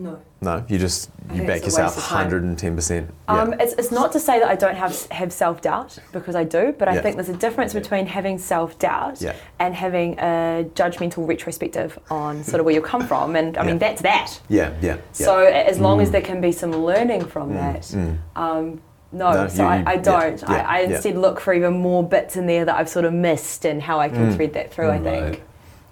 [0.00, 0.20] No.
[0.40, 2.74] No, you just you back it's a waste yourself 110.
[2.76, 6.36] percent Um, it's, it's not to say that I don't have have self doubt because
[6.36, 7.02] I do, but I Yeah.
[7.02, 9.32] think there's a difference between having self doubt Yeah.
[9.58, 13.78] and having a judgmental retrospective on sort of where you come from, and I mean
[13.78, 14.40] that's that.
[14.48, 14.94] Yeah, yeah.
[14.94, 15.00] yeah.
[15.12, 17.92] So as long as there can be some learning from that,
[18.36, 18.80] um,
[19.10, 20.40] no, No, so you- I, I yeah, don't.
[20.42, 20.88] yeah, I, I yeah.
[20.90, 23.98] instead look for even more bits in there that I've sort of missed and how
[23.98, 24.90] I can thread that through.
[24.90, 25.24] I think.
[25.24, 25.42] Right.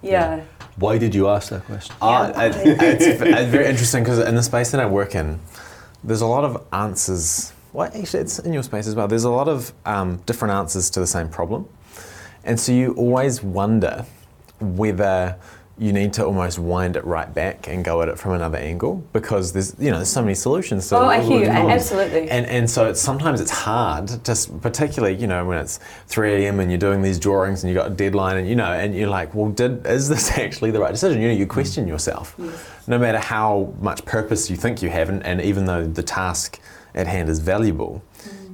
[0.02, 0.40] Yeah.
[0.76, 1.94] Why did you ask that question?
[2.02, 2.44] Uh, Yeah.
[2.54, 5.40] it's, it's very interesting because in the space that I work in,
[6.04, 7.52] there's a lot of answers.
[7.72, 9.08] Well, actually, it's in your space as well.
[9.08, 11.68] There's a lot of um, different answers to the same problem,
[12.44, 14.04] and so you always wonder
[14.60, 15.36] whether
[15.78, 19.04] you need to almost wind it right back and go at it from another angle
[19.12, 20.86] because there's you know there's so many solutions.
[20.86, 21.48] So Oh, I hear you.
[21.48, 21.70] Mm.
[21.70, 22.30] Absolutely.
[22.30, 26.60] And and so it's, sometimes it's hard, just particularly you know when it's 3 a.m.
[26.60, 28.94] and you're doing these drawings and you have got a deadline and you know and
[28.94, 31.20] you're like, well, did is this actually the right decision?
[31.20, 32.38] You know, you question yourself,
[32.86, 36.58] no matter how much purpose you think you have, and, and even though the task
[36.94, 38.02] at hand is valuable,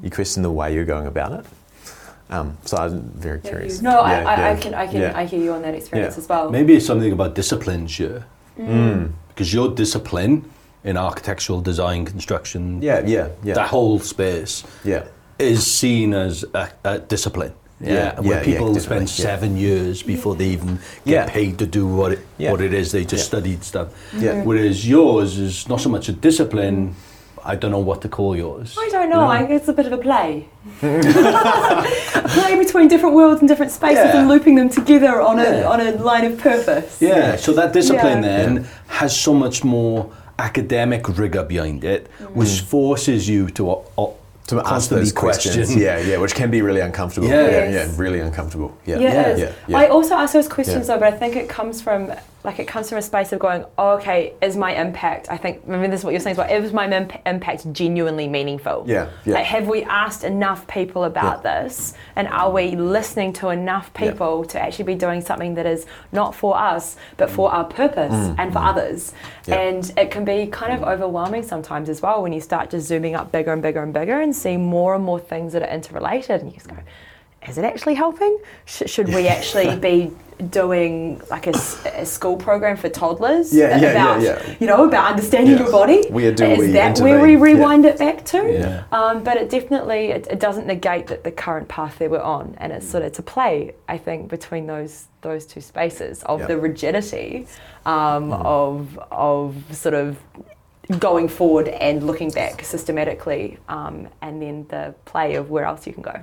[0.02, 1.46] you question the way you're going about it.
[2.32, 3.82] Um, so I'm very curious.
[3.82, 5.12] No, Yeah, I, I, I can I can yeah.
[5.20, 6.22] I hear you on that experience Yeah.
[6.22, 6.50] as well.
[6.50, 8.24] Maybe it's something about discipline, sure.
[8.58, 9.12] Mm.
[9.28, 10.50] Because your discipline
[10.84, 13.54] in architectural design, construction, Yeah, yeah, yeah.
[13.54, 15.04] that whole space yeah.
[15.38, 17.52] is seen as a, a discipline.
[17.80, 19.24] Yeah, Yeah, where yeah, yeah, people definitely, spend yeah.
[19.30, 21.26] seven years before they even get Yeah.
[21.28, 22.50] paid to do what it, Yeah.
[22.52, 23.32] what it is they just Yeah.
[23.32, 23.88] studied stuff.
[24.16, 24.42] Yeah.
[24.44, 26.94] Whereas yours is not so much a discipline.
[27.44, 28.76] I don't know what to call yours.
[28.78, 29.22] I don't know.
[29.24, 30.48] I, it's a bit of a play.
[30.80, 34.18] play between different worlds and different spaces Yeah.
[34.18, 36.98] and looping them together on a on a line of purpose.
[37.00, 38.36] Yeah, so that discipline Yeah.
[38.36, 44.06] then has so much more academic rigor behind it, which forces you to uh, uh,
[44.48, 45.56] to ask constantly those questions.
[45.56, 45.80] question.
[45.82, 47.28] Yeah, yeah, which can be really uncomfortable.
[47.28, 47.42] Yeah.
[47.44, 47.88] yeah, Yes.
[47.90, 48.70] yeah, really uncomfortable.
[48.86, 49.78] Yeah, Yeah, yeah, yeah, yeah.
[49.78, 50.94] I also ask those questions Yeah.
[50.94, 52.00] though, but I think it comes from
[52.44, 55.30] like it comes from a space of going, oh, okay, is my impact?
[55.30, 56.32] I think maybe this is what you're saying.
[56.34, 58.84] Is, well, is my imp- impact genuinely meaningful?
[58.86, 59.34] Yeah, yeah.
[59.34, 64.10] Like, have we asked enough people about this, and are we listening to enough Yeah.
[64.10, 68.12] people to actually be doing something that is not for us, but for our purpose
[68.38, 69.12] and for others?
[69.12, 69.48] Mm.
[69.48, 69.54] Yeah.
[69.60, 73.14] And it can be kind of overwhelming sometimes as well when you start just zooming
[73.14, 76.40] up bigger and bigger and bigger and see more and more things that are interrelated,
[76.40, 76.76] and you just go
[77.48, 78.38] is it actually helping?
[78.66, 80.10] Sh- should we actually be
[80.50, 81.52] doing like a,
[81.94, 83.54] a school program for toddlers?
[83.54, 84.56] Yeah, yeah, about, yeah, yeah.
[84.60, 85.62] You know, about understanding Yeah.
[85.62, 86.08] your body.
[86.08, 87.56] Where do is we that where we intervene?
[87.56, 87.60] Yeah.
[87.62, 88.38] rewind it back to?
[88.52, 88.84] Yeah.
[88.92, 92.54] Um, but it definitely it, it doesn't negate that the current path that we're on,
[92.58, 93.74] and it's sort of to play.
[93.88, 97.46] I think between those those two spaces of the rigidity
[97.86, 98.44] um, Mm.
[98.44, 100.18] of of sort of
[100.98, 105.92] going forward and looking back systematically, um, and then the play of where else you
[105.92, 106.20] can go.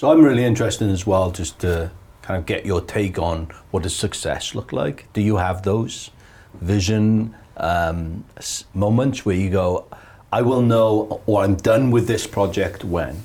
[0.00, 1.90] So I'm really interested as well, just to
[2.22, 5.06] kind of get your take on what does success look like.
[5.12, 6.10] Do you have those
[6.54, 8.24] vision um,
[8.72, 9.84] moments where you go,
[10.32, 13.22] I will know, or I'm done with this project when?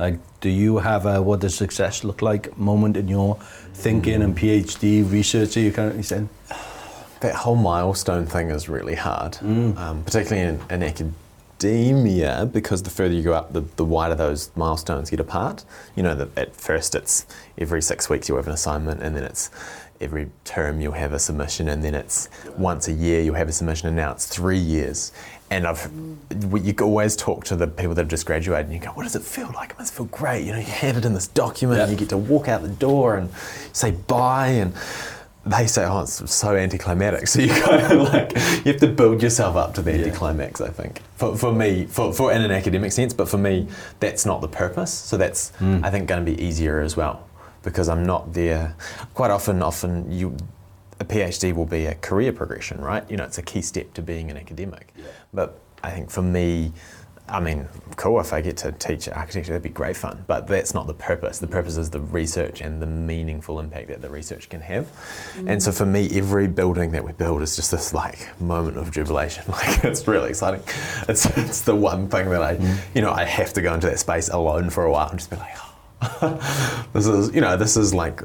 [0.00, 3.36] Like, do you have a what does success look like moment in your
[3.72, 5.56] thinking and PhD research?
[5.56, 6.28] Are you're currently saying?
[7.20, 9.78] that whole milestone thing is really hard, Mm.
[9.78, 11.14] um, particularly in, in acad-
[11.54, 15.64] academia, because the further you go up, the, the wider those milestones get apart.
[15.96, 17.26] You know that at first it's
[17.58, 19.50] every six weeks you have an assignment, and then it's
[20.00, 23.52] every term you'll have a submission, and then it's once a year you'll have a
[23.52, 25.12] submission, and now it's three years.
[25.50, 25.90] And I've,
[26.64, 29.14] you always talk to the people that have just graduated, and you go, "What does
[29.14, 29.70] it feel like?
[29.70, 32.08] It must feel great." You know, you hand it in this document, and you get
[32.08, 33.30] to walk out the door and
[33.72, 34.74] say bye, and
[35.46, 38.32] they say, "Oh, it's so anticlimactic." So you kind of like
[38.64, 40.60] you have to build yourself up to the anticlimax.
[40.60, 43.68] I think for, for me, for, for in an academic sense, but for me,
[44.00, 44.92] that's not the purpose.
[44.92, 45.80] So that's hmm.
[45.82, 47.26] I think going to be easier as well
[47.62, 48.76] because I'm not there.
[49.14, 50.36] Quite often, often you
[51.00, 53.08] a PhD will be a career progression, right?
[53.10, 54.94] You know, it's a key step to being an academic.
[55.32, 56.72] But I think for me,
[57.26, 60.24] I mean, cool if I get to teach architecture, that'd be great fun.
[60.26, 61.38] But that's not the purpose.
[61.38, 64.88] The purpose is the research and the meaningful impact that the research can have.
[65.46, 68.90] And so for me, every building that we build is just this like moment of
[68.90, 69.44] jubilation.
[69.54, 70.62] Like it's really exciting.
[71.08, 72.58] It's, it's the one thing that I,
[72.92, 75.30] you know, I have to go into that space alone for a while and just
[75.30, 75.56] be like,
[76.92, 78.20] this is, you know, this is like,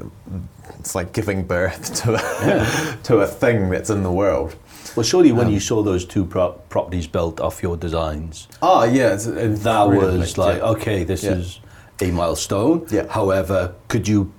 [0.80, 4.56] it's like giving birth to a, to a thing that's in the world.
[4.96, 9.14] Well, surely when you saw those two prop- properties built off your designs, Ah, yeah,
[9.14, 10.64] it's, it's that really was like, yeah.
[10.70, 11.32] okay, this Yeah.
[11.32, 11.60] is
[12.02, 12.86] a milestone.
[12.90, 13.06] Yeah.
[13.08, 14.32] However, could you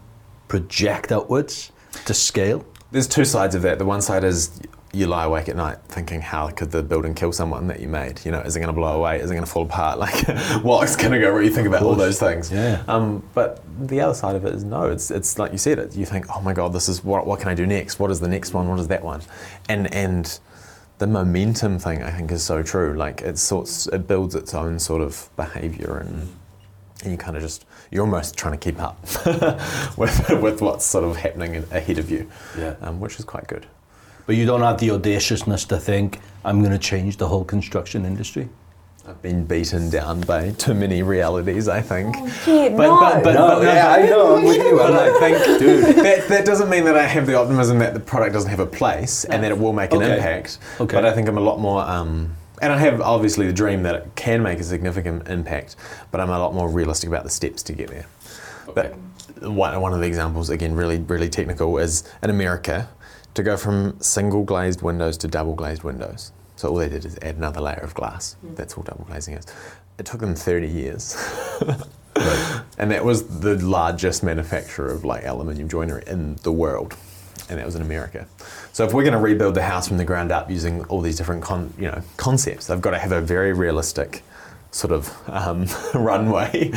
[0.47, 1.71] project outwards
[2.05, 2.65] to scale?
[2.91, 3.79] There's two sides of that.
[3.79, 4.59] The one side is
[4.93, 8.25] you lie awake at night thinking, how could the building kill someone that you made?
[8.25, 9.19] You know, is it going to blow away?
[9.21, 9.97] Is it going to fall apart?
[9.99, 10.27] Like,
[10.63, 11.43] what's going to go wrong?
[11.45, 12.51] You think about all those things.
[12.51, 12.83] Yeah.
[12.87, 14.89] Um, but the other side of it is no.
[14.89, 15.79] It's it's like you said.
[15.79, 15.95] It.
[15.95, 17.99] You think, oh my god, this is what what can I do next?
[17.99, 18.67] What is the next one?
[18.67, 19.21] What is that one?
[19.69, 20.39] And and
[20.97, 22.93] the momentum thing I think is so true.
[22.95, 26.27] Like it sorts it builds its own sort of behaviour and
[27.03, 28.99] and you kind of just you're almost trying to keep up
[29.97, 32.75] with with what's sort of happening ahead of you, Yeah.
[32.81, 33.65] um, which is quite good.
[34.25, 38.05] But you don't have the audaciousness to think, I'm going to change the whole construction
[38.05, 38.49] industry.
[39.07, 42.15] I've been beaten down by too many realities, I think.
[42.45, 42.99] Yeah, But, no.
[42.99, 44.77] but, but, No, but yeah, I know, I'm with you.
[44.77, 47.99] But I think, dude, that, that doesn't mean that I have the optimism that the
[47.99, 50.15] product doesn't have a place and that it will make an Okay.
[50.17, 50.59] impact.
[50.79, 50.95] Okay.
[50.95, 53.95] But I think I'm a lot more, um, and I have obviously the dream that
[53.95, 55.75] it can make a significant impact,
[56.11, 58.05] but I'm a lot more realistic about the steps to get there.
[58.67, 58.93] Okay.
[59.39, 62.87] But one, one of the examples, again, really, really technical, is in America
[63.33, 66.31] to go from single glazed windows to double glazed windows.
[66.55, 68.35] So all they did is add another layer of glass.
[68.45, 68.55] Mm.
[68.55, 69.45] That's all double glazing is.
[69.97, 71.15] It took them 30 years.
[72.77, 76.95] And that was the largest manufacturer of like aluminium joinery in the world,
[77.47, 78.27] and that was in America.
[78.73, 81.15] So if we're going to rebuild the house from the ground up using all these
[81.15, 84.23] different con- you know concepts, they've got to have a very realistic
[84.73, 86.69] sort of um, runway.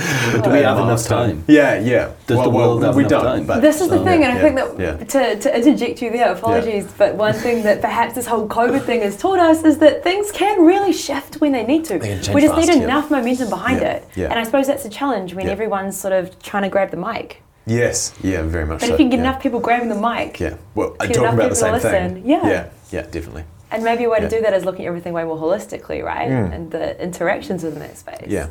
[0.43, 1.45] Do we have enough time?
[1.47, 2.13] Yeah, yeah.
[2.27, 3.47] Does the world have we enough don't, time?
[3.47, 5.05] But This is the So, thing, and I yeah, think that yeah.
[5.05, 9.01] to, to interject you there, apologies, but one thing that perhaps this whole COVID thing
[9.03, 11.99] has taught us is that things can really shift when they need to.
[12.01, 12.85] They can change we just fast, need yeah.
[12.85, 14.09] enough momentum behind Yeah, it.
[14.17, 14.25] yeah.
[14.31, 15.53] And I suppose that's a challenge when Yeah.
[15.53, 17.43] everyone's sort of trying to grab the mic.
[17.67, 18.81] yes, yeah, very much.
[18.81, 19.31] But so, if you can get yeah.
[19.31, 22.23] enough people grabbing the mic, yeah, well, get talking about the same people to thing.
[22.27, 22.47] yeah.
[22.49, 23.45] yeah, yeah, definitely.
[23.75, 24.29] And maybe a way Yeah.
[24.29, 26.29] to do that is looking at everything way more holistically, right?
[26.31, 26.55] Mm.
[26.55, 28.27] And the interactions within that space.
[28.29, 28.49] Yeah,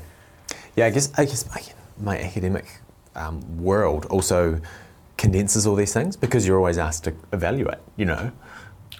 [0.76, 0.86] yeah.
[0.86, 1.62] I guess I guess I,
[2.02, 2.66] my academic
[3.16, 4.60] um, world also
[5.18, 7.78] condenses all these things because you're always asked to evaluate.
[7.98, 8.32] You know,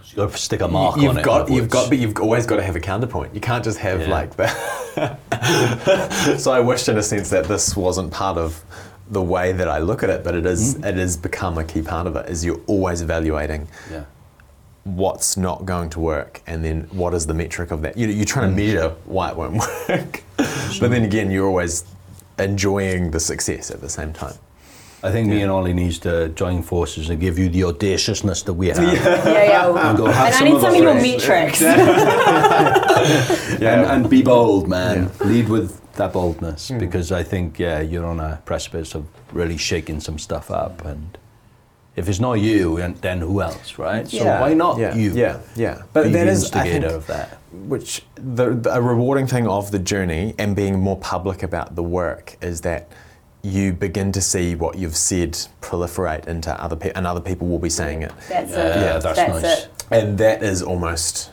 [0.06, 1.50] You've got to stick a mark you've on it.
[1.54, 3.34] you've got but you've always got to have a counterpoint.
[3.34, 4.10] You can't just have Yeah.
[4.10, 5.20] like that.
[6.40, 8.64] so I wished in a sense that this wasn't part of
[9.10, 10.76] the way that I look at it, but it is.
[10.76, 10.84] Mm-hmm.
[10.86, 12.30] It has become a key part of it.
[12.30, 14.06] Is you're always evaluating Yeah.
[14.84, 18.14] What's not going to work and then what is the metric of that you know,
[18.14, 18.66] you're trying to mm.
[18.66, 19.56] measure why it won't
[19.90, 21.86] work but then again you're always
[22.38, 24.34] enjoying the success at the same time
[25.04, 28.54] I think me and Ollie needs to join forces and give you the audaciousness that
[28.54, 28.78] we have.
[28.78, 29.90] Yeah, yeah.
[29.90, 31.20] And go have and I some need of some of your race.
[31.20, 31.62] metrics.
[33.62, 35.12] and, and be bold, man.
[35.26, 36.80] Lead with that boldness mm.
[36.80, 41.18] because I think yeah, you're on a precipice of really shaking some stuff up, and
[41.96, 44.08] if it's not you, then- then who else, right?
[44.08, 45.12] So why not yeah, you?
[45.14, 47.38] yeah yeah but Be that the is I instigator think, of that.
[47.52, 51.84] which the, the a rewarding thing of the journey and being more public about the
[51.84, 52.90] work is that
[53.44, 57.60] you begin to see what you've said proliferate into other people and other people will
[57.60, 58.56] be saying it That's it.
[58.58, 59.44] Yeah, that's nice.
[59.44, 59.70] it.
[59.92, 61.30] and that is almost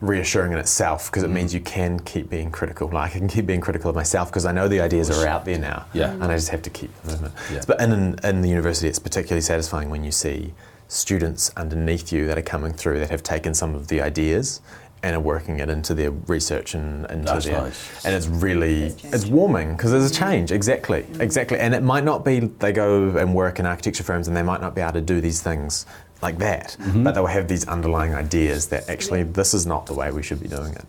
[0.00, 1.34] reassuring in itself because it mm.
[1.34, 2.88] means you can keep being critical.
[2.88, 5.44] Like I can keep being critical of myself because I know the ideas are out
[5.44, 6.12] there now, Yeah.
[6.12, 7.34] and I just have to keep the movement.
[7.52, 7.62] Yeah.
[7.66, 10.52] But in, in the university, it's particularly satisfying when you see
[10.88, 14.60] students underneath you that are coming through that have taken some of the ideas
[15.04, 18.04] and are working it into their research and into That's their, nice.
[18.06, 20.18] and it's really It's it's warming because there's a mm.
[20.18, 21.20] change exactly mm.
[21.20, 24.42] exactly and it might not be they go and work in architecture firms and they
[24.42, 25.84] might not be able to do these things
[26.26, 27.02] like that Mm-hmm.
[27.04, 30.40] but they'll have these underlying ideas that actually this is not the way we should
[30.46, 30.86] be doing it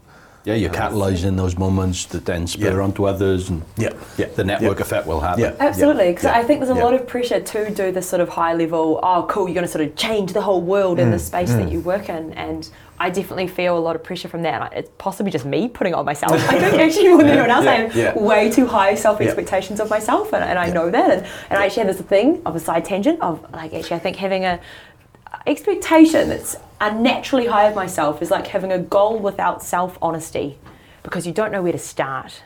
[0.50, 2.86] Yeah, you're catalysing those moments that then spur Yeah.
[2.86, 4.86] onto others, and Yeah, yeah, the network yeah.
[4.86, 5.42] effect will happen.
[5.46, 5.68] Yeah.
[5.70, 6.88] Absolutely, because yeah, I think there's a yeah.
[6.88, 9.76] lot of pressure to do this sort of high level, oh, cool, you're going to
[9.78, 12.26] sort of change the whole world in the Mm, space that you work in.
[12.48, 12.62] And
[13.06, 14.58] I definitely feel a lot of pressure from that.
[14.80, 16.34] It's possibly just me putting it on myself.
[16.54, 18.14] I think actually more than anyone else, I have yeah.
[18.32, 21.10] way too high self expectations of myself, and, and I know that.
[21.16, 24.04] And, and I actually have this thing of a side tangent of like, actually, I
[24.06, 24.56] think having a
[25.48, 30.58] expectation that's unnaturally high of myself is like having a goal without self honesty
[31.04, 32.42] because you don't know where to start.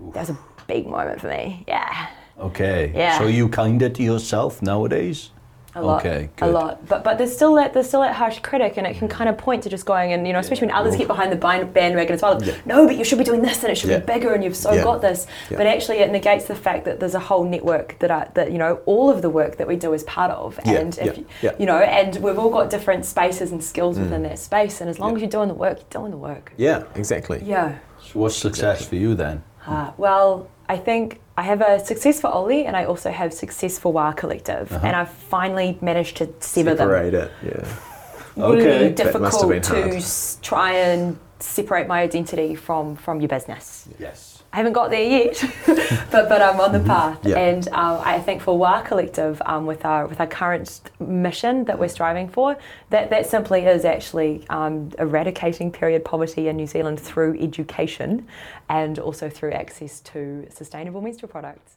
[0.00, 1.64] That was a big moment for me.
[1.66, 2.08] Yeah.
[2.38, 2.92] Okay.
[2.94, 3.18] Yeah.
[3.18, 5.30] So you kinder to yourself nowadays?
[5.78, 6.86] A lot, Okay, a lot.
[6.88, 9.38] But but there's still that there's still that harsh critic, and it can kind of
[9.38, 12.22] point to just going and you know, especially when others get behind the bandwagon as
[12.22, 12.40] well.
[12.66, 13.98] No, but you should be doing this, and it should Yeah.
[14.00, 14.82] be bigger, and you've so Yeah.
[14.82, 15.26] got this.
[15.50, 15.56] Yeah.
[15.58, 18.58] But actually, it negates the fact that there's a whole network that I, that you
[18.58, 21.12] know all of the work that we do is part of, Yeah, and if yeah,
[21.14, 21.50] you, yeah.
[21.52, 21.60] Mm.
[21.60, 24.98] you know, and we've all got different spaces and skills within that space, and as
[24.98, 25.16] long Yeah.
[25.16, 26.52] as you're doing the work, you're doing the work.
[26.56, 27.40] Yeah, exactly.
[27.44, 27.74] Yeah.
[28.00, 29.42] So what's success for you then?
[29.66, 33.78] Uh, well, I think I have a success for Ollie, and I also have success
[33.78, 34.86] for Wā Collective, Uh-huh.
[34.86, 36.88] and I've finally managed to sever them.
[36.88, 37.30] Separate it.
[37.42, 37.64] Yeah.
[38.36, 38.88] really Okay.
[38.92, 43.86] That must have difficult to s- try and separate my identity from from your business.
[44.00, 44.27] Yes.
[44.52, 45.44] I haven't got there yet,
[46.10, 47.18] but but I'm on the path.
[47.18, 47.28] Mm-hmm.
[47.28, 47.38] Yeah.
[47.38, 51.78] And um, I think for Wā Collective, um, with our with our current mission that
[51.78, 52.56] we're striving for,
[52.88, 58.26] that that simply is actually um, eradicating period poverty in New Zealand through education,
[58.70, 61.76] and also through access to sustainable menstrual products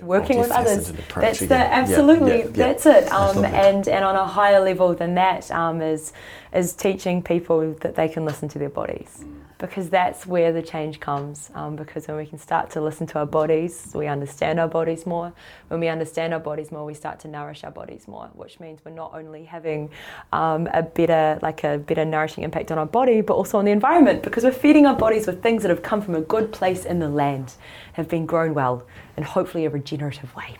[0.00, 0.92] working with others.
[1.14, 2.50] That's the absolutely yeah, yeah.
[2.50, 3.10] that's it.
[3.10, 6.12] Um, and and on a higher level than that um, is
[6.52, 9.24] is teaching people that they can listen to their bodies.
[9.58, 11.50] Because that's where the change comes.
[11.54, 15.06] Um, because when we can start to listen to our bodies, we understand our bodies
[15.06, 15.32] more.
[15.68, 18.30] When we understand our bodies more, we start to nourish our bodies more.
[18.34, 19.90] Which means we're not only having
[20.32, 23.70] um, a better, like a better nourishing impact on our body, but also on the
[23.70, 24.22] environment.
[24.22, 26.98] Because we're feeding our bodies with things that have come from a good place in
[26.98, 27.54] the land,
[27.94, 28.84] have been grown well,
[29.16, 30.56] and hopefully a regenerative way.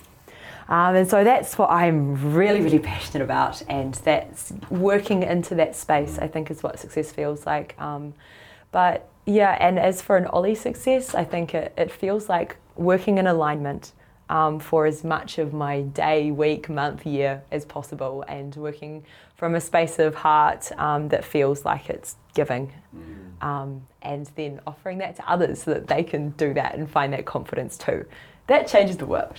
[0.68, 5.76] Um, and so that's what I'm really, really passionate about, and that's working into that
[5.76, 6.18] space.
[6.18, 7.78] I think is what success feels like.
[7.78, 8.14] Um,
[8.74, 13.18] but yeah, and as for an Ollie success, I think it, it feels like working
[13.18, 13.92] in alignment
[14.28, 19.04] um, for as much of my day, week, month, year as possible, and working
[19.36, 22.72] from a space of heart um, that feels like it's giving.
[23.42, 27.12] Um, and then offering that to others so that they can do that and find
[27.12, 28.04] that confidence too.
[28.48, 29.38] That changes the world.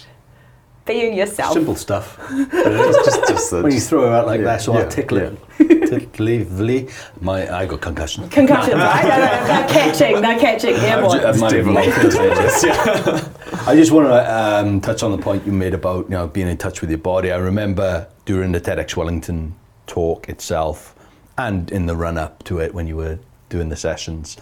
[0.86, 1.54] Being yourself.
[1.54, 2.20] Simple stuff.
[2.30, 6.90] It's just, just when you throw it out like Yeah, that, so yeah, articulate, articulately.
[7.22, 8.30] My, I got concussion.
[8.30, 9.04] Concussions, right?
[9.04, 11.22] No, no, no, they're catching, they're catching airborne.
[11.22, 13.30] That might have been contagious, yeah.
[13.68, 16.48] I just want to um, touch on the point you made about you know being
[16.48, 17.32] in touch with your body.
[17.32, 19.56] I remember during the TEDx Wellington
[19.88, 20.94] talk itself,
[21.38, 23.18] and in the run up to it when you were
[23.50, 24.38] doing the sessions,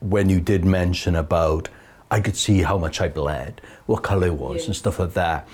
[0.00, 1.68] when you did mention about
[2.10, 4.66] I could see how much I bled, what colour it was, Yeah.
[4.66, 5.48] and stuff like that,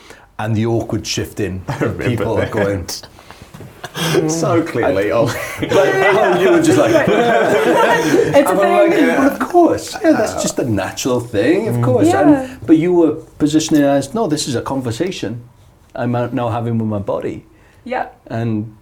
[0.45, 1.65] and the awkward shifting.
[1.81, 2.51] remember People are that.
[2.51, 2.89] going.
[4.31, 5.13] so clearly.
[5.13, 7.09] oh, Like, how you were just like, It's
[8.37, 10.43] a I'm like, well, of course, yeah, that's oh.
[10.43, 11.85] just a natural thing, of mm.
[11.85, 12.09] course.
[12.09, 12.29] Yeah.
[12.29, 15.49] And, but you were positioning as, no, this is a conversation
[15.95, 17.45] I'm now having with my body.
[17.85, 18.09] Yeah.
[18.27, 18.80] And but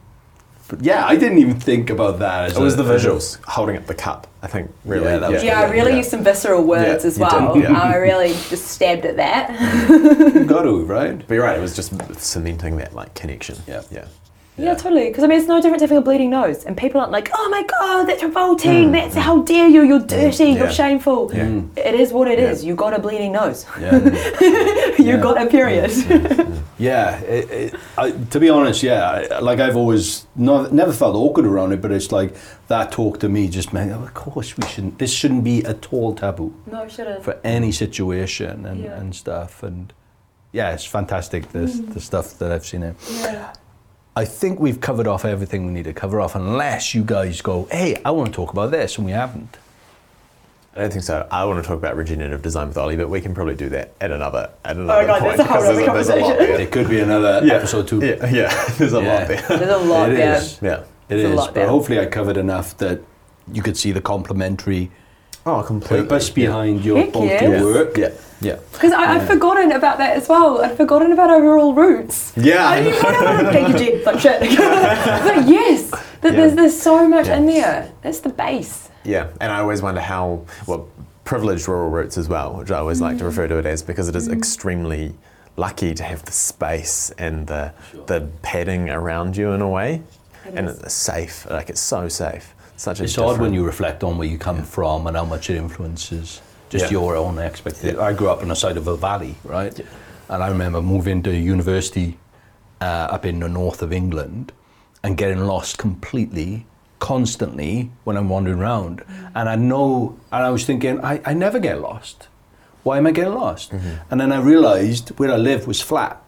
[0.81, 2.51] yeah, I didn't even think about that.
[2.51, 4.27] As it was a- the visuals holding up the cup.
[4.43, 5.05] I think really.
[5.07, 5.97] Yeah, that was Yeah, I really yeah.
[5.99, 7.59] used some visceral words Yeah, as you did, well.
[7.59, 7.73] yeah.
[7.81, 9.51] I really just stabbed at that.
[10.35, 11.19] You've got to, right?
[11.27, 11.59] But you're right.
[11.59, 13.57] It was just cementing that like connection.
[13.66, 13.82] Yeah.
[13.90, 14.05] Yeah.
[14.59, 15.09] Yeah, totally.
[15.09, 17.30] Because I mean, it's no different to having a bleeding nose, and people aren't like,
[17.32, 18.86] "Oh my god, that's revolting.
[18.86, 18.93] Hmm.
[18.93, 19.82] That's how dare you?
[19.82, 20.51] You're dirty.
[20.51, 22.64] You're shameful." It is what it is.
[22.64, 23.66] You got a bleeding nose.
[23.80, 23.98] Yeah.
[24.98, 25.93] you got a period.
[26.78, 31.16] Yeah, it, it, I, to be honest, yeah, I, like I've always not, never felt
[31.16, 32.36] awkward around it, but it's like
[32.68, 35.93] that talk to me just meant, oh, of course we shouldn't, this shouldn't be at
[35.93, 37.24] all taboo no, it shouldn't.
[37.24, 39.01] for any situation and, Yeah.
[39.01, 39.64] and stuff.
[39.64, 39.93] And
[40.52, 41.93] yeah, it's fantastic, the, mm-hmm.
[41.93, 42.94] the stuff that I've seen it.
[43.22, 43.52] Yeah.
[44.16, 47.68] I think we've covered off everything we need to cover off, unless you guys go,
[47.70, 49.56] hey, I want to talk about this, and we haven't.
[50.74, 51.26] I don't think so.
[51.30, 53.94] I want to talk about regenerative design with Ollie, but we can probably do that
[54.01, 55.36] at another at oh another Oh God, point.
[55.36, 56.52] that's a whole because other there's, a, there's a lot conversation.
[56.56, 56.60] there.
[56.60, 57.55] It could be another Yeah.
[57.55, 57.98] episode two.
[58.05, 58.64] Yeah, yeah.
[58.78, 59.18] There's a Yeah.
[59.18, 59.43] lot there.
[59.59, 60.36] There's a lot It there.
[60.36, 60.59] is.
[60.62, 60.72] Yeah.
[60.80, 61.66] It There's is, but there.
[61.68, 63.01] hopefully I covered enough that
[63.52, 64.90] you could see the complementary
[65.49, 66.07] Oh, completely.
[66.07, 67.43] purpose behind your Heck both yes.
[67.43, 67.97] your work.
[67.97, 68.11] Yeah.
[68.41, 68.59] Yeah.
[68.73, 70.62] Because I'd forgotten about that as well.
[70.62, 72.33] I'd forgotten about our rural roots.
[72.37, 72.69] Yeah.
[72.69, 73.51] I didn't know.
[73.53, 74.03] Thank you, Jen.
[74.05, 74.41] Like shit.
[74.59, 77.93] but yes, that there's there's so much in there.
[78.03, 78.91] That's the base.
[79.05, 80.89] Yeah, and I always wonder how well
[81.25, 83.29] privileged rural roots as well, which I always like to mm.
[83.29, 84.37] refer to it as because it is mm.
[84.37, 85.15] extremely
[85.57, 87.73] lucky to have the space and the
[88.07, 90.03] the padding around you in a way,
[90.47, 90.79] It and is.
[90.81, 91.47] it's safe.
[91.51, 92.55] Like it's so safe.
[92.79, 95.51] Such a It's odd when you reflect on where you come from and how much
[95.51, 96.41] it influences
[96.71, 96.91] just Yeah.
[97.01, 97.99] your own expectations.
[97.99, 99.79] I grew up on the side of a valley, right?
[100.29, 102.19] And I remember moving to university
[102.81, 102.85] uh,
[103.17, 104.53] up in the north of England
[105.03, 106.67] and getting lost completely,
[107.01, 109.03] constantly when I'm wandering around.
[109.35, 112.29] And I know, and I was thinking, I, I never get lost.
[112.85, 113.73] Why am I getting lost?
[114.11, 116.23] And then I realised where I live was flat.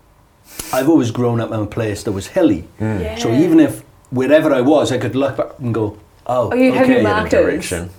[0.72, 2.62] I've always grown up in a place that was hilly.
[2.78, 3.40] So Yeah.
[3.44, 5.96] even if wherever I was, I could look up and go,
[6.30, 7.02] oh, Oh, you have your okay.
[7.12, 7.30] markers.
[7.30, 7.90] direction.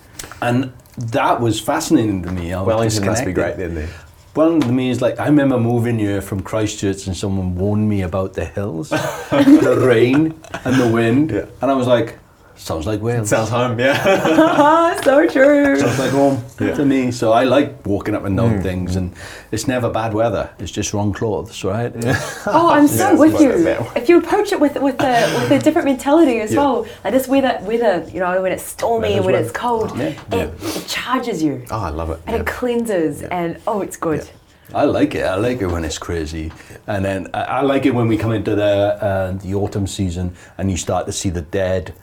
[0.41, 2.49] And that was fascinating to me.
[2.49, 3.35] how Wellington must be disconnected.
[3.35, 3.75] great then.
[3.75, 3.89] There.
[4.35, 8.01] Wellington to me is like I remember moving here from Christchurch and someone warned me
[8.03, 8.89] about the hills,
[9.29, 10.33] the rain
[10.65, 11.45] and the wind, Yeah.
[11.61, 12.17] and I was like,
[12.61, 13.29] sounds like Wales.
[13.29, 13.99] Sounds home, yeah.
[14.05, 15.75] Ah, so true.
[15.79, 17.11] Sounds like home to me.
[17.11, 18.63] So I like walking up and down Mm.
[18.63, 19.13] things, and
[19.51, 20.49] it's never bad weather.
[20.59, 21.91] It's just wrong clothes, right?
[22.45, 23.51] Oh, I'm so Yeah, with you.
[23.95, 25.13] If you approach it with with a
[25.49, 26.59] with a different mentality as Yeah.
[26.61, 29.97] well, like this weather, weather, you know, when it's stormy and when Weather's it's cold,
[29.97, 30.15] Yeah.
[30.31, 32.19] it, it charges you Oh, I love it.
[32.27, 32.41] and yeah.
[32.41, 34.29] it cleanses, and oh, it's good.
[34.73, 35.25] I like it.
[35.25, 36.51] I like it when it's crazy,
[36.87, 38.73] and then I, I like it when we come into the
[39.09, 41.93] uh, the autumn season and you start to see the dead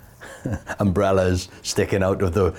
[0.79, 2.47] umbrellas sticking out of the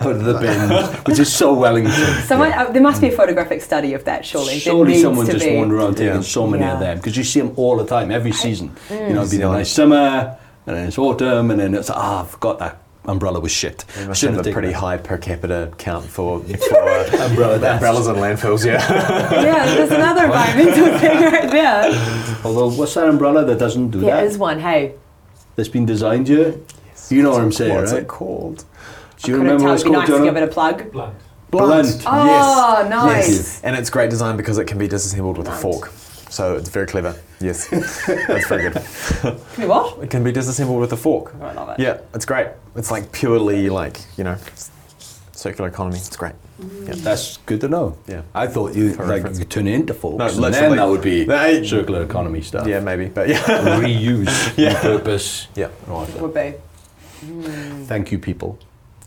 [0.00, 1.92] out of the bins, which is so Wellington.
[2.22, 4.58] Someone, uh, there must be a photographic study of that, surely.
[4.58, 5.56] Surely needs someone just be.
[5.56, 6.20] wandered around taking Yeah.
[6.22, 8.70] so many of them because you see them all the time, every season.
[8.90, 11.90] You know, it'd be See the nice summer, and then it's autumn, and then it's
[11.90, 13.84] ah, I forgot that umbrella was shit.
[13.96, 14.74] They must shouldn't have a pretty that.
[14.76, 18.78] high per capita count for, for uh, Umbrella umbrellas and landfills, yeah.
[19.42, 22.36] Yeah, there's another environmental thing right there.
[22.44, 24.24] Although, what's that umbrella that doesn't do There that?
[24.24, 24.60] is one.
[24.60, 24.94] Hey,
[25.56, 26.54] That's been designed here.
[27.10, 28.02] You know what I'm saying, What's right?
[28.02, 28.58] it called?
[28.58, 29.68] Do you couldn't remember tell.
[29.68, 30.24] what it's It'd be called, nice to Jonah?
[30.24, 30.92] give it a plug.
[30.92, 31.14] Blunt.
[31.50, 32.02] Blunt.
[32.06, 32.24] Oh,
[32.82, 32.90] yes.
[32.90, 33.28] nice.
[33.28, 33.60] Yes.
[33.64, 35.88] And it's great design because it can be disassembled with a fork.
[36.30, 37.16] So it's very clever.
[37.40, 37.68] Yes.
[38.06, 38.74] That's very good.
[39.20, 39.98] Can we what?
[40.02, 41.34] It can be disassembled with a fork.
[41.40, 41.80] Oh, I love it.
[41.80, 42.48] Yeah, it's great.
[42.76, 44.36] It's like purely like, you know,
[45.32, 45.96] circular economy.
[45.98, 46.34] It's great.
[46.62, 46.86] Mm.
[46.88, 46.94] Yeah.
[46.98, 47.96] That's good to know.
[48.06, 48.22] Yeah.
[48.32, 49.38] I thought you For like reference.
[49.38, 50.76] you could turn it into folks, No, and then literally.
[50.76, 52.66] that would be They- circular economy stuff.
[52.68, 53.06] Yeah, maybe.
[53.08, 53.40] But yeah.
[53.80, 55.46] Reuse, repurpose.
[55.56, 55.70] Yeah.
[55.88, 56.08] Right.
[56.20, 56.54] Would be.
[57.24, 57.86] Mm.
[57.86, 58.58] Thank you, people.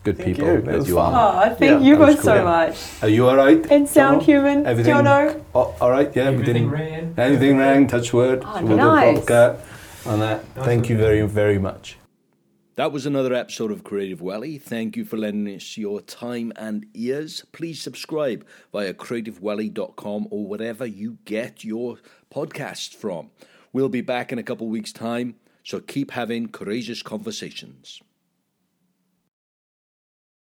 [0.03, 0.61] Good Thank people you.
[0.61, 1.13] That that you fun.
[1.13, 1.45] are.
[1.45, 2.43] Oh, thank Yeah, you that was both so cool.
[2.43, 3.03] much.
[3.03, 3.65] Are you all right?
[3.71, 4.25] And sound Jono?
[4.25, 4.65] human.
[4.65, 4.93] Everything.
[4.93, 5.43] Jono.
[5.55, 6.13] Oh, all right.
[6.13, 6.91] Yeah, Everything we didn't.
[6.91, 7.13] ran.
[7.17, 7.87] Anything rang?
[7.87, 8.43] Touch wood.
[8.45, 9.29] Oh, So we'll do a nice.
[10.05, 10.43] on that.
[10.55, 11.97] Thank you very, very much.
[12.75, 14.57] That was another episode of Creative Welly.
[14.57, 17.45] Thank you for lending us your time and ears.
[17.53, 21.97] Please subscribe via creativewelly.com or wherever you get your
[22.33, 23.29] podcasts from.
[23.71, 28.01] We'll be back in a couple weeks' time, so keep having courageous conversations.